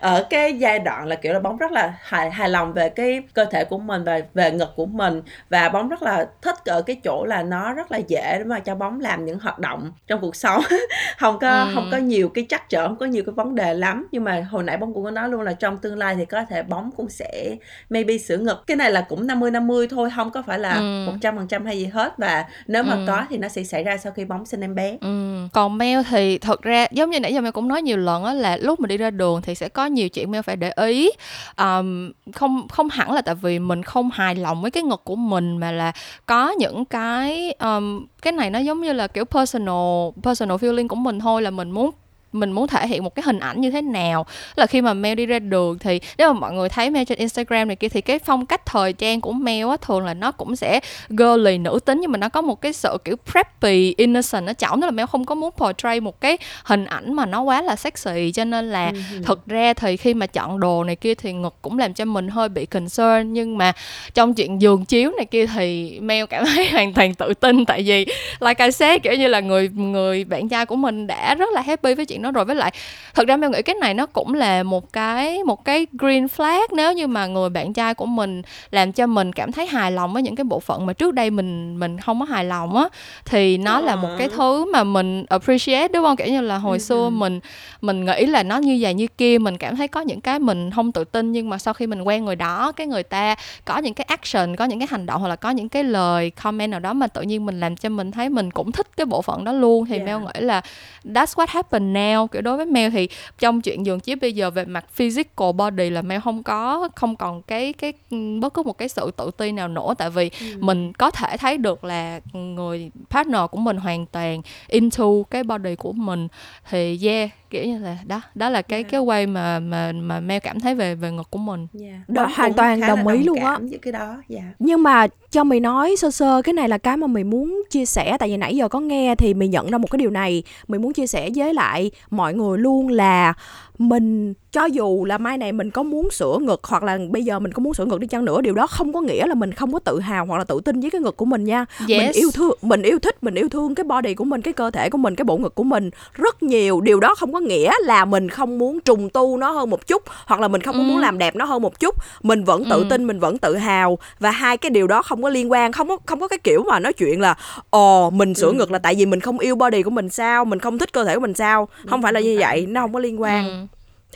[0.01, 3.23] ở cái giai đoạn là kiểu là bóng rất là hài hài lòng về cái
[3.33, 5.21] cơ thể của mình và về ngực của mình.
[5.49, 8.59] Và bóng rất là thích ở cái chỗ là nó rất là dễ để mà
[8.59, 10.61] cho bóng làm những hoạt động trong cuộc sống.
[11.17, 11.71] Không có Ừ.
[11.73, 14.07] không có nhiều cái trắc trở không có nhiều cái vấn đề lắm.
[14.11, 16.45] Nhưng mà hồi nãy bóng cũng có nói luôn là trong tương lai thì có
[16.49, 17.55] thể bóng cũng sẽ
[17.89, 18.63] maybe sửa ngực.
[18.67, 21.03] Cái này là cũng 50 50 thôi không có phải là Ừ.
[21.05, 23.03] một trăm phần trăm hay gì hết và nếu mà Ừ.
[23.07, 25.37] có thì nó sẽ xảy ra sau khi bóng sinh em bé Ừ.
[25.53, 28.33] Còn Mel thì thật ra giống như nãy giờ Mel cũng nói nhiều lần á
[28.33, 31.09] là lúc mà đi ra đường thì sẽ có nhiều chuyện Mel phải để ý
[31.57, 35.15] um, không không hẳn là tại vì mình không hài lòng với cái ngực của
[35.15, 35.91] mình mà là
[36.25, 40.95] có những cái um, cái này nó giống như là kiểu personal personal feeling của
[40.95, 41.91] mình thôi là mình muốn
[42.31, 44.25] mình muốn thể hiện một cái hình ảnh như thế nào.
[44.55, 47.17] Là khi mà Mel đi ra đường thì nếu mà mọi người thấy Mel trên
[47.17, 50.31] Instagram này kia thì cái phong cách thời trang của Mel á thường là nó
[50.31, 54.47] cũng sẽ girly nữ tính nhưng mà nó có một cái sự kiểu preppy innocent
[54.47, 57.41] ở trọng tức là Mel không có muốn portray một cái hình ảnh mà nó
[57.41, 58.31] quá là sexy.
[58.31, 59.21] Cho nên là Ừ.
[59.25, 62.27] thực ra thì khi mà chọn đồ này kia thì ngực cũng làm cho mình
[62.27, 63.33] hơi bị concern.
[63.33, 63.71] Nhưng mà
[64.13, 67.65] trong chuyện giường chiếu này kia thì Mel cảm thấy hoàn toàn tự tin.
[67.65, 68.05] Tại vì
[68.39, 71.61] like I said kiểu như là người người bạn trai của mình đã rất là
[71.61, 72.71] happy với chuyện đó rồi với lại
[73.15, 76.67] thật ra Mel nghĩ cái này nó cũng là một cái một cái green flag
[76.75, 78.41] nếu như mà người bạn trai của mình
[78.71, 81.29] làm cho mình cảm thấy hài lòng với những cái bộ phận mà trước đây
[81.29, 82.85] mình mình không có hài lòng á
[83.25, 84.33] thì nó là một cái Ờ.
[84.37, 87.09] thứ mà mình appreciate đúng không kiểu như là hồi Ừ, xưa ừ.
[87.09, 87.39] mình
[87.81, 90.71] mình nghĩ là nó như vậy như kia mình cảm thấy có những cái mình
[90.71, 93.77] không tự tin nhưng mà sau khi mình quen người đó cái người ta có
[93.77, 96.71] những cái action có những cái hành động hoặc là có những cái lời comment
[96.71, 99.21] nào đó mà tự nhiên mình làm cho mình thấy mình cũng thích cái bộ
[99.21, 100.07] phận đó luôn thì Yeah.
[100.07, 100.61] Mel nghĩ là
[101.05, 103.07] that's what happened now kiểu đối với Mel thì
[103.39, 107.15] trong chuyện giường chiếu bây giờ về mặt physical body là Mel không có không
[107.15, 107.93] còn cái cái
[108.41, 109.93] bất cứ một cái sự tự ti nào nữa.
[109.97, 110.45] Tại vì Ừ.
[110.59, 115.75] mình có thể thấy được là người partner của mình hoàn toàn into cái body
[115.75, 116.27] của mình.
[116.69, 118.91] Thì yeah kiểu như là đó đó là cái Yeah.
[118.91, 122.09] cái way mà mà mà Mel cảm thấy về về ngực của mình Yeah.
[122.09, 123.59] Đó, hoàn toàn đồng ý luôn á.
[123.81, 127.07] cái đó dạ nhưng mà cho mày nói sơ sơ cái này là cái mà
[127.07, 129.91] mày muốn chia sẻ tại vì nãy giờ có nghe thì mày nhận ra một
[129.91, 133.33] cái điều này mày muốn chia sẻ với lại mọi người luôn là
[133.77, 137.39] mình cho dù là mai này mình có muốn sửa ngực hoặc là bây giờ
[137.39, 139.51] mình có muốn sửa ngực đi chăng nữa điều đó không có nghĩa là mình
[139.51, 141.65] không có tự hào hoặc là tự tin với cái ngực của mình nha.
[141.79, 141.87] Yes.
[141.89, 144.71] mình yêu thương mình yêu thích mình yêu thương cái body của mình cái cơ
[144.71, 146.81] thể của mình cái bộ ngực của mình rất nhiều.
[146.81, 150.03] Điều đó không có nghĩa là mình không muốn trùng tu nó hơn một chút
[150.25, 151.95] hoặc là mình không có muốn làm đẹp nó hơn một chút.
[152.23, 155.29] Mình vẫn tự tin mình vẫn tự hào và hai cái điều đó không có
[155.29, 157.35] liên quan không có không có cái kiểu mà nói chuyện là
[157.69, 160.59] ồ mình sửa ngực là tại vì mình không yêu body của mình sao mình
[160.59, 161.67] không thích cơ thể của mình sao.
[161.87, 163.47] Không phải là như vậy nó không có liên quan.
[163.47, 163.66] Ừ.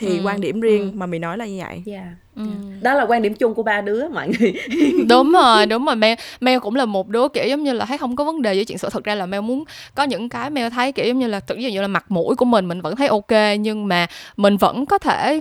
[0.02, 0.24] thì Ừ.
[0.24, 2.08] quan điểm riêng mà mình nói là như vậy Yeah.
[2.42, 2.72] Ừ.
[2.82, 4.54] Đó là quan điểm chung của ba đứa mọi người.
[5.10, 5.96] đúng rồi đúng rồi.
[5.96, 8.56] Mel Mel cũng là một đứa kiểu giống như là thấy không có vấn đề
[8.56, 9.64] với chuyện sửa thực ra là Mel muốn
[9.96, 12.46] có những cái Mel thấy kiểu giống như là dụ như là mặt mũi của
[12.46, 15.40] mình mình vẫn thấy ok nhưng mà mình vẫn có thể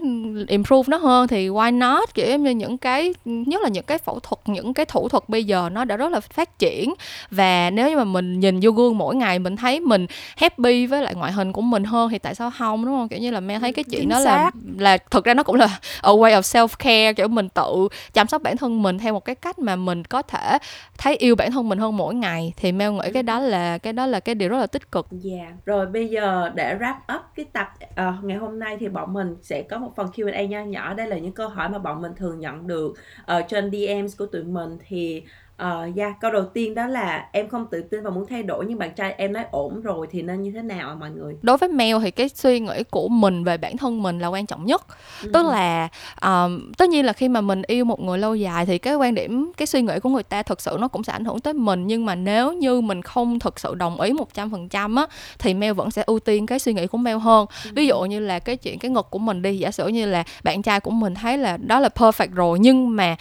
[0.48, 2.14] improve nó hơn thì why not?
[2.14, 5.28] Kiểu giống như những cái nhất là những cái phẫu thuật những cái thủ thuật
[5.28, 6.94] bây giờ nó đã rất là phát triển.
[7.30, 11.02] Và nếu như mà mình nhìn vô gương mỗi ngày mình thấy mình happy với
[11.02, 13.08] lại ngoại hình của mình hơn thì tại sao không đúng không?
[13.08, 15.56] Kiểu như là Mel thấy cái chuyện Chính đó là là thực ra nó cũng
[15.56, 19.12] là a way of self care kiểu mình tự chăm sóc bản thân mình theo
[19.12, 20.58] một cái cách mà mình có thể
[20.98, 23.92] thấy yêu bản thân mình hơn mỗi ngày thì Mel nghĩ cái đó là cái
[23.92, 25.52] đó là cái điều rất là tích cực Yeah.
[25.66, 29.36] Rồi bây giờ để wrap up cái tập ờ, ngày hôm nay thì bọn mình
[29.42, 30.94] sẽ có một phần Q&A nho nhỏ.
[30.94, 34.26] Đây là những câu hỏi mà bọn mình thường nhận được ở trên DMs của
[34.26, 35.22] tụi mình thì
[35.60, 38.64] uh, yeah, câu đầu tiên đó là em không tự tin và muốn thay đổi
[38.68, 41.36] nhưng bạn trai em nói ổn rồi thì nên như thế nào ạ mọi người?
[41.42, 44.46] đối với Mel thì cái suy nghĩ của mình về bản thân mình là quan
[44.46, 44.86] trọng nhất.
[45.32, 45.88] Tức là
[46.22, 49.14] um, tất nhiên là khi mà mình yêu một người lâu dài thì cái quan
[49.14, 51.54] điểm cái suy nghĩ của người ta thực sự nó cũng sẽ ảnh hưởng tới
[51.54, 51.86] mình.
[51.86, 55.06] Nhưng mà nếu như mình không thực sự đồng ý một trăm phần trăm á
[55.38, 57.46] thì Mel vẫn sẽ ưu tiên cái suy nghĩ của Mel hơn.
[57.72, 60.24] Ví dụ như là cái chuyện cái ngực của mình đi giả sử như là
[60.44, 63.16] bạn trai của mình thấy là đó là perfect rồi nhưng mà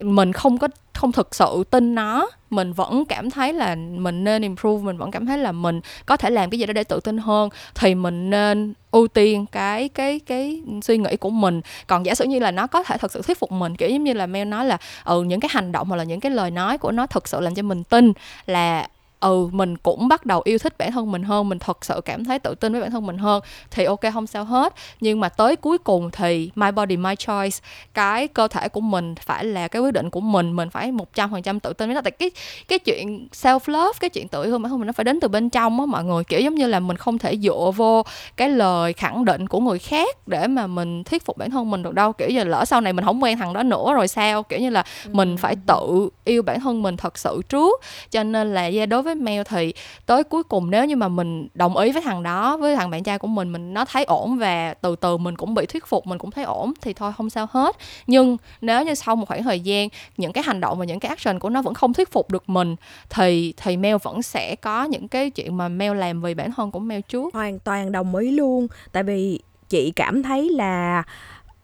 [0.00, 2.30] mình không có, không thực sự tin nó.
[2.50, 6.16] Mình vẫn cảm thấy là mình nên improve, mình vẫn cảm thấy là mình có
[6.16, 7.48] thể làm cái gì đó để tự tin hơn.
[7.74, 11.60] Thì mình nên ưu tiên cái cái cái suy nghĩ của mình.
[11.86, 14.04] Còn giả sử như là nó có thể thực sự thuyết phục mình, kiểu giống
[14.04, 16.50] như là Mel nói là ừ những cái hành động hoặc là những cái lời
[16.50, 18.12] nói của nó thực sự làm cho mình tin
[18.46, 18.88] là
[19.20, 22.24] ừ mình cũng bắt đầu yêu thích bản thân mình hơn mình thật sự cảm
[22.24, 24.74] thấy tự tin với bản thân mình hơn thì ok không sao hết.
[25.00, 27.58] Nhưng mà tới cuối cùng thì my body my choice
[27.94, 31.14] cái cơ thể của mình phải là cái quyết định của mình mình phải một
[31.14, 32.00] trăm phần trăm tự tin với nó.
[32.00, 32.30] Tại cái
[32.68, 35.28] cái chuyện self love cái chuyện tự yêu bản thân mình nó phải đến từ
[35.28, 36.24] bên trong á mọi người.
[36.24, 38.02] Kiểu giống như là mình không thể dựa vô
[38.36, 41.82] cái lời khẳng định của người khác để mà mình thuyết phục bản thân mình
[41.82, 42.12] được đâu.
[42.12, 44.42] Kiểu như lỡ sau này mình không quen thằng đó nữa rồi sao?
[44.42, 47.80] Kiểu như là mình phải tự yêu bản thân mình thật sự trước.
[48.10, 49.72] Cho nên là yeah, đối với mèo thì
[50.06, 53.02] tới cuối cùng nếu như mà mình đồng ý với thằng đó, với thằng bạn
[53.02, 56.06] trai của mình mình nó thấy ổn và từ từ mình cũng bị thuyết phục,
[56.06, 57.76] mình cũng thấy ổn thì thôi, không sao hết.
[58.06, 61.08] Nhưng nếu như sau một khoảng thời gian, những cái hành động và những cái
[61.08, 62.76] action của nó vẫn không thuyết phục được mình,
[63.10, 66.70] thì thì mèo vẫn sẽ có những cái chuyện mà mèo làm vì bản thân
[66.70, 67.34] của mèo trước.
[67.34, 68.66] Hoàn toàn đồng ý luôn.
[68.92, 71.02] Tại vì chị cảm thấy là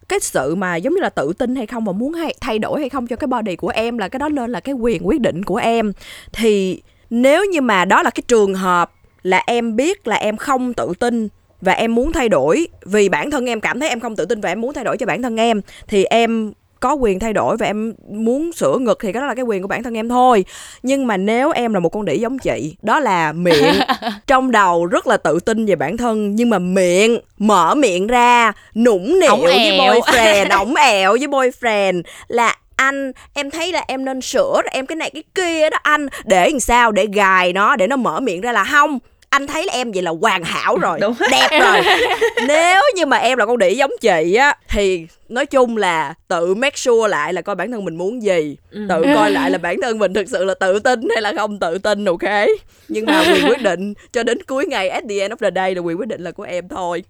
[0.09, 2.81] cái sự mà giống như là tự tin hay không và muốn hay, thay đổi
[2.81, 5.21] hay không cho cái body của em, là cái đó nên là cái quyền quyết
[5.21, 5.93] định của em.
[6.33, 8.91] Thì nếu như mà đó là cái trường hợp
[9.23, 11.29] là em biết là em không tự tin
[11.61, 14.41] và em muốn thay đổi vì bản thân em cảm thấy em không tự tin
[14.41, 17.57] và em muốn thay đổi cho bản thân em thì em có quyền thay đổi
[17.57, 20.09] và em muốn sửa ngực thì cái đó là cái quyền của bản thân em
[20.09, 20.45] thôi.
[20.83, 23.75] Nhưng mà nếu em là một con đĩ giống chị đó là miệng.
[24.27, 28.53] Trong đầu rất là tự tin về bản thân nhưng mà miệng mở miệng ra
[28.75, 34.21] nũng nịu với boyfriend ổng ẹo với boyfriend là anh em thấy là em nên
[34.21, 36.07] sửa em cái này cái kia đó anh.
[36.25, 36.93] Để làm sao?
[36.93, 38.99] Để gài nó để nó mở miệng ra là không.
[39.31, 41.15] Anh thấy là em vậy là hoàn hảo rồi Đúng.
[41.31, 41.83] đẹp rồi.
[42.49, 46.55] Nếu như mà em là con đĩ giống chị á thì nói chung là tự
[46.55, 48.57] make sure lại là coi bản thân mình muốn gì.
[48.89, 51.59] Tự coi lại là bản thân mình thực sự là tự tin hay là không
[51.59, 52.47] tự tin ok?
[52.89, 55.75] Nhưng mà quyền quyết định cho đến cuối ngày at the end of the day
[55.75, 57.05] là quyền quyết định là của em thôi.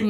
[0.00, 0.06] Ừ,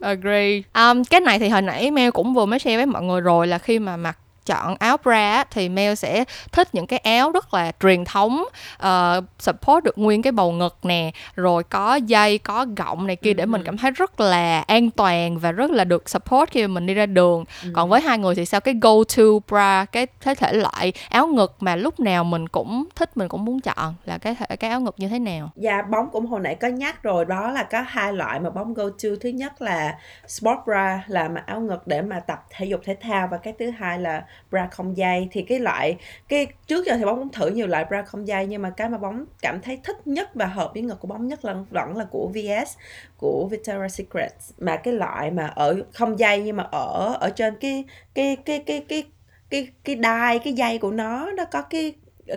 [0.00, 0.62] agree.
[0.74, 3.46] Um, cái này thì hồi nãy Mel cũng vừa mới share với mọi người rồi
[3.46, 4.16] là khi mà mặc
[4.46, 8.44] chọn áo bra thì Mel sẽ thích những cái áo rất là truyền thống
[8.82, 13.34] uh, support được nguyên cái bầu ngực nè rồi có dây có gọng này kia
[13.34, 16.66] để mình cảm thấy rất là an toàn và rất là được support khi mà
[16.66, 17.44] mình đi ra đường.
[17.72, 18.60] Còn với hai người thì sao?
[18.60, 22.84] Cái go to bra cái thế thể loại áo ngực mà lúc nào mình cũng
[22.94, 25.50] thích mình cũng muốn chọn là cái thể cái áo ngực như thế nào?
[25.56, 28.74] Dạ bóng cũng hồi nãy có nhắc rồi đó là có hai loại mà bóng
[28.74, 32.66] go to thứ nhất là sport bra là mặc áo ngực để mà tập thể
[32.66, 35.96] dục thể thao và cái thứ hai là bra không dây thì cái loại
[36.28, 38.88] cái trước giờ thì bóng cũng thử nhiều loại bra không dây nhưng mà cái
[38.88, 41.96] mà bóng cảm thấy thích nhất và hợp với ngực của bóng nhất là vẫn
[41.96, 42.76] là của VS
[43.16, 47.54] của Victoria's Secret mà cái loại mà ở không dây nhưng mà ở ở trên
[47.60, 49.04] cái cái cái cái cái
[49.50, 51.92] cái cái đai cái dây của nó nó có cái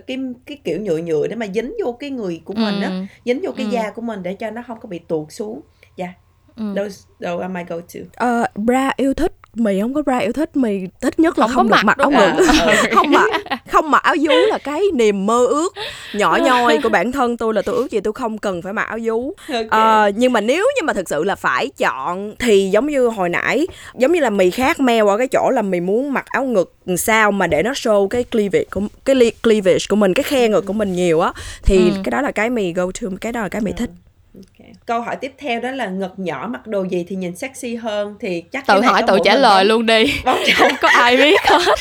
[0.08, 3.04] cái cái kiểu nhựa nhựa để mà dính vô cái người của mình á Ừ.
[3.26, 3.72] dính vô cái Ừ.
[3.72, 5.62] da của mình để cho nó không có bị tuột xuống
[5.96, 6.08] dạ
[6.56, 6.74] ừ.
[6.76, 6.88] đâu
[7.20, 10.56] đâu am I go to uh, bra yêu thích mì không có bra yêu thích
[10.56, 13.30] mì thích nhất là không, không được mặc áo ngực à, không mặc
[13.72, 15.74] không mặc áo vú là cái niềm mơ ước
[16.14, 18.84] nhỏ nhoi của bản thân tôi là tôi ước gì tôi không cần phải mặc
[18.84, 19.34] áo vú.
[19.54, 20.10] Okay.
[20.10, 23.30] uh, nhưng mà nếu như mà thực sự là phải chọn thì giống như hồi
[23.30, 23.68] nãy
[23.98, 26.74] giống như là mì khác meo ở cái chỗ là mì muốn mặc áo ngực
[26.98, 30.66] sao mà để nó show cái cleavage của cái cleavage của mình cái khe ngực
[30.66, 31.32] của mình nhiều á
[31.64, 31.96] thì ừ.
[32.04, 33.90] cái đó là cái mì go to cái đó là cái mì thích
[34.38, 34.72] Okay.
[34.86, 38.16] Câu hỏi tiếp theo đó là ngực nhỏ mặc đồ gì thì nhìn sexy hơn
[38.20, 40.06] thì chắc tự hỏi tự trả lời luôn đi
[40.56, 41.74] không có ai biết hết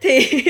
[0.00, 0.44] thì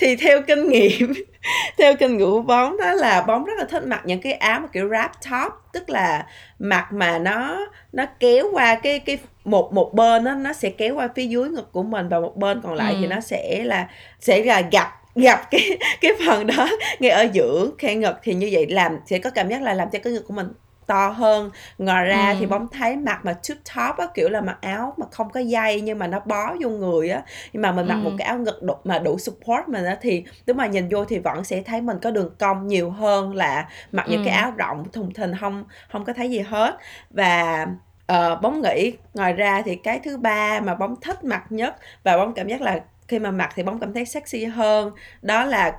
[0.00, 1.12] thì theo kinh nghiệm
[1.78, 4.60] theo kinh nghiệm của bóng đó là bóng rất là thích mặc những cái áo
[4.60, 6.26] mà kiểu wrap top tức là
[6.58, 10.94] mặc mà nó nó kéo qua cái cái một một bên nó nó sẽ kéo
[10.94, 12.98] qua phía dưới ngực của mình và một bên còn lại ừ.
[13.00, 13.88] thì nó sẽ là
[14.20, 16.68] sẽ là gặp gặp cái cái phần đó
[16.98, 19.90] ngay ở giữa khe ngực thì như vậy làm sẽ có cảm giác là làm
[19.90, 20.48] cho cái ngực của mình
[20.88, 22.36] to hơn ngoài ra ừ.
[22.40, 25.40] thì bóng thấy mặc mà tube top á kiểu là mặc áo mà không có
[25.40, 27.22] dây nhưng mà nó bó vô người á
[27.52, 28.00] nhưng mà mình mặc ừ.
[28.00, 31.04] một cái áo ngực đủ, mà đủ support mình á thì nếu mà nhìn vô
[31.04, 34.12] thì vẫn sẽ thấy mình có đường cong nhiều hơn là mặc ừ.
[34.12, 36.76] những cái áo rộng thùng thình không không có thấy gì hết
[37.10, 37.66] và
[38.12, 42.16] uh, bóng nghĩ ngoài ra thì cái thứ ba mà bóng thích mặc nhất và
[42.16, 44.90] bóng cảm giác là khi mà mặc thì bóng cảm thấy sexy hơn
[45.22, 45.72] đó là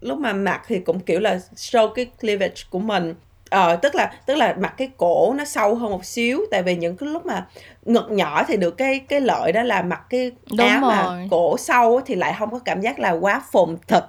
[0.00, 3.14] lúc mà mặc thì cũng kiểu là show cái cleavage của mình
[3.50, 6.76] ờ tức là tức là mặc cái cổ nó sâu hơn một xíu tại vì
[6.76, 7.46] những cái lúc mà
[7.84, 10.90] ngực nhỏ thì được cái cái lợi đó là mặc cái Đúng áo rồi.
[10.90, 14.04] mà cổ sâu thì lại không có cảm giác là quá phồng thật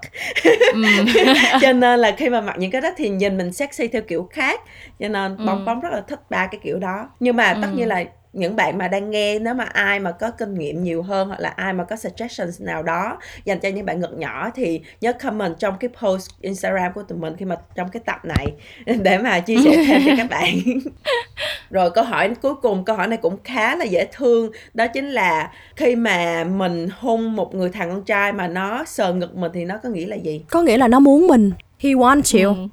[0.73, 0.83] ừ.
[1.61, 4.27] cho nên là khi mà mặc những cái đó thì nhìn mình sexy theo kiểu
[4.31, 4.61] khác
[4.99, 5.65] cho nên bóng ừ.
[5.65, 7.77] bóng rất là thích ba cái kiểu đó nhưng mà tất ừ.
[7.77, 11.01] nhiên là những bạn mà đang nghe nếu mà ai mà có kinh nghiệm nhiều
[11.01, 14.51] hơn hoặc là ai mà có suggestions nào đó dành cho những bạn ngực nhỏ
[14.55, 18.19] thì nhớ comment trong cái post Instagram của tụi mình khi mà trong cái tập
[18.23, 18.45] này
[19.01, 20.55] để mà chia sẻ thêm cho các bạn.
[21.69, 25.09] Rồi câu hỏi cuối cùng câu hỏi này cũng khá là dễ thương đó chính
[25.09, 29.51] là khi mà mình hôn một người thằng con trai mà nó sờ ngực mình
[29.53, 30.41] thì nó có nghĩa là gì?
[30.49, 31.51] Có nghĩa là nó muốn mình.
[31.79, 32.55] He wants you.
[32.55, 32.67] Ừ.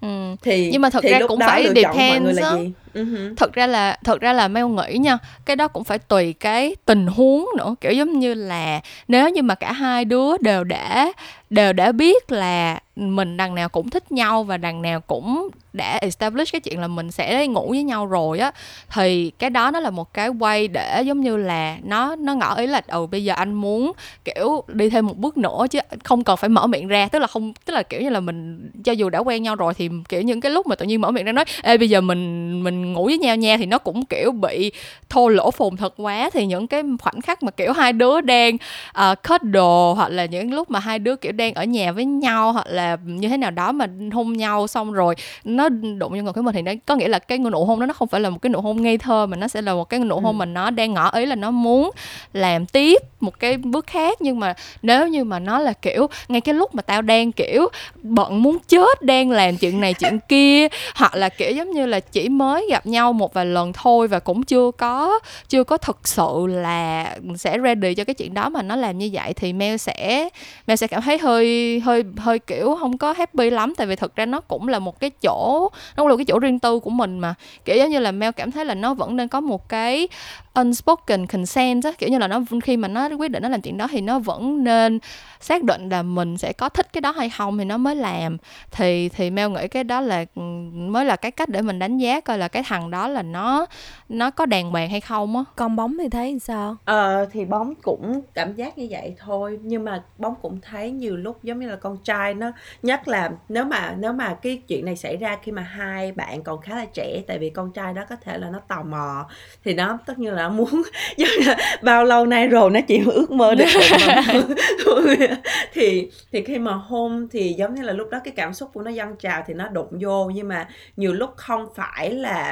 [0.00, 0.36] Ừ.
[0.42, 2.56] thì nhưng mà thật thì ra cũng phải depends á
[2.96, 3.34] uh-huh.
[3.36, 6.76] thật ra là, thật ra là Mel nghĩ nha, cái đó cũng phải tùy cái
[6.84, 11.12] tình huống nữa kiểu giống như là nếu như mà cả hai đứa đều đã
[11.50, 15.98] đều đã biết là mình đằng nào cũng thích nhau và đằng nào cũng đã
[16.02, 18.52] establish cái chuyện là mình sẽ ngủ với nhau rồi á,
[18.92, 22.54] thì cái đó nó là một cái quay để giống như là nó nó ngỏ
[22.54, 23.92] ý là ừ bây giờ anh muốn,
[24.24, 27.26] kiểu, đi thêm một bước nữa chứ không cần phải mở miệng ra tức là
[27.26, 30.22] không, tức là kiểu như là mình, cho dù đã quen nhau rồi thì, kiểu,
[30.22, 32.85] những cái lúc mà tự nhiên mở miệng ra nói, ê, bây giờ mình mình
[32.92, 34.72] ngủ với nhau nha thì nó cũng kiểu bị
[35.08, 38.54] thô lỗ phồn thật quá thì những cái khoảnh khắc mà kiểu hai đứa đang
[38.98, 42.52] uh, cuddle hoặc là những lúc mà hai đứa kiểu đang ở nhà với nhau
[42.52, 45.14] hoặc là như thế nào đó mà hôn nhau xong rồi
[45.44, 47.86] nó đụng vô người của mình thì nó có nghĩa là cái nụ hôn đó
[47.86, 49.84] nó không phải là một cái nụ hôn ngây thơ mà nó sẽ là một
[49.84, 50.38] cái nụ hôn ừ.
[50.38, 51.90] mà nó đang ngỏ ý là nó muốn
[52.32, 56.40] làm tiếp một cái bước khác nhưng mà nếu như mà nó là kiểu ngay
[56.40, 57.68] cái lúc mà tao đang kiểu
[58.02, 62.00] bận muốn chết đang làm chuyện này chuyện kia hoặc là kiểu giống như là
[62.00, 66.08] chỉ mới gặp nhau một vài lần thôi và cũng chưa có chưa có thực
[66.08, 69.76] sự là sẽ ready cho cái chuyện đó mà nó làm như vậy thì Mel
[69.76, 70.28] sẽ
[70.66, 73.74] Mel sẽ cảm thấy hơi hơi hơi kiểu không có happy lắm.
[73.76, 76.38] Tại vì thực ra nó cũng là một cái chỗ, nó cũng là cái chỗ
[76.38, 77.34] riêng tư của mình mà.
[77.64, 80.08] Kiểu giống như là Mel cảm thấy là nó vẫn nên có một cái
[80.54, 81.90] unspoken consent á.
[81.98, 84.18] Kiểu như là nó, khi mà nó quyết định nó làm chuyện đó thì nó
[84.18, 84.98] vẫn nên
[85.40, 88.36] xác định là mình sẽ có thích cái đó hay không thì nó mới làm.
[88.70, 90.42] Thì thì Mel nghĩ cái đó là ừ,
[90.72, 93.66] mới là cái cách để mình đánh giá coi là cái thằng đó là nó
[94.08, 95.44] nó có đàng hoàng hay không á?
[95.56, 96.76] Con bóng thì thấy sao?
[96.84, 101.16] Ờ thì bóng cũng cảm giác như vậy thôi nhưng mà bóng cũng thấy nhiều
[101.16, 102.52] lúc giống như là con trai nó
[102.82, 106.42] nhất là nếu mà nếu mà cái chuyện này xảy ra khi mà hai bạn
[106.42, 109.26] còn khá là trẻ tại vì con trai đó có thể là nó tò mò
[109.64, 110.82] thì nó tất nhiên là muốn
[111.16, 113.66] giống như là bao lâu nay rồi nó chỉ ước mơ được
[115.72, 118.82] thì thì khi mà hôn thì giống như là lúc đó cái cảm xúc của
[118.82, 122.45] nó dâng trào thì nó đụng vô nhưng mà nhiều lúc không phải là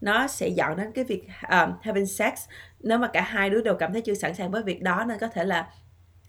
[0.00, 2.32] nó sẽ dẫn đến cái việc um, having sex.
[2.80, 5.18] Nếu mà cả hai đứa đều cảm thấy chưa sẵn sàng với việc đó nên
[5.18, 5.66] có thể là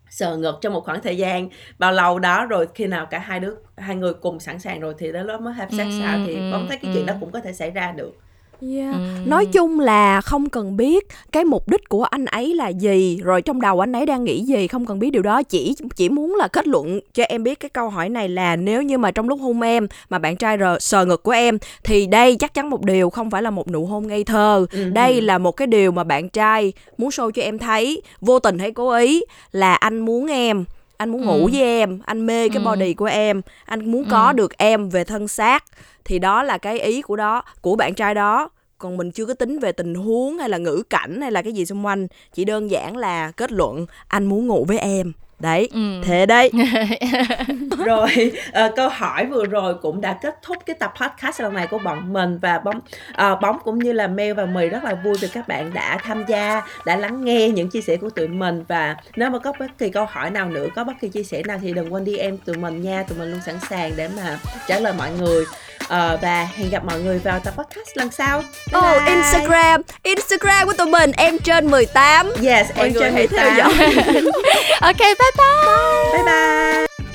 [0.09, 3.39] sờ ngực trong một khoảng thời gian bao lâu đó rồi khi nào cả hai
[3.39, 6.51] đứa hai người cùng sẵn sàng rồi thì đó mới have sex ừ, sao thì
[6.51, 8.17] bóng thấy cái chuyện đó cũng có thể xảy ra được
[8.61, 8.93] Yeah.
[8.93, 8.99] Ừ.
[9.25, 13.41] Nói chung là không cần biết cái mục đích của anh ấy là gì, rồi
[13.41, 16.35] trong đầu anh ấy đang nghĩ gì, không cần biết điều đó, chỉ chỉ muốn
[16.35, 19.29] là kết luận cho em biết cái câu hỏi này là nếu như mà trong
[19.29, 22.69] lúc hôn em mà bạn trai rờ, sờ ngực của em thì đây chắc chắn
[22.69, 24.65] một điều không phải là một nụ hôn ngây thơ.
[24.71, 24.89] Ừ.
[24.89, 28.59] Đây là một cái điều mà bạn trai muốn show cho em thấy vô tình
[28.59, 29.21] hay cố ý
[29.51, 30.65] là anh muốn em
[30.99, 31.51] anh muốn ngủ Ừ.
[31.51, 32.65] với em anh mê cái Ừ.
[32.69, 34.33] body của em anh muốn có Ừ.
[34.33, 35.63] được em về thân xác
[36.05, 39.33] thì đó là cái ý của đó của bạn trai đó còn mình chưa có
[39.33, 42.45] tính về tình huống hay là ngữ cảnh hay là cái gì xung quanh chỉ
[42.45, 46.01] đơn giản là kết luận anh muốn ngủ với em đấy Ừ.
[46.05, 46.51] thế đấy.
[47.85, 51.67] Rồi ờ, câu hỏi vừa rồi cũng đã kết thúc cái tập podcast lần này
[51.67, 52.79] của bọn mình và bóng
[53.13, 55.97] ờ, bóng cũng như là Mel và Mì rất là vui vì các bạn đã
[56.03, 58.63] tham gia đã lắng nghe những chia sẻ của tụi mình.
[58.67, 61.41] Và nếu mà có bất kỳ câu hỏi nào nữa có bất kỳ chia sẻ
[61.45, 63.03] nào thì đừng quên DM tụi mình nha.
[63.09, 65.45] Tụi mình luôn sẵn sàng để mà trả lời mọi người.
[65.87, 68.43] Ờ, và hẹn gặp mọi người vào tập podcast lần sau.
[68.73, 69.13] Bye oh bye.
[69.15, 69.81] Instagram.
[70.03, 74.03] Instagram của tụi mình em trên 18 yes Mọi em trên hãy theo 18 dõi.
[74.81, 76.17] ok bye 拜拜。
[76.17, 77.08] 拜拜。